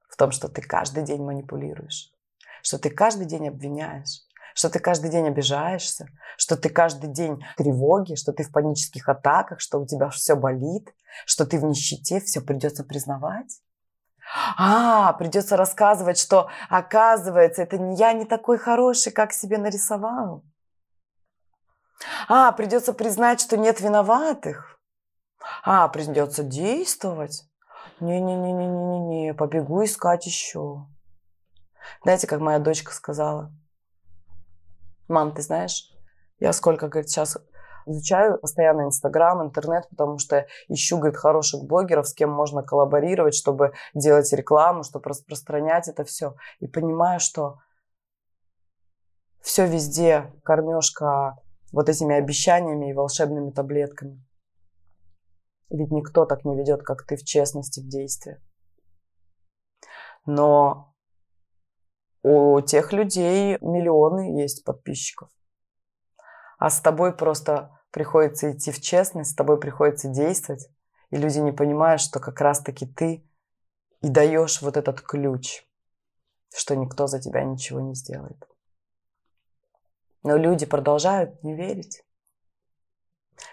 В 0.09 0.15
том, 0.15 0.31
что 0.31 0.49
ты 0.49 0.61
каждый 0.61 1.03
день 1.03 1.23
манипулируешь. 1.23 2.11
Что 2.61 2.79
ты 2.79 2.89
каждый 2.89 3.25
день 3.25 3.47
обвиняешь. 3.47 4.21
Что 4.55 4.69
ты 4.69 4.79
каждый 4.79 5.09
день 5.09 5.27
обижаешься. 5.27 6.07
Что 6.37 6.57
ты 6.57 6.69
каждый 6.69 7.11
день 7.11 7.43
в 7.53 7.55
тревоге. 7.57 8.15
Что 8.15 8.33
ты 8.33 8.43
в 8.43 8.51
панических 8.51 9.07
атаках. 9.07 9.59
Что 9.59 9.79
у 9.79 9.85
тебя 9.85 10.09
все 10.09 10.35
болит. 10.35 10.93
Что 11.25 11.45
ты 11.45 11.59
в 11.59 11.63
нищете. 11.63 12.19
Все 12.19 12.41
придется 12.41 12.83
признавать. 12.83 13.61
А, 14.57 15.13
придется 15.13 15.57
рассказывать, 15.57 16.17
что 16.17 16.49
оказывается, 16.69 17.61
это 17.63 17.75
я 17.95 18.13
не 18.13 18.25
такой 18.25 18.57
хороший, 18.57 19.11
как 19.11 19.31
себе 19.31 19.57
нарисовал. 19.57 20.43
А, 22.27 22.51
придется 22.51 22.93
признать, 22.93 23.41
что 23.41 23.57
нет 23.57 23.79
виноватых. 23.79 24.79
А, 25.63 25.87
придется 25.87 26.43
действовать. 26.43 27.43
Не-не-не-не-не-не, 27.99 29.33
побегу 29.33 29.83
искать 29.83 30.25
еще. 30.25 30.87
Знаете, 32.01 32.27
как 32.27 32.39
моя 32.39 32.59
дочка 32.59 32.91
сказала? 32.91 33.51
Мам, 35.07 35.33
ты 35.33 35.41
знаешь, 35.41 35.91
я 36.39 36.53
сколько, 36.53 36.87
говорит, 36.87 37.09
сейчас 37.09 37.37
Изучаю 37.85 38.39
постоянно 38.39 38.83
Инстаграм, 38.85 39.41
интернет, 39.41 39.87
потому 39.89 40.17
что 40.17 40.45
ищу, 40.67 40.97
говорит, 40.97 41.17
хороших 41.17 41.63
блогеров, 41.63 42.07
с 42.07 42.13
кем 42.13 42.31
можно 42.31 42.63
коллаборировать, 42.63 43.35
чтобы 43.35 43.73
делать 43.93 44.31
рекламу, 44.33 44.83
чтобы 44.83 45.09
распространять 45.09 45.87
это 45.87 46.03
все. 46.03 46.35
И 46.59 46.67
понимаю, 46.67 47.19
что 47.19 47.59
все 49.41 49.67
везде 49.67 50.31
кормежка 50.43 51.37
вот 51.71 51.89
этими 51.89 52.15
обещаниями 52.15 52.89
и 52.89 52.93
волшебными 52.93 53.51
таблетками. 53.51 54.23
Ведь 55.69 55.91
никто 55.91 56.25
так 56.25 56.45
не 56.45 56.55
ведет, 56.55 56.83
как 56.83 57.03
ты 57.05 57.17
в 57.17 57.23
честности, 57.23 57.79
в 57.79 57.87
действии. 57.87 58.37
Но 60.25 60.93
у 62.21 62.61
тех 62.61 62.93
людей 62.93 63.57
миллионы 63.59 64.39
есть 64.39 64.63
подписчиков. 64.63 65.29
А 66.63 66.69
с 66.69 66.79
тобой 66.79 67.13
просто 67.13 67.77
приходится 67.91 68.53
идти 68.53 68.71
в 68.71 68.79
честность, 68.79 69.31
с 69.31 69.35
тобой 69.35 69.59
приходится 69.59 70.07
действовать. 70.07 70.69
И 71.09 71.17
люди 71.17 71.39
не 71.39 71.51
понимают, 71.51 71.99
что 71.99 72.21
как 72.21 72.39
раз-таки 72.39 72.85
ты 72.85 73.29
и 73.99 74.07
даешь 74.07 74.61
вот 74.61 74.77
этот 74.77 75.01
ключ, 75.01 75.67
что 76.55 76.77
никто 76.77 77.07
за 77.07 77.19
тебя 77.19 77.43
ничего 77.43 77.81
не 77.81 77.95
сделает. 77.95 78.47
Но 80.23 80.37
люди 80.37 80.65
продолжают 80.65 81.43
не 81.43 81.53
верить. 81.53 82.05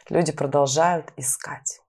Люди 0.09 0.31
продолжают 0.31 1.13
искать. 1.17 1.83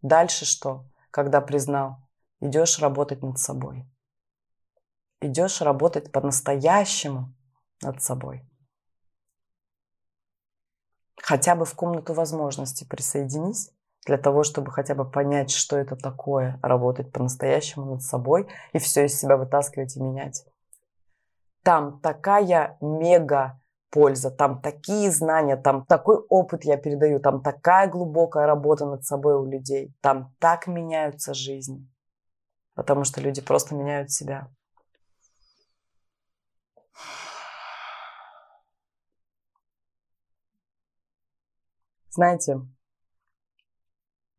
Дальше 0.00 0.44
что? 0.44 0.86
Когда 1.12 1.40
признал, 1.40 1.98
идешь 2.40 2.80
работать 2.80 3.22
над 3.22 3.38
собой. 3.38 3.88
идешь 5.20 5.60
работать 5.60 6.10
по-настоящему 6.10 7.32
над 7.80 8.02
собой. 8.02 8.44
Хотя 11.20 11.54
бы 11.54 11.64
в 11.64 11.74
комнату 11.74 12.14
возможностей 12.14 12.84
присоединись 12.84 13.70
для 14.06 14.18
того, 14.18 14.42
чтобы 14.42 14.70
хотя 14.72 14.94
бы 14.94 15.08
понять, 15.08 15.50
что 15.50 15.76
это 15.76 15.96
такое, 15.96 16.58
работать 16.62 17.12
по-настоящему 17.12 17.86
над 17.86 18.02
собой 18.02 18.48
и 18.72 18.78
все 18.78 19.06
из 19.06 19.18
себя 19.18 19.36
вытаскивать 19.36 19.96
и 19.96 20.02
менять. 20.02 20.44
Там 21.62 22.00
такая 22.00 22.76
мега 22.80 23.60
польза, 23.90 24.30
там 24.30 24.60
такие 24.60 25.10
знания, 25.10 25.56
там 25.56 25.84
такой 25.84 26.16
опыт 26.28 26.64
я 26.64 26.76
передаю, 26.76 27.20
там 27.20 27.42
такая 27.42 27.88
глубокая 27.88 28.46
работа 28.46 28.86
над 28.86 29.04
собой 29.04 29.34
у 29.34 29.44
людей, 29.44 29.94
там 30.00 30.34
так 30.40 30.66
меняются 30.66 31.34
жизни, 31.34 31.86
потому 32.74 33.04
что 33.04 33.20
люди 33.20 33.42
просто 33.42 33.74
меняют 33.74 34.10
себя. 34.10 34.48
Знаете, 42.14 42.60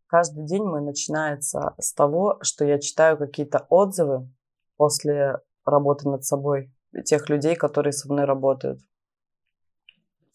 каждый 0.05 0.45
день 0.45 0.63
мой 0.63 0.81
начинается 0.81 1.73
с 1.79 1.91
того, 1.91 2.37
что 2.43 2.65
я 2.65 2.79
читаю 2.79 3.17
какие-то 3.17 3.65
отзывы 3.67 4.31
после 4.77 5.39
работы 5.65 6.07
над 6.07 6.23
собой 6.23 6.71
тех 7.03 7.29
людей, 7.29 7.55
которые 7.55 7.91
со 7.91 8.07
мной 8.13 8.25
работают. 8.25 8.79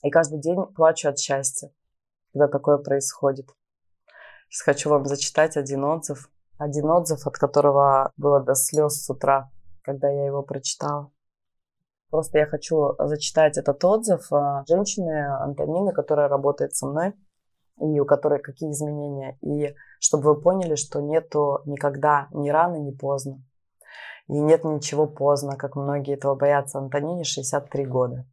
И 0.03 0.11
каждый 0.11 0.41
день 0.41 0.67
плачу 0.75 1.09
от 1.09 1.21
счастья, 1.21 1.71
когда 2.33 2.49
такое 2.49 2.79
происходит. 2.79 3.47
Сейчас 4.49 4.65
хочу 4.65 4.91
вам 4.91 5.05
зачитать 5.05 5.57
один 5.57 5.85
отзыв. 5.85 6.33
Один 6.59 6.91
отзыв, 6.91 7.25
от 7.25 7.39
которого 7.39 8.13
было 8.17 8.41
до 8.41 8.57
слез 8.57 9.05
с 9.05 9.09
утра, 9.11 9.53
когда 9.83 10.11
я 10.11 10.27
его 10.27 10.43
прочитала. 10.43 11.13
Просто 12.11 12.39
я 12.39 12.47
хочу 12.47 12.97
зачитать 12.99 13.59
этот 13.59 13.85
отзыв 13.85 14.29
женщины 14.67 15.29
Антонины, 15.41 15.93
которая 15.93 16.27
работает 16.27 16.75
со 16.75 16.87
мной, 16.87 17.15
и 17.81 18.01
у 18.01 18.05
которой 18.05 18.41
какие 18.41 18.71
изменения. 18.71 19.39
И 19.41 19.75
чтобы 20.01 20.35
вы 20.35 20.41
поняли, 20.41 20.75
что 20.75 21.01
нету 21.01 21.61
никогда 21.65 22.29
ни 22.33 22.51
рано, 22.51 22.77
ни 22.77 22.91
поздно. 22.91 23.43
И 24.29 24.39
нет 24.39 24.65
ничего 24.65 25.07
поздно, 25.07 25.57
как 25.57 25.77
многие 25.77 26.15
этого 26.15 26.35
боятся. 26.35 26.79
Антонине 26.79 27.25
63 27.25 27.87
года. 27.87 28.27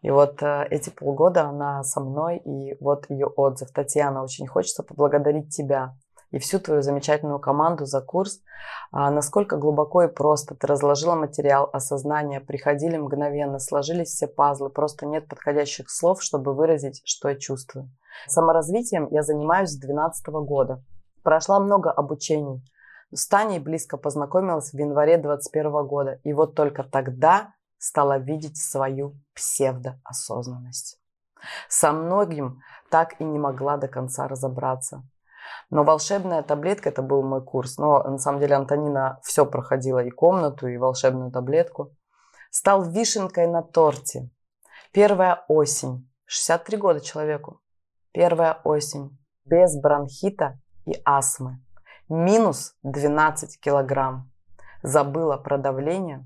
И 0.00 0.10
вот 0.10 0.42
э, 0.42 0.66
эти 0.70 0.90
полгода 0.90 1.44
она 1.44 1.82
со 1.82 2.00
мной, 2.00 2.38
и 2.38 2.76
вот 2.80 3.08
ее 3.08 3.26
отзыв. 3.26 3.70
Татьяна, 3.70 4.22
очень 4.22 4.46
хочется 4.46 4.82
поблагодарить 4.82 5.54
тебя 5.54 5.94
и 6.34 6.38
всю 6.38 6.58
твою 6.58 6.82
замечательную 6.82 7.38
команду 7.38 7.86
за 7.86 8.00
курс. 8.00 8.40
А, 8.90 9.10
насколько 9.12 9.56
глубоко 9.56 10.02
и 10.02 10.08
просто 10.08 10.56
ты 10.56 10.66
разложила 10.66 11.14
материал, 11.14 11.70
осознание, 11.72 12.40
приходили 12.40 12.96
мгновенно, 12.96 13.60
сложились 13.60 14.08
все 14.08 14.26
пазлы, 14.26 14.68
просто 14.68 15.06
нет 15.06 15.28
подходящих 15.28 15.88
слов, 15.88 16.20
чтобы 16.22 16.52
выразить, 16.52 17.02
что 17.04 17.28
я 17.28 17.36
чувствую. 17.36 17.88
Саморазвитием 18.26 19.08
я 19.10 19.22
занимаюсь 19.22 19.70
с 19.70 19.78
2012 19.78 20.26
года. 20.46 20.82
Прошла 21.22 21.60
много 21.60 21.90
обучений. 21.90 22.62
С 23.12 23.28
Таней 23.28 23.58
близко 23.58 23.96
познакомилась 23.96 24.72
в 24.72 24.78
январе 24.78 25.18
2021 25.18 25.86
года. 25.86 26.20
И 26.24 26.32
вот 26.32 26.54
только 26.54 26.82
тогда 26.82 27.54
стала 27.78 28.18
видеть 28.18 28.56
свою 28.56 29.14
псевдоосознанность. 29.34 30.98
Со 31.68 31.92
многим 31.92 32.60
так 32.90 33.20
и 33.20 33.24
не 33.24 33.38
могла 33.38 33.76
до 33.76 33.88
конца 33.88 34.26
разобраться. 34.28 35.02
Но 35.70 35.84
волшебная 35.84 36.42
таблетка, 36.42 36.88
это 36.88 37.02
был 37.02 37.22
мой 37.22 37.44
курс. 37.44 37.78
Но 37.78 38.02
на 38.02 38.18
самом 38.18 38.40
деле 38.40 38.56
Антонина 38.56 39.20
все 39.22 39.44
проходила, 39.44 40.02
и 40.02 40.10
комнату, 40.10 40.66
и 40.66 40.76
волшебную 40.76 41.30
таблетку. 41.30 41.94
Стал 42.50 42.82
вишенкой 42.82 43.46
на 43.46 43.62
торте. 43.62 44.30
Первая 44.92 45.44
осень. 45.48 46.10
63 46.26 46.78
года 46.78 47.00
человеку. 47.00 47.60
Первая 48.14 48.60
осень. 48.62 49.18
Без 49.44 49.76
бронхита 49.76 50.60
и 50.86 50.92
астмы. 51.04 51.60
Минус 52.08 52.76
12 52.84 53.58
килограмм. 53.60 54.30
Забыла 54.84 55.36
про 55.36 55.58
давление, 55.58 56.24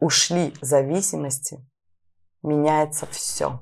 ушли 0.00 0.54
зависимости, 0.62 1.58
меняется 2.42 3.04
все. 3.06 3.60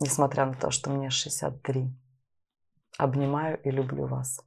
Несмотря 0.00 0.46
на 0.46 0.54
то, 0.54 0.72
что 0.72 0.90
мне 0.90 1.08
63. 1.08 1.96
Обнимаю 2.98 3.62
и 3.62 3.70
люблю 3.70 4.06
вас. 4.06 4.40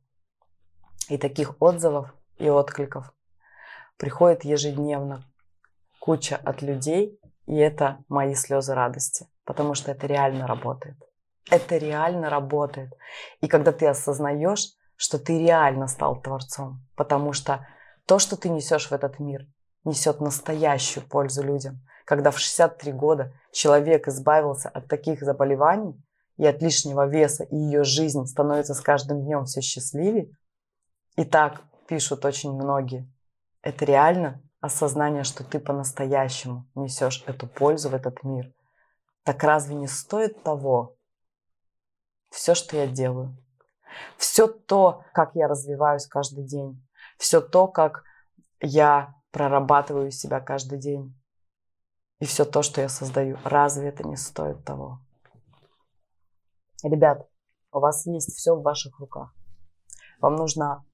И 1.08 1.18
таких 1.18 1.62
отзывов 1.62 2.14
и 2.38 2.50
откликов 2.50 3.14
приходит 3.96 4.44
ежедневно 4.44 5.24
куча 6.00 6.36
от 6.36 6.62
людей, 6.62 7.18
и 7.46 7.56
это 7.56 8.04
мои 8.10 8.36
слезы 8.36 8.74
радости, 8.74 9.30
потому 9.46 9.74
что 9.74 9.92
это 9.92 10.06
реально 10.06 10.48
работает. 10.48 10.98
Это 11.50 11.78
реально 11.78 12.30
работает. 12.30 12.94
И 13.42 13.48
когда 13.48 13.72
ты 13.72 13.88
осознаешь, 13.88 14.74
что 14.96 15.18
ты 15.18 15.40
реально 15.40 15.88
стал 15.88 16.22
творцом, 16.22 16.86
потому 16.96 17.34
что 17.34 17.68
то, 18.06 18.20
что 18.20 18.38
ты 18.38 18.50
несешь 18.50 18.90
в 18.90 18.92
этот 18.92 19.20
мир, 19.20 19.48
несет 19.84 20.22
настоящую 20.22 21.08
пользу 21.08 21.44
людям. 21.44 21.82
Когда 22.06 22.32
в 22.32 22.40
63 22.40 22.92
года 22.92 23.34
человек 23.52 24.08
избавился 24.08 24.70
от 24.70 24.88
таких 24.88 25.22
заболеваний 25.22 26.00
и 26.38 26.46
от 26.46 26.62
лишнего 26.62 27.08
веса, 27.08 27.44
и 27.44 27.56
ее 27.56 27.84
жизнь 27.84 28.26
становится 28.26 28.74
с 28.74 28.82
каждым 28.82 29.24
днем 29.24 29.46
все 29.46 29.62
счастливее, 29.62 30.30
и 31.16 31.24
так 31.24 31.62
пишут 31.88 32.26
очень 32.26 32.54
многие, 32.54 33.12
это 33.62 33.86
реально 33.86 34.42
осознание, 34.60 35.24
что 35.24 35.44
ты 35.44 35.60
по-настоящему 35.60 36.68
несешь 36.76 37.24
эту 37.26 37.48
пользу 37.48 37.90
в 37.90 37.96
этот 37.96 38.24
мир. 38.24 38.52
Так 39.24 39.44
разве 39.44 39.76
не 39.76 39.88
стоит 39.88 40.44
того 40.44 40.96
все, 42.32 42.56
что 42.56 42.78
я 42.78 42.88
делаю? 42.88 43.38
Все 44.18 44.48
то, 44.48 45.04
как 45.14 45.36
я 45.36 45.48
развиваюсь 45.48 46.08
каждый 46.08 46.46
день, 46.46 46.82
все 47.18 47.42
то, 47.42 47.68
как 47.68 48.04
я 48.62 49.14
прорабатываю 49.32 50.12
себя 50.12 50.40
каждый 50.40 50.80
день. 50.80 51.16
И 52.20 52.26
все 52.26 52.46
то, 52.46 52.62
что 52.62 52.82
я 52.82 52.90
создаю, 52.90 53.38
разве 53.44 53.90
это 53.90 54.08
не 54.08 54.16
стоит 54.16 54.64
того? 54.64 55.00
Ребят, 56.84 57.28
у 57.72 57.80
вас 57.80 58.06
есть 58.06 58.36
все 58.36 58.56
в 58.56 58.64
ваших 58.64 59.00
руках. 59.00 59.34
Вам 60.20 60.36
нужно 60.36 60.86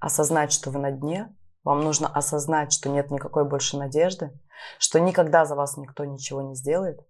осознать, 0.00 0.52
что 0.52 0.70
вы 0.70 0.78
на 0.78 0.90
дне, 0.92 1.34
вам 1.64 1.80
нужно 1.80 2.08
осознать, 2.08 2.72
что 2.72 2.90
нет 2.90 3.10
никакой 3.10 3.44
больше 3.44 3.76
надежды, 3.76 4.38
что 4.78 5.00
никогда 5.00 5.44
за 5.46 5.56
вас 5.56 5.76
никто 5.76 6.04
ничего 6.04 6.42
не 6.42 6.54
сделает. 6.54 7.00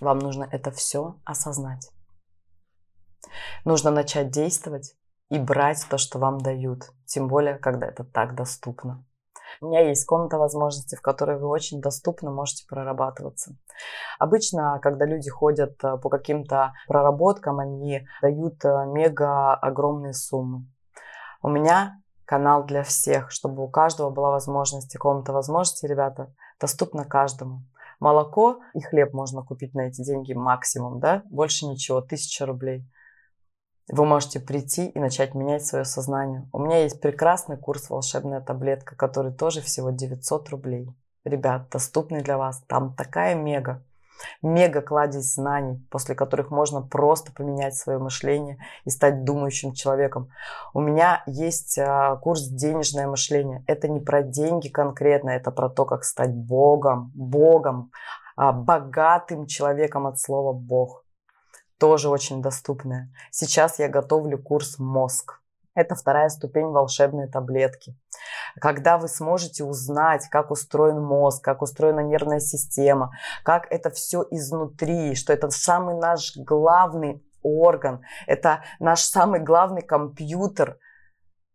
Вам 0.00 0.18
нужно 0.20 0.48
это 0.50 0.70
все 0.70 1.20
осознать. 1.24 1.90
Нужно 3.64 3.90
начать 3.90 4.30
действовать 4.30 4.94
и 5.30 5.38
брать 5.38 5.86
то, 5.88 5.98
что 5.98 6.18
вам 6.18 6.38
дают, 6.38 6.92
тем 7.06 7.28
более, 7.28 7.56
когда 7.56 7.86
это 7.86 8.04
так 8.04 8.34
доступно. 8.34 9.04
У 9.60 9.66
меня 9.66 9.80
есть 9.80 10.04
комната 10.06 10.38
возможностей, 10.38 10.96
в 10.96 11.02
которой 11.02 11.38
вы 11.38 11.46
очень 11.48 11.80
доступно 11.80 12.30
можете 12.30 12.66
прорабатываться. 12.66 13.56
Обычно, 14.18 14.78
когда 14.80 15.04
люди 15.04 15.30
ходят 15.30 15.82
э, 15.84 15.98
по 15.98 16.08
каким-то 16.08 16.72
проработкам, 16.88 17.58
они 17.58 18.06
дают 18.22 18.64
э, 18.64 18.86
мега 18.86 19.54
огромные 19.54 20.14
суммы. 20.14 20.66
У 21.42 21.48
меня 21.48 22.00
канал 22.24 22.64
для 22.64 22.82
всех, 22.82 23.30
чтобы 23.30 23.62
у 23.62 23.68
каждого 23.68 24.10
была 24.10 24.30
возможность, 24.30 24.94
и 24.94 24.98
комната 24.98 25.32
возможностей, 25.32 25.86
ребята, 25.86 26.32
доступна 26.60 27.04
каждому. 27.04 27.62
Молоко 28.00 28.60
и 28.74 28.80
хлеб 28.80 29.12
можно 29.12 29.42
купить 29.42 29.74
на 29.74 29.82
эти 29.82 30.02
деньги 30.02 30.32
максимум, 30.32 30.98
да? 30.98 31.22
Больше 31.30 31.66
ничего, 31.66 32.00
тысяча 32.00 32.46
рублей 32.46 32.84
вы 33.88 34.04
можете 34.04 34.40
прийти 34.40 34.88
и 34.88 34.98
начать 34.98 35.34
менять 35.34 35.66
свое 35.66 35.84
сознание. 35.84 36.48
У 36.52 36.58
меня 36.58 36.82
есть 36.82 37.00
прекрасный 37.00 37.56
курс 37.56 37.90
«Волшебная 37.90 38.40
таблетка», 38.40 38.96
который 38.96 39.32
тоже 39.32 39.60
всего 39.60 39.90
900 39.90 40.48
рублей. 40.50 40.88
Ребят, 41.24 41.68
доступный 41.70 42.22
для 42.22 42.38
вас. 42.38 42.62
Там 42.66 42.94
такая 42.94 43.34
мега, 43.34 43.82
мега 44.42 44.82
кладезь 44.82 45.34
знаний, 45.34 45.86
после 45.90 46.14
которых 46.14 46.50
можно 46.50 46.82
просто 46.82 47.32
поменять 47.32 47.76
свое 47.76 47.98
мышление 47.98 48.58
и 48.84 48.90
стать 48.90 49.24
думающим 49.24 49.72
человеком. 49.72 50.30
У 50.74 50.80
меня 50.80 51.22
есть 51.26 51.78
а, 51.78 52.16
курс 52.16 52.48
«Денежное 52.48 53.06
мышление». 53.06 53.64
Это 53.66 53.88
не 53.88 54.00
про 54.00 54.22
деньги 54.22 54.68
конкретно, 54.68 55.30
это 55.30 55.50
про 55.50 55.68
то, 55.68 55.84
как 55.84 56.04
стать 56.04 56.34
Богом, 56.34 57.12
Богом, 57.14 57.90
а, 58.36 58.52
богатым 58.52 59.46
человеком 59.46 60.06
от 60.06 60.18
слова 60.18 60.52
«Бог» 60.52 61.01
тоже 61.82 62.08
очень 62.08 62.40
доступная. 62.42 63.12
Сейчас 63.32 63.80
я 63.80 63.88
готовлю 63.88 64.40
курс 64.40 64.78
«Мозг». 64.78 65.40
Это 65.74 65.96
вторая 65.96 66.28
ступень 66.28 66.66
волшебной 66.66 67.26
таблетки. 67.26 67.98
Когда 68.60 68.98
вы 68.98 69.08
сможете 69.08 69.64
узнать, 69.64 70.28
как 70.28 70.52
устроен 70.52 71.02
мозг, 71.02 71.42
как 71.42 71.60
устроена 71.60 71.98
нервная 71.98 72.38
система, 72.38 73.10
как 73.42 73.66
это 73.68 73.90
все 73.90 74.24
изнутри, 74.30 75.16
что 75.16 75.32
это 75.32 75.50
самый 75.50 75.96
наш 75.96 76.36
главный 76.36 77.20
орган, 77.42 78.02
это 78.28 78.62
наш 78.78 79.00
самый 79.00 79.40
главный 79.40 79.82
компьютер, 79.82 80.78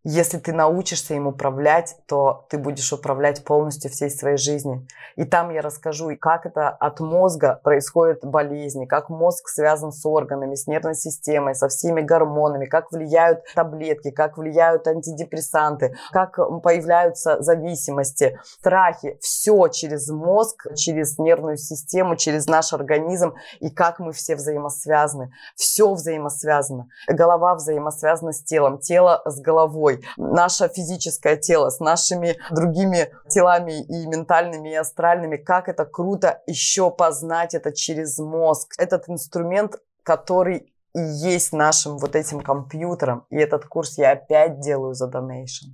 Если 0.03 0.37
ты 0.37 0.53
научишься 0.53 1.15
им 1.15 1.27
управлять, 1.27 1.97
то 2.07 2.45
ты 2.49 2.57
будешь 2.57 2.93
управлять 2.93 3.43
полностью 3.43 3.91
всей 3.91 4.09
своей 4.09 4.37
жизнью. 4.37 4.87
И 5.15 5.25
там 5.25 5.49
я 5.49 5.61
расскажу, 5.61 6.15
как 6.19 6.45
это 6.45 6.69
от 6.69 6.99
мозга 6.99 7.59
происходят 7.63 8.23
болезни, 8.23 8.85
как 8.85 9.09
мозг 9.09 9.49
связан 9.49 9.91
с 9.91 10.05
органами, 10.05 10.55
с 10.55 10.67
нервной 10.67 10.95
системой, 10.95 11.55
со 11.55 11.67
всеми 11.67 12.01
гормонами, 12.01 12.67
как 12.67 12.91
влияют 12.91 13.39
таблетки, 13.53 14.11
как 14.11 14.37
влияют 14.37 14.87
антидепрессанты, 14.87 15.95
как 16.11 16.37
появляются 16.61 17.41
зависимости, 17.41 18.39
страхи. 18.43 19.17
Все 19.19 19.67
через 19.67 20.07
мозг, 20.09 20.67
через 20.75 21.17
нервную 21.17 21.57
систему, 21.57 22.15
через 22.15 22.47
наш 22.47 22.71
организм 22.71 23.33
и 23.59 23.69
как 23.69 23.99
мы 23.99 24.13
все 24.13 24.35
взаимосвязаны. 24.35 25.31
Все 25.55 25.91
взаимосвязано. 25.91 26.87
Голова 27.09 27.55
взаимосвязана 27.55 28.31
с 28.31 28.43
телом, 28.43 28.77
тело 28.77 29.21
с 29.25 29.41
головой 29.41 29.96
наше 30.17 30.67
физическое 30.69 31.37
тело 31.37 31.69
с 31.69 31.79
нашими 31.79 32.37
другими 32.51 33.11
телами 33.29 33.83
и 33.83 34.07
ментальными, 34.07 34.69
и 34.69 34.75
астральными. 34.75 35.37
Как 35.37 35.69
это 35.69 35.85
круто 35.85 36.41
еще 36.47 36.91
познать 36.91 37.53
это 37.53 37.71
через 37.73 38.17
мозг. 38.17 38.73
Этот 38.77 39.09
инструмент, 39.09 39.75
который 40.03 40.73
и 40.93 40.99
есть 40.99 41.53
нашим 41.53 41.97
вот 41.97 42.15
этим 42.15 42.41
компьютером. 42.41 43.25
И 43.29 43.37
этот 43.37 43.65
курс 43.65 43.97
я 43.97 44.11
опять 44.11 44.59
делаю 44.59 44.93
за 44.93 45.07
донейшн, 45.07 45.67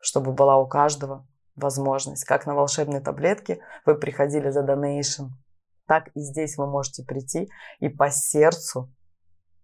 чтобы 0.00 0.32
была 0.32 0.58
у 0.58 0.68
каждого 0.68 1.26
возможность. 1.56 2.24
Как 2.24 2.46
на 2.46 2.54
волшебной 2.54 3.00
таблетке 3.00 3.60
вы 3.84 3.96
приходили 3.96 4.50
за 4.50 4.62
донейшн, 4.62 5.24
так 5.86 6.08
и 6.14 6.20
здесь 6.20 6.56
вы 6.56 6.66
можете 6.66 7.02
прийти 7.02 7.50
и 7.80 7.88
по 7.88 8.10
сердцу 8.10 8.92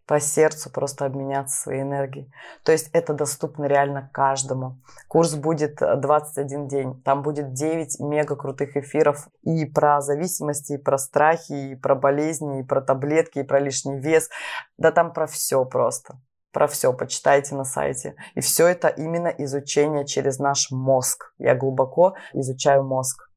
по 0.07 0.21
сердцу 0.21 0.71
просто 0.71 1.07
обменяться 1.07 1.63
своей 1.63 1.83
энергией. 1.83 2.31
То 2.63 2.73
есть 2.73 2.91
это 2.93 3.15
доступно 3.15 3.65
реально 3.65 4.11
каждому. 4.13 4.81
Курс 5.09 5.35
будет 5.35 5.77
21 5.77 6.69
день. 6.69 7.03
Там 7.03 7.23
будет 7.23 7.55
9 7.55 8.01
мега 8.01 8.37
крутых 8.37 8.77
эфиров 8.77 9.29
и 9.43 9.65
про 9.65 10.01
зависимости, 10.01 10.75
и 10.75 10.79
про 10.79 10.99
страхи, 10.99 11.73
и 11.73 11.75
про 11.75 11.95
болезни, 11.95 12.61
и 12.61 12.63
про 12.63 12.83
таблетки, 12.83 13.39
и 13.39 13.45
про 13.45 13.61
лишний 13.61 13.99
вес. 13.99 14.29
Да 14.77 14.93
там 14.93 15.13
про 15.13 15.27
все 15.27 15.65
просто. 15.65 16.21
Про 16.53 16.69
все 16.69 16.93
почитайте 16.93 17.55
на 17.55 17.65
сайте. 17.65 18.15
И 18.35 18.41
все 18.41 18.69
это 18.69 18.89
именно 18.89 19.29
изучение 19.29 20.07
через 20.07 20.39
наш 20.39 20.71
мозг. 20.71 21.33
Я 21.39 21.55
глубоко 21.55 22.15
изучаю 22.33 22.85
мозг. 22.85 23.29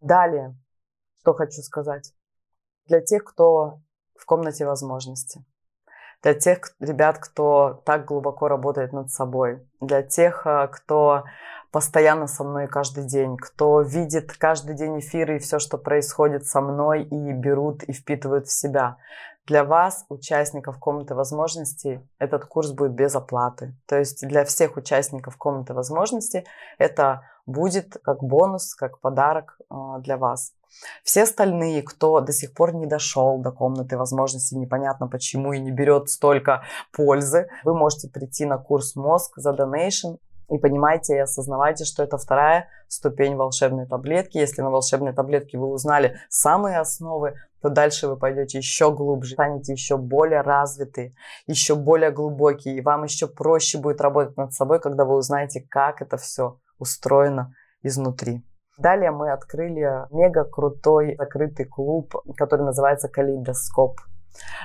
Далее, 0.00 0.54
что 1.20 1.32
хочу 1.32 1.62
сказать. 1.62 2.12
Для 2.86 3.00
тех, 3.00 3.24
кто 3.24 3.80
в 4.22 4.24
комнате 4.24 4.64
возможностей. 4.64 5.44
Для 6.22 6.34
тех 6.34 6.60
ребят, 6.78 7.18
кто 7.18 7.82
так 7.84 8.04
глубоко 8.04 8.46
работает 8.46 8.92
над 8.92 9.10
собой. 9.10 9.66
Для 9.80 10.02
тех, 10.02 10.46
э, 10.46 10.68
кто 10.68 11.24
постоянно 11.72 12.28
со 12.28 12.44
мной 12.44 12.68
каждый 12.68 13.04
день, 13.04 13.36
кто 13.36 13.80
видит 13.80 14.32
каждый 14.32 14.76
день 14.76 15.00
эфиры 15.00 15.36
и 15.36 15.38
все, 15.40 15.58
что 15.58 15.76
происходит 15.76 16.46
со 16.46 16.60
мной, 16.60 17.02
и 17.02 17.32
берут 17.32 17.82
и 17.82 17.92
впитывают 17.92 18.46
в 18.46 18.52
себя. 18.52 18.98
Для 19.46 19.64
вас, 19.64 20.06
участников 20.08 20.78
комнаты 20.78 21.16
возможностей, 21.16 22.00
этот 22.20 22.44
курс 22.44 22.70
будет 22.70 22.92
без 22.92 23.16
оплаты. 23.16 23.74
То 23.86 23.98
есть 23.98 24.24
для 24.24 24.44
всех 24.44 24.76
участников 24.76 25.36
комнаты 25.36 25.74
возможностей 25.74 26.46
это 26.78 27.22
будет 27.46 27.96
как 28.04 28.22
бонус, 28.22 28.76
как 28.76 29.00
подарок 29.00 29.58
э, 29.58 29.74
для 29.98 30.16
вас. 30.16 30.52
Все 31.04 31.22
остальные, 31.22 31.82
кто 31.82 32.20
до 32.20 32.32
сих 32.32 32.54
пор 32.54 32.74
не 32.74 32.86
дошел 32.86 33.38
до 33.38 33.50
комнаты 33.50 33.96
возможностей, 33.96 34.56
непонятно 34.56 35.08
почему 35.08 35.52
и 35.52 35.60
не 35.60 35.70
берет 35.70 36.08
столько 36.08 36.62
пользы, 36.92 37.48
вы 37.64 37.74
можете 37.74 38.08
прийти 38.08 38.44
на 38.44 38.58
курс 38.58 38.96
мозг 38.96 39.32
за 39.36 39.52
донейшн 39.52 40.16
и 40.50 40.58
понимаете 40.58 41.14
и 41.14 41.18
осознавайте, 41.18 41.84
что 41.84 42.02
это 42.02 42.18
вторая 42.18 42.68
ступень 42.88 43.36
волшебной 43.36 43.86
таблетки. 43.86 44.38
Если 44.38 44.60
на 44.60 44.70
волшебной 44.70 45.14
таблетке 45.14 45.56
вы 45.58 45.66
узнали 45.66 46.18
самые 46.28 46.78
основы, 46.78 47.34
то 47.62 47.70
дальше 47.70 48.08
вы 48.08 48.16
пойдете 48.16 48.58
еще 48.58 48.92
глубже, 48.92 49.34
станете 49.34 49.72
еще 49.72 49.96
более 49.96 50.42
развитые, 50.42 51.14
еще 51.46 51.74
более 51.74 52.10
глубокие, 52.10 52.76
и 52.76 52.80
вам 52.82 53.04
еще 53.04 53.28
проще 53.28 53.78
будет 53.78 54.00
работать 54.00 54.36
над 54.36 54.52
собой, 54.52 54.80
когда 54.80 55.04
вы 55.04 55.16
узнаете, 55.16 55.64
как 55.70 56.02
это 56.02 56.16
все 56.16 56.58
устроено 56.78 57.54
изнутри. 57.82 58.42
Далее 58.78 59.10
мы 59.10 59.32
открыли 59.32 60.06
мега 60.10 60.44
крутой 60.44 61.14
закрытый 61.18 61.66
клуб, 61.66 62.14
который 62.36 62.62
называется 62.64 63.08
«Калейдоскоп». 63.08 64.00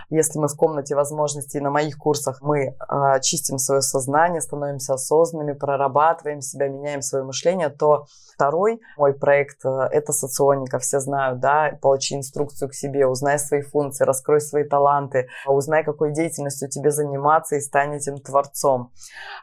Если 0.10 0.40
мы 0.40 0.48
в 0.48 0.56
комнате 0.56 0.96
возможностей 0.96 1.60
на 1.60 1.70
моих 1.70 1.98
курсах 1.98 2.42
мы 2.42 2.68
э, 2.68 3.20
чистим 3.22 3.58
свое 3.58 3.82
сознание, 3.82 4.42
становимся 4.42 4.94
осознанными, 4.94 5.54
прорабатываем 5.54 6.42
себя, 6.42 6.68
меняем 6.68 7.02
свое 7.02 7.24
мышление, 7.24 7.70
то 7.70 8.06
второй 8.34 8.80
мой 8.98 9.14
проект 9.14 9.66
э, 9.66 9.70
это 9.92 10.14
соционика, 10.14 10.80
все 10.80 11.00
знают, 11.00 11.40
да, 11.40 11.78
получи 11.82 12.16
инструкцию 12.16 12.70
к 12.70 12.74
себе, 12.74 13.08
узнай 13.08 13.40
свои 13.40 13.62
функции, 13.62 14.06
раскрой 14.06 14.42
свои 14.42 14.64
таланты, 14.64 15.28
узнай, 15.46 15.84
какой 15.84 16.14
деятельностью 16.14 16.70
тебе 16.70 16.92
заниматься 16.92 17.56
и 17.56 17.62
стань 17.62 17.96
этим 17.96 18.18
творцом. 18.18 18.92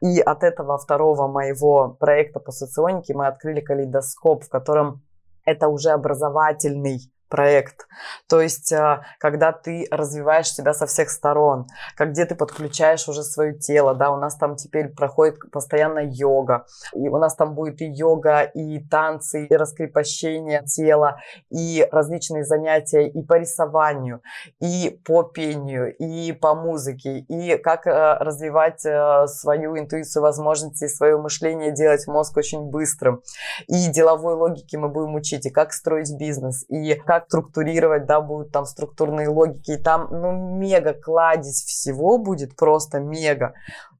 И 0.01 0.21
от 0.21 0.43
этого 0.43 0.79
второго 0.79 1.29
моего 1.29 1.97
проекта 2.01 2.41
по 2.41 2.53
соционике 2.53 3.15
мы 3.15 3.27
открыли 3.27 3.61
калейдоскоп, 3.61 4.45
в 4.45 4.49
котором 4.49 5.03
это 5.45 5.69
уже 5.69 5.91
образовательный 5.91 7.13
проект. 7.35 7.89
То 8.29 8.41
есть, 8.41 8.71
э, 8.71 9.01
когда 9.19 9.51
ты 9.51 9.89
развиваешь 9.91 10.53
себя 10.53 10.73
со 10.73 10.87
всех 10.87 11.11
сторон, 11.11 11.67
как 11.97 12.11
где 12.11 12.27
ты 12.27 12.37
подключаешь 12.37 13.09
уже 13.09 13.25
свое 13.25 13.59
тело, 13.59 13.93
да, 13.93 14.13
у 14.13 14.19
нас 14.19 14.37
там 14.37 14.55
теперь 14.55 14.91
проходит 14.91 15.39
постоянно 15.51 15.99
йога, 15.99 16.65
и 16.95 17.09
у 17.09 17.19
нас 17.19 17.35
там 17.35 17.57
будет 17.57 17.81
и 17.81 17.87
йога, 17.87 18.43
и 18.43 18.79
танцы, 18.79 19.47
и 19.47 19.57
раскрепощение 19.57 20.63
тела, 20.63 21.17
и 21.51 21.85
различные 21.91 22.45
занятия 22.45 23.09
и 23.09 23.21
по 23.25 23.35
рисованию, 23.37 24.21
и 24.61 25.01
по 25.05 25.25
пению, 25.25 25.93
и 25.97 26.31
по 26.31 26.55
музыке, 26.55 27.19
и 27.19 27.57
как 27.57 27.89
э, 27.89 28.17
развивать 28.21 28.87
э, 28.87 29.27
свою 29.27 29.77
интуицию, 29.77 30.23
возможности, 30.23 30.87
свое 30.87 31.19
мышление, 31.19 31.73
делать 31.73 32.07
мозг 32.07 32.37
очень 32.37 32.71
быстрым, 32.71 33.23
и 33.67 33.89
деловой 33.89 34.35
логике 34.35 34.79
мы 34.79 34.89
будем 34.89 35.17
учить, 35.17 35.47
и 35.47 35.51
как 35.51 35.73
строить 35.73 36.17
бизнес, 36.17 36.65
и 36.69 36.95
как 36.95 37.24
структурировать, 37.29 38.07
да, 38.07 38.21
будут 38.21 38.53
там 38.53 38.65
структурные 38.67 39.29
логики, 39.29 39.73
и 39.73 39.77
там, 39.77 40.09
ну, 40.11 40.33
мега 40.33 40.95
кладезь 40.95 41.65
всего 41.65 42.19
будет, 42.19 42.57
просто 42.57 43.01
мега. 43.01 43.55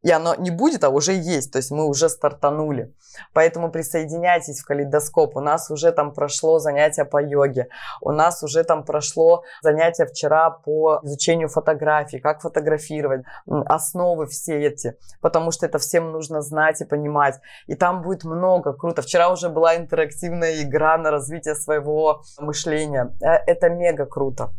И 0.05 0.11
оно 0.11 0.35
не 0.35 0.51
будет, 0.51 0.85
а 0.85 0.91
уже 0.91 1.15
есть, 1.15 1.53
то 1.53 1.57
есть 1.57 1.71
мы 1.71 1.87
уже 1.87 2.11
стартанули. 2.11 2.95
Поэтому 3.33 3.71
присоединяйтесь 3.71 4.61
в 4.61 4.67
калейдоскоп. 4.67 5.35
У 5.35 5.41
нас 5.41 5.71
уже 5.71 5.93
там 5.93 6.13
прошло 6.13 6.59
занятие 6.59 7.07
по 7.07 7.23
йоге, 7.23 7.69
у 8.03 8.13
нас 8.13 8.43
уже 8.43 8.65
там 8.65 8.85
прошло 8.85 9.45
занятие 9.63 10.05
вчера 10.05 10.51
по 10.51 11.01
изучению 11.05 11.49
фотографий, 11.49 12.21
как 12.21 12.43
фотографировать, 12.43 13.23
основы 13.47 14.27
все 14.27 14.61
эти, 14.67 14.99
потому 15.23 15.53
что 15.53 15.65
это 15.65 15.79
всем 15.79 16.13
нужно 16.13 16.43
знать 16.43 16.83
и 16.83 16.85
понимать. 16.85 17.41
И 17.67 17.75
там 17.75 18.03
будет 18.03 18.25
много, 18.25 18.75
круто. 18.75 19.01
Вчера 19.01 19.33
уже 19.33 19.49
была 19.49 19.75
интерактивная 19.75 20.61
игра 20.61 20.99
на 20.99 21.11
развитие 21.11 21.55
своего 21.55 22.23
мышления. 22.39 23.17
Э, 23.23 23.37
это 23.47 23.71
мега 23.71 24.05
круто. 24.05 24.51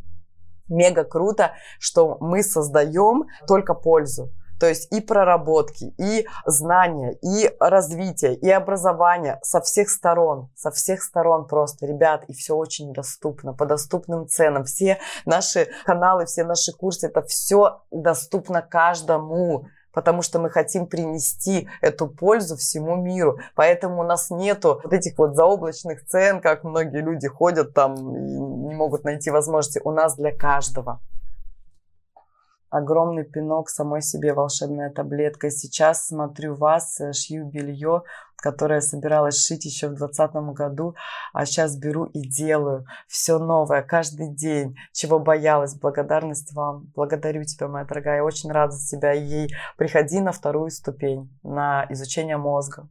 Мега 0.70 1.04
круто, 1.04 1.52
что 1.78 2.18
мы 2.20 2.42
создаем 2.42 3.26
только 3.48 3.76
пользу. 3.76 4.32
То 4.60 4.68
есть 4.68 4.92
и 4.92 5.02
проработки, 5.02 5.94
и 5.98 6.28
знания, 6.46 7.18
и 7.22 7.54
развитие, 7.60 8.36
и 8.36 8.50
образование 8.50 9.40
со 9.44 9.62
всех 9.62 9.90
сторон, 9.90 10.50
со 10.56 10.72
всех 10.72 11.04
сторон 11.04 11.48
просто, 11.48 11.86
ребят, 11.86 12.26
и 12.28 12.34
все 12.34 12.56
очень 12.56 12.94
доступно, 12.94 13.54
по 13.54 13.66
доступным 13.66 14.28
ценам. 14.28 14.64
Все 14.64 15.00
наши 15.26 15.68
каналы, 15.86 16.26
все 16.26 16.44
наши 16.44 16.72
курсы, 16.72 17.08
это 17.08 17.22
все 17.24 17.82
доступно 17.92 18.62
каждому 18.62 19.68
потому 19.96 20.22
что 20.22 20.40
мы 20.40 20.50
хотим 20.50 20.86
принести 20.86 21.70
эту 21.82 22.08
пользу 22.08 22.58
всему 22.58 22.98
миру. 22.98 23.40
Поэтому 23.56 24.02
у 24.02 24.04
нас 24.04 24.30
нету 24.30 24.82
вот 24.84 24.94
этих 24.94 25.18
вот 25.18 25.36
заоблачных 25.36 26.06
цен, 26.06 26.42
как 26.42 26.66
многие 26.66 27.02
люди 27.02 27.28
ходят 27.28 27.74
там 27.74 27.96
и 27.96 28.38
не 28.38 28.76
могут 28.76 29.06
найти 29.06 29.32
возможности. 29.32 29.82
У 29.84 29.92
нас 29.92 30.18
для 30.18 30.36
каждого 30.36 31.00
огромный 32.76 33.24
пинок 33.24 33.70
самой 33.70 34.02
себе 34.02 34.34
волшебная 34.34 34.90
таблетка. 34.90 35.50
Сейчас 35.50 36.08
смотрю 36.08 36.56
вас, 36.56 37.00
э, 37.00 37.14
шью 37.14 37.46
белье, 37.46 38.04
которое 38.36 38.82
собиралась 38.82 39.44
шить 39.44 39.66
еще 39.66 39.88
в 39.88 39.96
2020 39.96 40.54
году, 40.54 40.96
а 41.34 41.46
сейчас 41.46 41.78
беру 41.78 42.06
и 42.06 42.22
делаю 42.22 42.86
все 43.08 43.40
новое, 43.40 43.82
каждый 43.82 44.36
день, 44.36 44.76
чего 44.92 45.20
боялась. 45.20 45.74
Благодарность 45.74 46.54
вам. 46.54 46.92
Благодарю 46.96 47.44
тебя, 47.44 47.68
моя 47.68 47.86
дорогая. 47.86 48.22
Очень 48.22 48.52
рада 48.52 48.74
за 48.74 48.86
тебя. 48.86 49.14
И 49.14 49.48
приходи 49.78 50.20
на 50.20 50.32
вторую 50.32 50.70
ступень, 50.70 51.30
на 51.44 51.86
изучение 51.90 52.38
мозга. 52.38 52.90